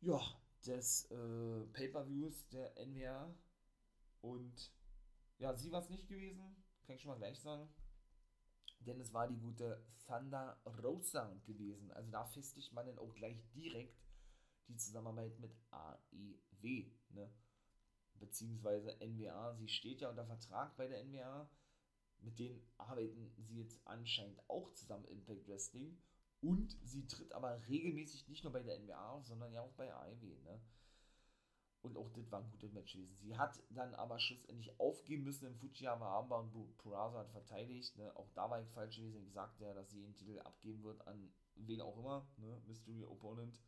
ja, 0.00 0.20
des 0.64 1.10
äh, 1.10 1.66
Pay-Per-Views 1.72 2.48
der 2.48 2.72
NWA. 2.86 3.34
Und 4.22 4.72
ja, 5.40 5.56
sie 5.56 5.72
war 5.72 5.80
es 5.80 5.88
nicht 5.88 6.06
gewesen, 6.06 6.54
kann 6.84 6.96
ich 6.96 7.02
schon 7.02 7.10
mal 7.10 7.18
gleich 7.18 7.40
sagen. 7.40 7.68
Denn 8.80 9.00
es 9.00 9.12
war 9.12 9.26
die 9.26 9.38
gute 9.38 9.84
Thunder 10.06 10.60
Rosa 10.82 11.34
gewesen. 11.44 11.90
Also 11.92 12.10
da 12.10 12.24
festigt 12.24 12.72
man 12.72 12.86
dann 12.86 12.98
auch 12.98 13.14
gleich 13.14 13.42
direkt 13.52 13.98
die 14.68 14.76
Zusammenarbeit 14.76 15.38
mit 15.38 15.52
AEW, 15.70 16.90
ne? 17.10 17.32
Beziehungsweise 18.14 18.96
NWA. 19.00 19.54
Sie 19.54 19.68
steht 19.68 20.02
ja 20.02 20.10
unter 20.10 20.26
Vertrag 20.26 20.76
bei 20.76 20.86
der 20.86 21.04
NWA. 21.04 21.50
Mit 22.20 22.38
denen 22.38 22.62
arbeiten 22.76 23.32
sie 23.38 23.56
jetzt 23.56 23.80
anscheinend 23.86 24.38
auch 24.48 24.72
zusammen 24.74 25.06
im 25.06 25.18
Impact 25.18 25.48
Wrestling. 25.48 25.98
Und 26.42 26.76
sie 26.84 27.06
tritt 27.06 27.32
aber 27.32 27.66
regelmäßig 27.66 28.28
nicht 28.28 28.44
nur 28.44 28.52
bei 28.52 28.62
der 28.62 28.78
NWA 28.78 29.22
sondern 29.22 29.52
ja 29.52 29.62
auch 29.62 29.72
bei 29.72 29.92
AEW. 29.92 30.42
Ne? 30.42 30.60
Und 31.82 31.96
auch 31.96 32.10
das 32.10 32.30
war 32.30 32.40
ein 32.40 32.50
gutes 32.50 32.72
Match 32.72 32.92
gewesen. 32.92 33.16
Sie 33.20 33.36
hat 33.36 33.58
dann 33.70 33.94
aber 33.94 34.18
schlussendlich 34.18 34.78
aufgeben 34.78 35.24
müssen 35.24 35.46
im 35.46 35.56
Fujiyama 35.56 36.06
Armbar 36.06 36.40
und 36.40 36.76
Purazo 36.76 37.18
hat 37.18 37.30
verteidigt. 37.30 37.96
Ne? 37.96 38.14
Auch 38.16 38.28
da 38.34 38.50
war 38.50 38.60
ich 38.60 38.68
falsch 38.68 38.96
gewesen. 38.96 39.22
Ich 39.24 39.32
sagte 39.32 39.64
ja, 39.64 39.72
dass 39.72 39.90
sie 39.90 40.02
den 40.02 40.14
Titel 40.14 40.38
abgeben 40.40 40.82
wird 40.82 41.06
an 41.06 41.32
wen 41.54 41.80
auch 41.80 41.96
immer. 41.96 42.26
Ne? 42.36 42.60
Mystery 42.66 43.04
Opponent. 43.04 43.58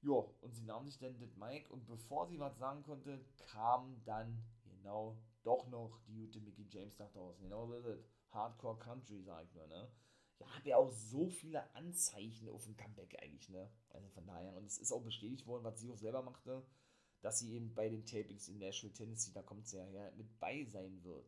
Ja, 0.00 0.24
und 0.40 0.52
sie 0.52 0.64
nahm 0.64 0.84
sich 0.84 0.98
dann 0.98 1.18
das 1.20 1.36
Mike 1.36 1.72
und 1.72 1.86
bevor 1.86 2.26
sie 2.26 2.40
was 2.40 2.58
sagen 2.58 2.82
konnte, 2.82 3.24
kam 3.38 4.02
dann 4.04 4.42
genau 4.64 5.16
doch 5.44 5.68
noch 5.68 6.00
die 6.08 6.14
gute 6.14 6.40
Mickey 6.40 6.66
James 6.68 6.98
nach 6.98 7.10
draußen. 7.12 7.40
Genau 7.42 7.66
so 7.66 7.74
ist. 7.74 8.04
Hardcore 8.30 8.78
Country, 8.78 9.22
sag 9.22 9.44
ich 9.44 9.54
nur, 9.54 9.68
ne? 9.68 9.88
Ja, 10.40 10.46
hat 10.48 10.66
ja 10.66 10.76
auch 10.76 10.90
so 10.90 11.28
viele 11.28 11.72
Anzeichen 11.76 12.48
auf 12.48 12.64
dem 12.64 12.76
Comeback 12.76 13.16
eigentlich, 13.22 13.48
ne? 13.48 13.70
Also 13.90 14.08
von 14.08 14.26
daher, 14.26 14.56
und 14.56 14.64
es 14.64 14.78
ist 14.78 14.90
auch 14.90 15.02
bestätigt 15.04 15.46
worden, 15.46 15.62
was 15.62 15.78
sie 15.78 15.90
auch 15.90 15.98
selber 15.98 16.22
machte 16.22 16.66
dass 17.22 17.38
sie 17.38 17.54
eben 17.54 17.74
bei 17.74 17.88
den 17.88 18.04
Tapings 18.04 18.48
in 18.48 18.58
Nashville, 18.58 18.92
Tennessee, 18.92 19.32
da 19.32 19.42
kommt 19.42 19.66
sie 19.66 19.78
ja 19.78 19.84
her, 19.84 20.12
mit 20.16 20.38
bei 20.38 20.64
sein 20.64 21.02
wird. 21.04 21.26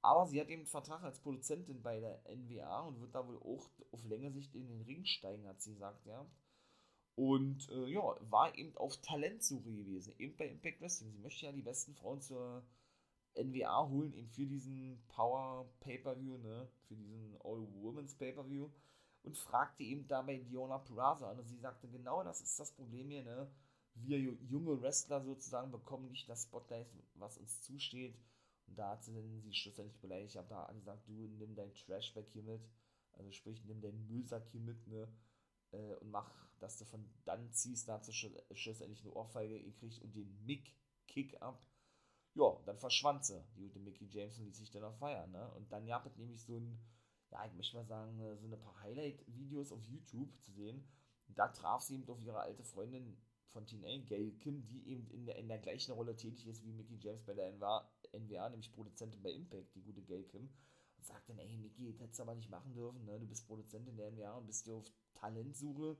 Aber 0.00 0.26
sie 0.26 0.40
hat 0.40 0.48
eben 0.48 0.62
einen 0.62 0.66
Vertrag 0.66 1.02
als 1.04 1.20
Produzentin 1.20 1.80
bei 1.80 2.00
der 2.00 2.20
NWA 2.28 2.80
und 2.80 3.00
wird 3.00 3.14
da 3.14 3.26
wohl 3.26 3.38
auch 3.38 3.70
auf 3.92 4.04
längere 4.04 4.32
Sicht 4.32 4.54
in 4.54 4.66
den 4.66 4.82
Ring 4.82 5.04
steigen, 5.04 5.46
hat 5.46 5.62
sie 5.62 5.74
gesagt, 5.74 6.04
ja. 6.06 6.26
Und 7.14 7.68
äh, 7.70 7.86
ja, 7.86 8.16
war 8.30 8.56
eben 8.56 8.76
auf 8.76 8.96
Talentsuche 8.96 9.70
gewesen, 9.70 10.14
eben 10.18 10.36
bei 10.36 10.48
Impact 10.48 10.80
Wrestling. 10.80 11.12
Sie 11.12 11.18
möchte 11.18 11.46
ja 11.46 11.52
die 11.52 11.62
besten 11.62 11.94
Frauen 11.94 12.20
zur 12.20 12.64
NWA 13.36 13.88
holen, 13.88 14.12
eben 14.14 14.28
für 14.30 14.46
diesen 14.46 15.02
Power 15.08 15.70
Pay-Per-View, 15.80 16.38
ne, 16.38 16.68
für 16.88 16.96
diesen 16.96 17.36
All-Women's 17.42 18.14
Pay-Per-View 18.14 18.70
und 19.22 19.36
fragte 19.36 19.84
eben 19.84 20.06
dabei 20.08 20.38
Diona 20.38 20.78
Peraza 20.78 21.30
an 21.30 21.38
und 21.38 21.48
sie 21.48 21.58
sagte, 21.58 21.88
genau 21.88 22.22
das 22.24 22.40
ist 22.40 22.58
das 22.58 22.72
Problem 22.72 23.10
hier, 23.10 23.22
ne, 23.22 23.50
wir 23.94 24.18
junge 24.18 24.80
Wrestler 24.80 25.22
sozusagen 25.22 25.70
bekommen 25.70 26.10
nicht 26.10 26.28
das 26.28 26.44
Spotlight, 26.44 26.86
was 27.14 27.38
uns 27.38 27.62
zusteht. 27.62 28.16
Und 28.66 28.78
da 28.78 28.90
hat 28.90 29.04
sie 29.04 29.12
sie 29.40 29.54
schlussendlich 29.54 30.00
beleidigt. 30.00 30.30
Ich 30.30 30.36
habe 30.36 30.48
da 30.48 30.70
gesagt, 30.72 31.06
du 31.08 31.12
nimm 31.12 31.54
dein 31.54 31.74
Trashback 31.74 32.28
hier 32.32 32.42
mit. 32.42 32.62
Also 33.12 33.30
sprich, 33.32 33.64
nimm 33.64 33.80
deinen 33.80 34.06
Müllsack 34.06 34.46
hier 34.50 34.60
mit, 34.60 34.86
ne? 34.86 35.08
Äh, 35.72 35.94
und 35.96 36.10
mach, 36.10 36.48
dass 36.58 36.78
du 36.78 36.84
von 36.84 37.04
dann 37.24 37.52
ziehst. 37.52 37.88
Da 37.88 37.94
hat 37.94 38.04
sie 38.04 38.12
schlussendlich 38.12 39.02
eine 39.02 39.12
Ohrfeige 39.12 39.62
gekriegt 39.62 40.00
und 40.02 40.14
den 40.14 40.44
Mick-Kick 40.46 41.40
ab. 41.42 41.66
Ja, 42.34 42.58
dann 42.64 42.78
verschwand 42.78 43.26
sie, 43.26 43.44
die 43.54 43.60
gute 43.60 43.78
Mickey 43.78 44.06
James, 44.06 44.38
und 44.38 44.46
ließ 44.46 44.56
sich 44.56 44.70
dann 44.70 44.84
auch 44.84 44.96
feiern, 44.96 45.30
ne? 45.32 45.50
Und 45.52 45.70
dann 45.70 45.86
gab 45.86 46.06
es 46.06 46.16
nämlich 46.16 46.42
so 46.42 46.56
ein, 46.56 46.80
ja, 47.30 47.44
ich 47.44 47.52
möchte 47.52 47.76
mal 47.76 47.84
sagen, 47.84 48.18
so 48.38 48.46
ein 48.46 48.58
paar 48.58 48.80
Highlight-Videos 48.80 49.70
auf 49.72 49.82
YouTube 49.84 50.34
zu 50.40 50.52
sehen. 50.52 50.82
Da 51.28 51.48
traf 51.48 51.82
sie 51.82 51.94
eben 51.94 52.08
auf 52.08 52.22
ihre 52.22 52.40
alte 52.40 52.64
Freundin 52.64 53.18
von 53.52 53.66
TNA, 53.66 54.04
Gail 54.06 54.32
Kim, 54.40 54.66
die 54.66 54.88
eben 54.88 55.06
in 55.10 55.26
der, 55.26 55.36
in 55.36 55.48
der 55.48 55.58
gleichen 55.58 55.92
Rolle 55.92 56.16
tätig 56.16 56.46
ist 56.46 56.64
wie 56.64 56.72
Mickey 56.72 56.96
James 56.96 57.22
bei 57.24 57.34
der 57.34 57.52
NWA, 57.52 57.88
NWA, 58.12 58.48
nämlich 58.48 58.72
Produzentin 58.72 59.22
bei 59.22 59.30
Impact, 59.30 59.74
die 59.74 59.82
gute 59.82 60.02
Gail 60.02 60.24
Kim, 60.24 60.48
und 60.96 61.06
sagt 61.06 61.28
dann, 61.28 61.38
ey 61.38 61.56
Mickey, 61.56 61.86
das 61.86 62.00
hättest 62.00 62.18
du 62.18 62.22
aber 62.24 62.34
nicht 62.34 62.50
machen 62.50 62.72
dürfen, 62.74 63.04
ne? 63.04 63.18
du 63.18 63.26
bist 63.26 63.46
Produzentin 63.46 63.96
der 63.96 64.10
NWA 64.10 64.38
und 64.38 64.46
bist 64.46 64.64
hier 64.64 64.74
auf 64.74 64.90
Talentsuche 65.14 65.96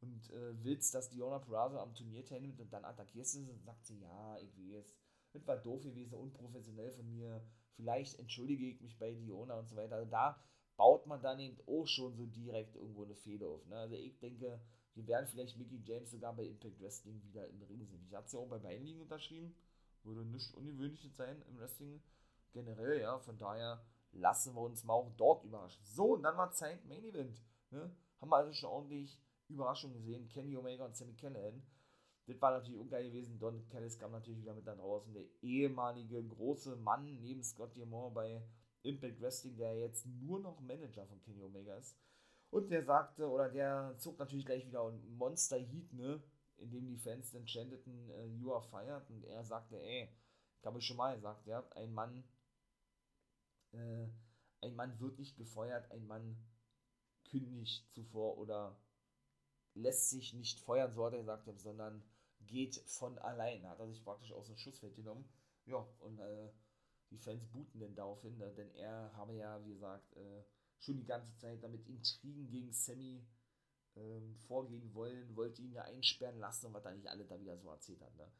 und 0.00 0.30
äh, 0.30 0.64
willst, 0.64 0.94
dass 0.94 1.10
Diona 1.10 1.38
Peraza 1.38 1.80
am 1.80 1.94
Turnier 1.94 2.24
teilnimmt 2.24 2.60
und 2.60 2.72
dann 2.72 2.84
attackierst 2.84 3.34
du 3.34 3.38
sie 3.40 3.50
und 3.50 3.62
sagt 3.62 3.84
sie, 3.86 3.98
ja, 4.00 4.38
ich 4.38 4.56
weiß, 4.56 4.94
das 5.32 5.46
war 5.46 5.56
doof 5.56 5.82
gewesen, 5.82 6.14
unprofessionell 6.14 6.90
von 6.92 7.10
mir, 7.10 7.44
vielleicht 7.72 8.18
entschuldige 8.18 8.66
ich 8.66 8.80
mich 8.80 8.98
bei 8.98 9.12
Diona 9.14 9.58
und 9.58 9.68
so 9.68 9.76
weiter. 9.76 9.96
Also 9.96 10.10
da 10.10 10.40
baut 10.76 11.06
man 11.06 11.20
dann 11.22 11.40
eben 11.40 11.58
auch 11.66 11.86
schon 11.86 12.14
so 12.16 12.26
direkt 12.26 12.76
irgendwo 12.76 13.04
eine 13.04 13.14
Fehler 13.14 13.48
auf. 13.48 13.66
Ne? 13.66 13.76
Also 13.76 13.96
ich 13.96 14.18
denke, 14.18 14.60
wir 14.94 15.06
werden 15.06 15.26
vielleicht 15.26 15.56
Mickey 15.58 15.80
James 15.84 16.10
sogar 16.10 16.34
bei 16.34 16.44
Impact 16.44 16.80
Wrestling 16.80 17.22
wieder 17.24 17.48
im 17.48 17.62
Ring 17.62 17.84
sehen. 17.84 18.04
Ich 18.06 18.14
hatte 18.14 18.28
sie 18.28 18.36
ja 18.36 18.42
auch 18.42 18.48
bei 18.48 18.58
beiden 18.58 18.84
Ligen 18.84 19.00
unterschrieben. 19.00 19.54
Würde 20.04 20.24
nichts 20.24 20.54
Ungewöhnliches 20.54 21.16
sein 21.16 21.42
im 21.48 21.58
Wrestling 21.58 22.02
generell, 22.52 23.00
ja. 23.00 23.18
Von 23.18 23.38
daher 23.38 23.84
lassen 24.12 24.54
wir 24.54 24.60
uns 24.60 24.84
mal 24.84 24.94
auch 24.94 25.10
dort 25.16 25.44
überraschen. 25.44 25.84
So, 25.84 26.14
und 26.14 26.22
dann 26.22 26.36
war 26.36 26.52
Zeit 26.52 26.84
Main 26.86 27.04
Event. 27.04 27.42
Ne? 27.70 27.90
Haben 28.20 28.30
wir 28.30 28.36
also 28.36 28.52
schon 28.52 28.70
ordentlich 28.70 29.20
Überraschungen 29.48 29.96
gesehen. 29.96 30.28
Kenny 30.28 30.56
Omega 30.56 30.84
und 30.84 30.96
Sammy 30.96 31.14
Callahan. 31.14 31.62
Das 32.26 32.40
war 32.40 32.52
natürlich 32.52 32.78
ungeil 32.78 33.04
gewesen. 33.04 33.38
Don 33.38 33.68
Callis 33.68 33.98
kam 33.98 34.12
natürlich 34.12 34.40
wieder 34.40 34.54
mit 34.54 34.66
da 34.66 34.74
draußen. 34.74 35.12
Der 35.12 35.24
ehemalige 35.42 36.24
große 36.24 36.76
Mann 36.76 37.20
neben 37.20 37.42
Scott 37.42 37.76
Diamond 37.76 38.14
bei 38.14 38.42
Impact 38.82 39.20
Wrestling, 39.20 39.56
der 39.56 39.76
jetzt 39.78 40.06
nur 40.06 40.40
noch 40.40 40.60
Manager 40.60 41.06
von 41.06 41.20
Kenny 41.20 41.42
Omega 41.42 41.76
ist. 41.76 41.96
Und 42.54 42.70
der 42.70 42.84
sagte, 42.84 43.28
oder 43.28 43.48
der 43.48 43.96
zog 43.98 44.16
natürlich 44.16 44.46
gleich 44.46 44.64
wieder 44.64 44.86
ein 44.86 45.16
Monster 45.16 45.58
Heat, 45.58 45.92
ne? 45.92 46.22
In 46.58 46.70
dem 46.70 46.86
die 46.86 46.96
Fans 46.96 47.32
dann 47.32 47.48
chanteten, 47.48 48.08
äh, 48.10 48.26
You 48.26 48.52
are 48.54 48.62
fired. 48.62 49.10
Und 49.10 49.24
er 49.24 49.42
sagte, 49.42 49.76
ey, 49.82 50.08
ich 50.60 50.64
habe 50.64 50.80
schon 50.80 50.96
mal 50.96 51.16
gesagt, 51.16 51.48
ja, 51.48 51.68
ein 51.74 51.92
Mann, 51.92 52.22
äh, 53.72 54.06
ein 54.60 54.76
Mann 54.76 55.00
wird 55.00 55.18
nicht 55.18 55.36
gefeuert, 55.36 55.90
ein 55.90 56.06
Mann 56.06 56.36
kündigt 57.28 57.92
zuvor 57.92 58.38
oder 58.38 58.78
lässt 59.74 60.10
sich 60.10 60.32
nicht 60.32 60.60
feuern, 60.60 60.94
so 60.94 61.06
hat 61.06 61.14
er 61.14 61.18
gesagt, 61.18 61.50
sondern 61.58 62.04
geht 62.46 62.76
von 62.86 63.18
allein. 63.18 63.68
Hat 63.68 63.80
er 63.80 63.88
sich 63.88 64.04
praktisch 64.04 64.32
aus 64.32 64.46
dem 64.46 64.58
Schussfeld 64.58 64.94
genommen. 64.94 65.28
Ja, 65.66 65.84
und 65.98 66.20
äh, 66.20 66.50
die 67.10 67.18
Fans 67.18 67.44
booten 67.48 67.80
denn 67.80 67.96
daraufhin, 67.96 68.38
denn 68.38 68.70
er 68.76 69.12
habe 69.16 69.34
ja, 69.34 69.60
wie 69.64 69.72
gesagt, 69.72 70.16
äh, 70.16 70.44
schon 70.84 70.96
die 70.96 71.06
ganze 71.06 71.32
Zeit 71.34 71.62
damit 71.62 71.86
Intrigen 71.88 72.48
gegen 72.48 72.72
Sammy 72.72 73.26
ähm, 73.96 74.36
vorgehen 74.46 74.92
wollen, 74.94 75.34
wollte 75.36 75.62
ihn 75.62 75.72
ja 75.72 75.82
einsperren 75.82 76.38
lassen 76.38 76.66
und 76.66 76.74
was 76.74 76.82
da 76.82 76.92
nicht 76.92 77.08
alle 77.08 77.24
da 77.24 77.40
wieder 77.40 77.56
so 77.56 77.70
erzählt 77.70 78.00
hat. 78.02 78.14
Ne? 78.16 78.30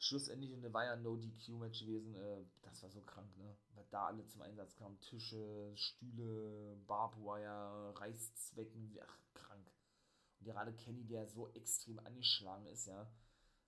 Schlussendlich, 0.00 0.52
und 0.52 0.72
war 0.72 0.84
ja 0.84 0.92
ein 0.92 1.02
No-DQ-Match 1.02 1.80
gewesen, 1.80 2.14
äh, 2.14 2.44
das 2.62 2.82
war 2.82 2.90
so 2.90 3.00
krank, 3.00 3.36
ne? 3.36 3.56
Was 3.74 3.88
da 3.90 4.06
alle 4.06 4.24
zum 4.26 4.42
Einsatz 4.42 4.76
kamen, 4.76 5.00
Tische, 5.00 5.72
Stühle, 5.74 6.76
Barbwire, 6.86 7.98
Reißzwecken, 7.98 8.96
ach, 9.02 9.18
krank. 9.34 9.68
Und 10.38 10.46
gerade 10.46 10.72
Kenny, 10.72 11.04
der 11.04 11.26
so 11.26 11.48
extrem 11.48 11.98
angeschlagen 11.98 12.66
ist, 12.66 12.86
ja, 12.86 13.10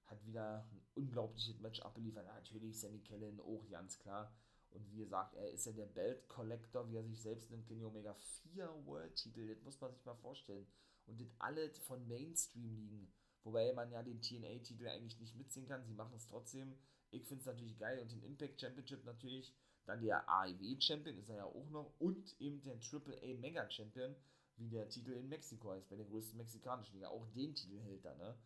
hat 0.07 0.25
wieder 0.25 0.69
ein 0.71 0.83
unglaubliches 0.95 1.59
Match 1.59 1.81
abgeliefert. 1.81 2.27
natürlich 2.27 2.79
Sammy 2.79 3.01
Kellen 3.01 3.41
auch, 3.41 3.69
ganz 3.69 3.99
klar. 3.99 4.33
Und 4.73 4.89
wie 4.91 4.99
gesagt, 4.99 5.35
er 5.35 5.51
ist 5.51 5.67
ja 5.67 5.73
der 5.73 5.87
Belt 5.87 6.29
Collector, 6.29 6.89
wie 6.89 6.97
er 6.97 7.05
sich 7.05 7.21
selbst 7.21 7.51
nennt, 7.51 7.67
Kenny 7.67 7.85
Omega. 7.85 8.15
Vier 8.15 8.69
World-Titel, 8.85 9.49
das 9.49 9.63
muss 9.63 9.81
man 9.81 9.93
sich 9.93 10.05
mal 10.05 10.15
vorstellen. 10.15 10.67
Und 11.07 11.21
das 11.21 11.35
alles 11.39 11.79
von 11.79 12.07
Mainstream 12.07 12.77
liegen. 12.77 13.13
Wobei 13.43 13.73
man 13.73 13.91
ja 13.91 14.03
den 14.03 14.21
TNA-Titel 14.21 14.87
eigentlich 14.87 15.19
nicht 15.19 15.35
mitziehen 15.37 15.67
kann. 15.67 15.85
Sie 15.85 15.95
machen 15.95 16.15
es 16.15 16.27
trotzdem. 16.27 16.77
Ich 17.11 17.27
finde 17.27 17.41
es 17.41 17.47
natürlich 17.47 17.79
geil. 17.79 17.99
Und 18.01 18.13
den 18.13 18.23
Impact 18.23 18.61
Championship 18.61 19.05
natürlich. 19.05 19.53
Dann 19.87 20.03
der 20.03 20.29
AEW-Champion 20.29 21.17
ist 21.17 21.31
er 21.31 21.37
ja 21.37 21.45
auch 21.45 21.71
noch. 21.71 21.93
Und 21.99 22.39
eben 22.41 22.63
der 22.63 22.77
AAA 22.77 23.39
Mega 23.41 23.69
Champion, 23.71 24.15
wie 24.57 24.69
der 24.69 24.89
Titel 24.89 25.13
in 25.13 25.29
Mexiko 25.29 25.71
heißt, 25.73 25.89
bei 25.89 25.97
der 25.97 26.07
größten 26.07 26.37
mexikanischen 26.37 26.95
Liga. 26.95 27.09
Auch 27.09 27.27
den 27.29 27.55
Titel 27.55 27.81
hält 27.81 28.05
er, 28.05 28.15
ne? 28.17 28.39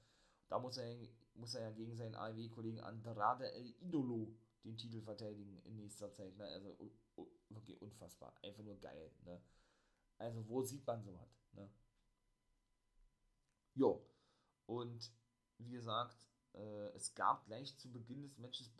Da 0.48 0.58
muss 0.58 0.76
er, 0.76 0.96
muss 1.34 1.54
er 1.54 1.62
ja 1.62 1.70
gegen 1.72 1.96
seinen 1.96 2.14
AEW-Kollegen 2.14 2.80
Andrade 2.80 3.50
El 3.52 3.74
Idolo 3.80 4.32
den 4.64 4.76
Titel 4.76 5.02
verteidigen 5.02 5.60
in 5.64 5.76
nächster 5.76 6.12
Zeit. 6.12 6.36
Ne? 6.36 6.44
Also 6.44 6.76
wirklich 7.48 7.80
unfassbar. 7.80 8.34
Einfach 8.42 8.62
nur 8.62 8.78
geil. 8.80 9.10
Ne? 9.24 9.40
Also 10.18 10.48
wo 10.48 10.62
sieht 10.62 10.86
man 10.86 11.02
sowas? 11.02 11.28
Ne? 11.52 11.70
Jo. 13.74 14.06
Und 14.66 15.12
wie 15.58 15.70
gesagt, 15.70 16.26
äh, 16.54 16.88
es 16.94 17.14
gab 17.14 17.44
gleich 17.46 17.76
zu 17.76 17.92
Beginn 17.92 18.22
des 18.22 18.38
Matches, 18.38 18.70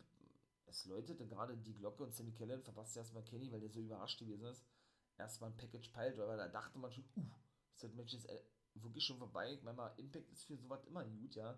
es 0.65 0.85
läutete 0.85 1.27
gerade 1.27 1.55
die 1.57 1.75
Glocke 1.75 2.03
und 2.03 2.13
Sammy 2.13 2.31
Kellen 2.31 2.63
verpasste 2.63 2.99
erstmal 2.99 3.23
Kenny, 3.23 3.51
weil 3.51 3.59
der 3.59 3.69
so 3.69 3.81
überrascht 3.81 4.19
gewesen 4.19 4.45
ist. 4.45 4.65
Erstmal 5.17 5.51
ein 5.51 5.57
Package 5.57 5.89
Piledriver, 5.89 6.35
da 6.35 6.47
dachte 6.47 6.77
man 6.77 6.91
schon, 6.91 7.05
uh, 7.15 7.23
das 7.79 7.93
Match 7.93 8.13
ist 8.13 8.25
äh, 8.25 8.41
wirklich 8.73 9.05
schon 9.05 9.17
vorbei. 9.17 9.53
Ich 9.53 9.63
meine 9.63 9.77
mal, 9.77 9.93
Impact 9.97 10.29
ist 10.31 10.45
für 10.45 10.57
sowas 10.57 10.83
immer 10.85 11.05
gut, 11.05 11.35
ja. 11.35 11.57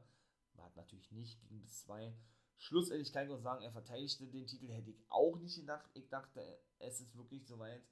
War 0.53 0.71
natürlich 0.75 1.11
nicht, 1.11 1.47
ging 1.47 1.61
bis 1.61 1.81
zwei. 1.81 2.13
Schlussendlich 2.57 3.13
kann 3.13 3.23
ich 3.23 3.29
nur 3.29 3.39
sagen, 3.39 3.63
er 3.63 3.71
verteidigte 3.71 4.27
den 4.27 4.47
Titel, 4.47 4.67
hätte 4.69 4.89
ich 4.89 5.03
auch 5.09 5.37
nicht 5.37 5.55
gedacht. 5.55 5.89
Ich 5.93 6.09
dachte, 6.09 6.59
es 6.79 6.99
ist 6.99 7.15
wirklich 7.15 7.45
soweit, 7.45 7.83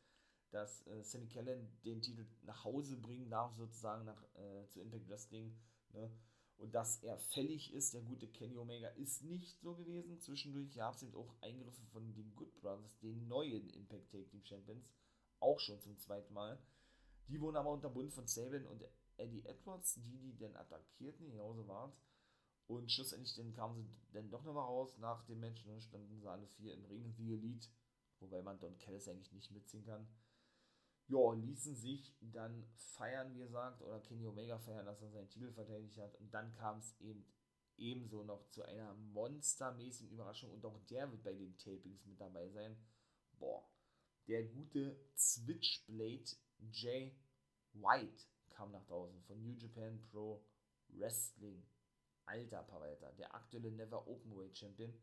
dass 0.51 0.86
äh, 0.88 1.03
Sammy 1.03 1.28
Kellen 1.28 1.70
den 1.84 2.01
Titel 2.01 2.26
nach 2.43 2.63
Hause 2.63 2.97
bringen 2.97 3.30
darf, 3.30 3.55
sozusagen 3.55 4.05
nach, 4.05 4.24
äh, 4.36 4.68
zu 4.70 4.82
Impact 4.82 5.07
Wrestling. 5.09 5.55
Ne? 5.89 6.11
Und 6.57 6.74
dass 6.74 7.03
er 7.03 7.18
fällig 7.18 7.74
ist, 7.74 7.93
der 7.93 8.01
gute 8.01 8.28
Kenny 8.28 8.57
Omega, 8.57 8.88
ist 8.89 9.24
nicht 9.24 9.59
so 9.59 9.76
gewesen. 9.76 10.20
Zwischendurch 10.20 10.74
gab 10.74 10.95
es 10.95 11.03
eben 11.03 11.16
auch 11.16 11.36
Eingriffe 11.41 11.84
von 11.91 12.13
den 12.13 12.34
Good 12.34 12.61
Brothers, 12.61 12.97
den 12.99 13.28
neuen 13.28 13.70
Impact 13.72 14.09
Take 14.09 14.30
Team 14.30 14.43
Champions, 14.45 14.89
auch 15.39 15.59
schon 15.59 15.82
zum 15.82 15.97
zweiten 15.97 16.34
Mal. 16.34 16.57
Die 17.28 17.41
wurden 17.41 17.57
aber 17.57 17.72
unterbunden 17.72 18.11
von 18.11 18.28
Sabin 18.28 18.66
und 18.66 18.84
Eddie 19.18 19.45
Edwards, 19.45 19.95
die 19.95 20.20
die 20.20 20.38
dann 20.38 20.55
attackierten, 20.55 21.30
genauso 21.30 21.68
war 21.68 21.89
es. 21.89 22.01
Und 22.68 22.91
schlussendlich 22.91 23.36
dann 23.36 23.53
kamen 23.53 23.76
sie 23.76 23.88
dann 24.13 24.30
doch 24.30 24.43
nochmal 24.43 24.66
raus. 24.66 24.97
Nach 24.97 25.24
dem 25.26 25.39
Match 25.39 25.66
ne, 25.66 25.80
standen 25.82 26.20
sie 26.20 26.28
alle 26.28 26.47
vier 26.47 26.74
im 26.74 26.86
Ring, 26.86 27.13
wie 27.18 27.34
Elite. 27.34 27.70
Wobei 28.20 28.41
man 28.41 28.59
Don 28.59 28.78
Callis 28.80 29.07
eigentlich 29.07 29.32
nicht 29.32 29.51
mitziehen 29.51 29.86
kann. 29.86 30.07
Ja, 31.07 31.34
ließen 31.34 31.76
sich 31.76 32.16
dann 32.20 32.66
feiern, 32.76 33.36
wie 33.36 33.39
gesagt, 33.39 33.82
oder 33.84 33.99
Kenny 33.99 34.26
Omega 34.26 34.57
feiern, 34.57 34.86
dass 34.88 35.01
er 35.01 35.11
seinen 35.11 35.30
Titel 35.30 35.51
verteidigt 35.51 35.97
hat. 35.99 36.16
Und 36.16 36.34
dann 36.34 36.51
kam 36.55 36.80
es 36.80 36.99
eben 36.99 37.26
ebenso 37.78 38.24
noch 38.24 38.47
zu 38.47 38.63
einer 38.63 38.93
monstermäßigen 38.95 40.11
Überraschung. 40.11 40.51
Und 40.51 40.66
auch 40.66 40.80
der 40.89 41.11
wird 41.11 41.24
bei 41.24 41.34
den 41.34 41.55
Tapings 41.57 42.05
mit 42.05 42.20
dabei 42.20 42.49
sein. 42.49 42.76
Boah, 43.38 43.70
der 44.28 44.43
gute 44.45 44.97
Switchblade 45.16 46.36
Jay 46.72 47.16
White 47.74 48.26
kam 48.49 48.72
nach 48.72 48.86
draußen 48.86 49.22
von 49.24 49.43
New 49.43 49.53
Japan 49.53 50.01
Pro 50.09 50.43
Wrestling. 50.89 51.63
Alter 52.26 52.63
Verwalter, 52.63 53.11
der 53.13 53.34
aktuelle 53.34 53.71
Never 53.71 54.07
Openweight 54.07 54.57
Champion, 54.57 54.93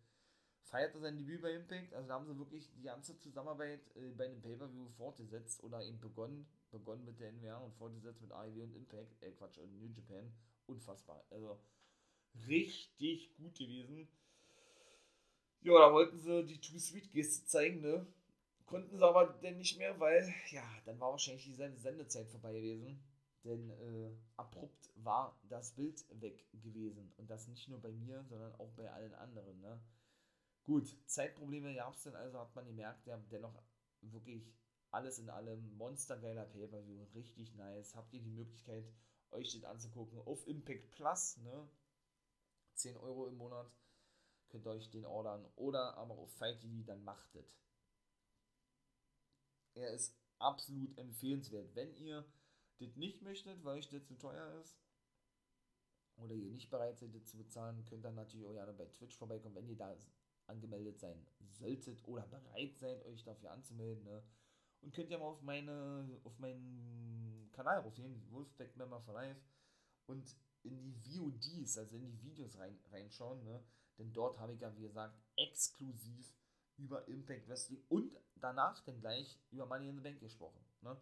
feierte 0.65 0.99
sein 0.99 1.19
Debüt 1.19 1.43
bei 1.43 1.53
Impact. 1.53 1.93
Also 1.95 2.09
da 2.09 2.15
haben 2.15 2.27
sie 2.27 2.39
wirklich 2.39 2.73
die 2.73 2.83
ganze 2.83 3.19
Zusammenarbeit 3.19 3.81
äh, 3.97 4.11
bei 4.11 4.27
einem 4.27 4.41
Pay-Per-View 4.41 4.89
fortgesetzt 4.97 5.63
oder 5.63 5.85
eben 5.85 6.01
begonnen, 6.01 6.47
begonnen 6.71 7.05
mit 7.05 7.21
der 7.21 7.33
NWA 7.33 7.59
und 7.59 7.75
fortgesetzt 7.75 8.23
mit 8.23 8.33
AEW 8.33 8.63
und 8.63 8.75
Impact, 8.75 9.23
äh 9.23 9.33
Quatsch, 9.33 9.59
und 9.59 9.77
New 9.79 9.89
Japan. 9.89 10.33
Unfassbar. 10.67 11.25
Also 11.31 11.61
richtig 12.47 13.35
gut 13.37 13.55
gewesen. 13.55 14.09
Ja, 15.61 15.79
da 15.79 15.93
wollten 15.93 16.19
sie 16.19 16.45
die 16.45 16.61
Too 16.61 16.79
Sweet 16.79 17.13
Geste 17.13 17.47
zeigen, 17.47 17.81
ne? 17.83 18.07
Konnten 18.67 18.97
sie 18.97 19.07
aber 19.07 19.27
dann 19.43 19.59
nicht 19.59 19.79
mehr, 19.79 19.99
weil, 20.01 20.33
ja, 20.51 20.65
dann 20.87 20.99
war 20.99 21.11
wahrscheinlich 21.11 21.45
die 21.45 21.55
Sendezeit 21.55 22.29
vorbei 22.31 22.55
gewesen. 22.55 22.99
Denn 23.45 23.71
äh, 23.71 24.11
abrupt 24.37 24.91
war 24.97 25.37
das 25.49 25.75
Bild 25.75 26.05
weg 26.21 26.47
gewesen. 26.53 27.13
Und 27.17 27.31
das 27.31 27.49
nicht 27.49 27.69
nur 27.69 27.81
bei 27.81 27.93
mir, 27.93 28.25
sondern 28.25 28.55
auch 28.57 28.71
bei 28.73 28.91
allen 28.91 29.15
anderen. 29.15 29.61
Ne? 29.61 29.81
Gut, 30.65 30.97
Zeitprobleme 31.07 31.75
gab 31.75 31.95
es 31.95 32.05
denn 32.05 32.15
also, 32.15 32.39
hat 32.39 32.55
man 32.55 32.67
gemerkt, 32.67 33.07
ja, 33.07 33.17
dennoch 33.31 33.61
wirklich 34.01 34.55
alles 34.93 35.19
in 35.19 35.31
allem 35.31 35.77
monstergeiler 35.77 36.45
Pay-Per-View, 36.45 37.05
richtig 37.15 37.55
nice. 37.55 37.97
Habt 37.97 38.13
ihr 38.13 38.21
die 38.21 38.31
Möglichkeit, 38.31 38.85
euch 39.31 39.53
das 39.53 39.65
anzugucken 39.65 40.21
auf 40.21 40.47
Impact 40.47 40.91
Plus, 40.93 41.39
ne? 41.39 41.69
10 42.75 42.97
Euro 42.99 43.27
im 43.27 43.37
Monat 43.37 43.71
könnt 44.49 44.67
ihr 44.67 44.71
euch 44.71 44.91
den 44.91 45.07
ordern 45.07 45.45
oder 45.57 45.97
aber 45.97 46.15
auf 46.15 46.31
Fight 46.35 46.61
TV, 46.61 46.85
dann 46.85 47.03
macht 47.05 47.35
es. 47.35 47.59
Er 49.75 49.91
ist 49.93 50.15
absolut 50.39 50.97
empfehlenswert. 50.99 51.75
Wenn 51.75 51.95
ihr 51.97 52.25
das 52.83 52.97
nicht 52.97 53.23
möchtet, 53.23 53.65
weil 53.65 53.79
euch 53.79 53.89
das 53.89 54.05
zu 54.07 54.15
teuer 54.15 54.61
ist, 54.61 54.77
oder 56.17 56.35
ihr 56.35 56.51
nicht 56.51 56.71
bereit 56.71 56.99
seid, 56.99 57.15
das 57.15 57.25
zu 57.27 57.39
bezahlen, 57.39 57.85
könnt 57.87 58.05
ihr 58.05 58.11
natürlich 58.13 58.47
auch 58.47 58.53
gerne 58.53 58.73
bei 58.73 58.87
Twitch 58.87 59.17
vorbeikommen, 59.17 59.55
wenn 59.55 59.69
ihr 59.69 59.77
da 59.77 59.97
angemeldet 60.47 60.99
sein 60.99 61.27
solltet 61.51 62.07
oder 62.07 62.27
bereit 62.27 62.79
seid, 62.79 63.05
euch 63.07 63.25
dafür 63.25 63.51
anzumelden. 63.53 64.05
Ne? 64.05 64.23
Und 64.83 64.95
könnt 64.95 65.11
ihr 65.11 65.19
mal 65.19 65.27
auf 65.27 65.43
meine, 65.43 66.21
auf 66.25 66.39
meinen 66.39 67.49
Kanal 67.53 67.81
rufen, 67.81 68.23
Wolfpack 68.31 68.77
Member 68.77 69.01
for 69.01 69.15
Life, 69.15 69.41
und 70.07 70.37
in 70.65 70.81
die 70.83 70.95
VODs, 70.95 71.79
also 71.79 71.97
in 71.97 72.11
die 72.11 72.23
Videos 72.23 72.59
rein, 72.59 72.79
reinschauen, 72.91 73.43
ne? 73.45 73.63
Denn 73.99 74.13
dort 74.13 74.39
habe 74.39 74.55
ich 74.55 74.61
ja, 74.61 74.75
wie 74.77 74.83
gesagt, 74.83 75.17
exklusiv 75.37 76.35
über 76.77 77.07
Impact 77.09 77.49
Wrestling 77.49 77.83
und 77.89 78.17
danach 78.37 78.83
dann 78.85 79.01
gleich 79.01 79.39
über 79.51 79.67
Money 79.67 79.89
in 79.89 79.97
the 79.97 80.03
Bank 80.03 80.21
gesprochen. 80.21 80.59
Ne? 80.81 80.97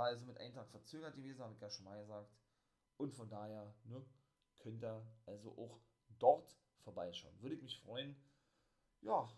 War 0.00 0.06
also 0.06 0.24
mit 0.24 0.38
einem 0.38 0.54
Tag 0.54 0.66
verzögert 0.70 1.14
gewesen, 1.14 1.42
habe 1.42 1.52
ich 1.52 1.60
ja 1.60 1.68
schon 1.68 1.84
mal 1.84 2.00
gesagt. 2.00 2.32
Und 2.96 3.12
von 3.12 3.28
daher 3.28 3.74
ne, 3.84 4.02
könnt 4.56 4.82
ihr 4.82 5.06
also 5.26 5.50
auch 5.58 5.78
dort 6.18 6.56
vorbeischauen. 6.78 7.38
Würde 7.42 7.56
ich 7.56 7.60
mich 7.60 7.78
freuen. 7.82 8.16
Ja, 9.02 9.30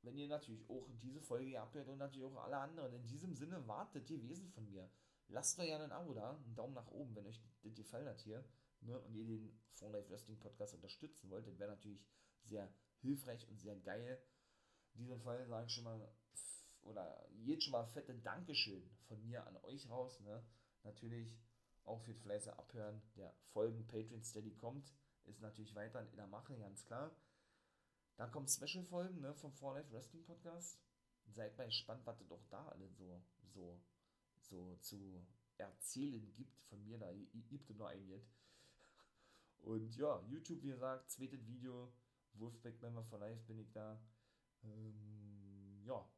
wenn 0.00 0.16
ihr 0.16 0.28
natürlich 0.28 0.66
auch 0.70 0.88
diese 0.94 1.20
Folge 1.20 1.60
abhört 1.60 1.88
und 1.88 1.98
natürlich 1.98 2.24
auch 2.24 2.42
alle 2.42 2.56
anderen. 2.56 2.94
In 2.94 3.06
diesem 3.06 3.34
Sinne 3.34 3.68
wartet 3.68 4.08
ihr 4.08 4.22
Wesen 4.22 4.48
von 4.48 4.64
mir. 4.64 4.90
Lasst 5.28 5.58
doch 5.58 5.64
gerne 5.64 5.84
ein 5.84 5.92
Abo 5.92 6.14
da, 6.14 6.36
einen 6.36 6.54
Daumen 6.54 6.72
nach 6.72 6.88
oben, 6.88 7.14
wenn 7.14 7.26
euch 7.26 7.42
das 7.62 7.74
gefallen 7.74 8.08
hat 8.08 8.22
hier. 8.22 8.42
Ne, 8.80 8.98
und 8.98 9.14
ihr 9.14 9.26
den 9.26 9.60
Phone 9.72 9.92
Life 9.92 10.08
Wrestling 10.08 10.38
Podcast 10.38 10.72
unterstützen 10.72 11.28
wollt. 11.28 11.46
Das 11.46 11.58
wäre 11.58 11.70
natürlich 11.70 12.02
sehr 12.44 12.72
hilfreich 13.02 13.46
und 13.46 13.60
sehr 13.60 13.76
geil. 13.76 14.24
In 14.94 15.00
diesem 15.00 15.20
Fall 15.20 15.46
sage 15.48 15.66
ich 15.66 15.72
schon 15.74 15.84
mal 15.84 16.14
oder 16.82 17.28
jetzt 17.44 17.64
schon 17.64 17.72
mal 17.72 17.84
fette 17.84 18.14
Dankeschön 18.14 18.82
von 19.08 19.22
mir 19.22 19.46
an 19.46 19.56
euch 19.64 19.88
raus. 19.88 20.20
Ne? 20.20 20.44
Natürlich 20.84 21.38
auch 21.84 22.00
für 22.02 22.12
das 22.12 22.22
fleißige 22.22 22.52
Abhören 22.54 23.02
der 23.16 23.34
Folgen 23.52 23.86
Patreon 23.86 24.22
Steady 24.22 24.54
kommt. 24.54 24.92
Ist 25.24 25.40
natürlich 25.40 25.74
weiter 25.74 26.00
in 26.10 26.16
der 26.16 26.26
Mache, 26.26 26.56
ganz 26.58 26.84
klar. 26.84 27.14
Dann 28.16 28.30
kommen 28.30 28.48
Special-Folgen 28.48 29.20
ne, 29.20 29.34
vom 29.34 29.52
For 29.52 29.74
Life 29.74 29.90
Wrestling 29.92 30.24
Podcast. 30.24 30.80
Seid 31.26 31.56
mal 31.56 31.66
gespannt, 31.66 32.04
was 32.04 32.20
es 32.20 32.28
doch 32.28 32.44
da 32.50 32.68
alle 32.68 32.88
so, 32.88 33.22
so, 33.44 33.80
so 34.40 34.76
zu 34.76 35.24
erzählen 35.56 36.32
gibt 36.32 36.60
von 36.64 36.82
mir. 36.84 36.98
Da 36.98 37.12
gibt 37.48 37.70
es 37.70 37.76
nur 37.76 37.88
ein 37.88 38.06
jetzt. 38.08 38.34
Und 39.60 39.96
ja, 39.96 40.20
YouTube, 40.28 40.62
wie 40.62 40.70
gesagt, 40.70 41.10
zweites 41.10 41.46
Video. 41.46 41.92
Wolfpack 42.34 42.80
Member 42.80 43.04
for 43.04 43.18
Life 43.18 43.42
bin 43.46 43.58
ich 43.58 43.70
da. 43.72 44.00
Ähm, 44.64 45.82
ja, 45.84 46.08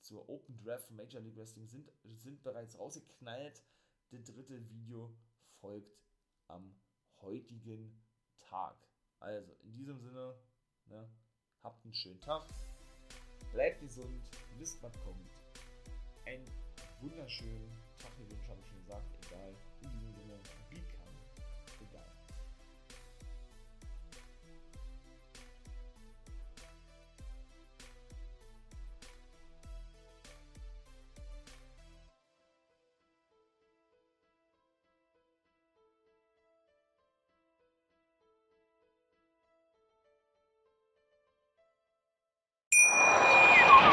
zur 0.00 0.28
Open 0.28 0.58
Draft 0.58 0.86
von 0.86 0.96
Major 0.96 1.20
League 1.20 1.36
Wrestling 1.36 1.66
sind, 1.66 1.90
sind 2.04 2.42
bereits 2.42 2.78
rausgeknallt. 2.78 3.62
Das 4.10 4.24
dritte 4.24 4.68
Video 4.68 5.14
folgt 5.60 5.96
am 6.48 6.74
heutigen 7.20 8.00
Tag. 8.40 8.76
Also 9.20 9.52
in 9.62 9.74
diesem 9.74 10.00
Sinne, 10.00 10.34
ne, 10.86 11.08
habt 11.62 11.84
einen 11.84 11.94
schönen 11.94 12.20
Tag, 12.20 12.46
bleibt 13.52 13.80
gesund, 13.80 14.22
wisst 14.58 14.82
was 14.82 14.92
kommt. 15.04 15.30
Ein 16.24 16.44
wunderschönen 17.00 17.70
Tag 17.98 18.16
gewünscht, 18.16 18.48
habe 18.48 18.60
ich 18.60 18.66
schon 18.66 18.80
gesagt, 18.80 19.26
egal. 19.26 19.54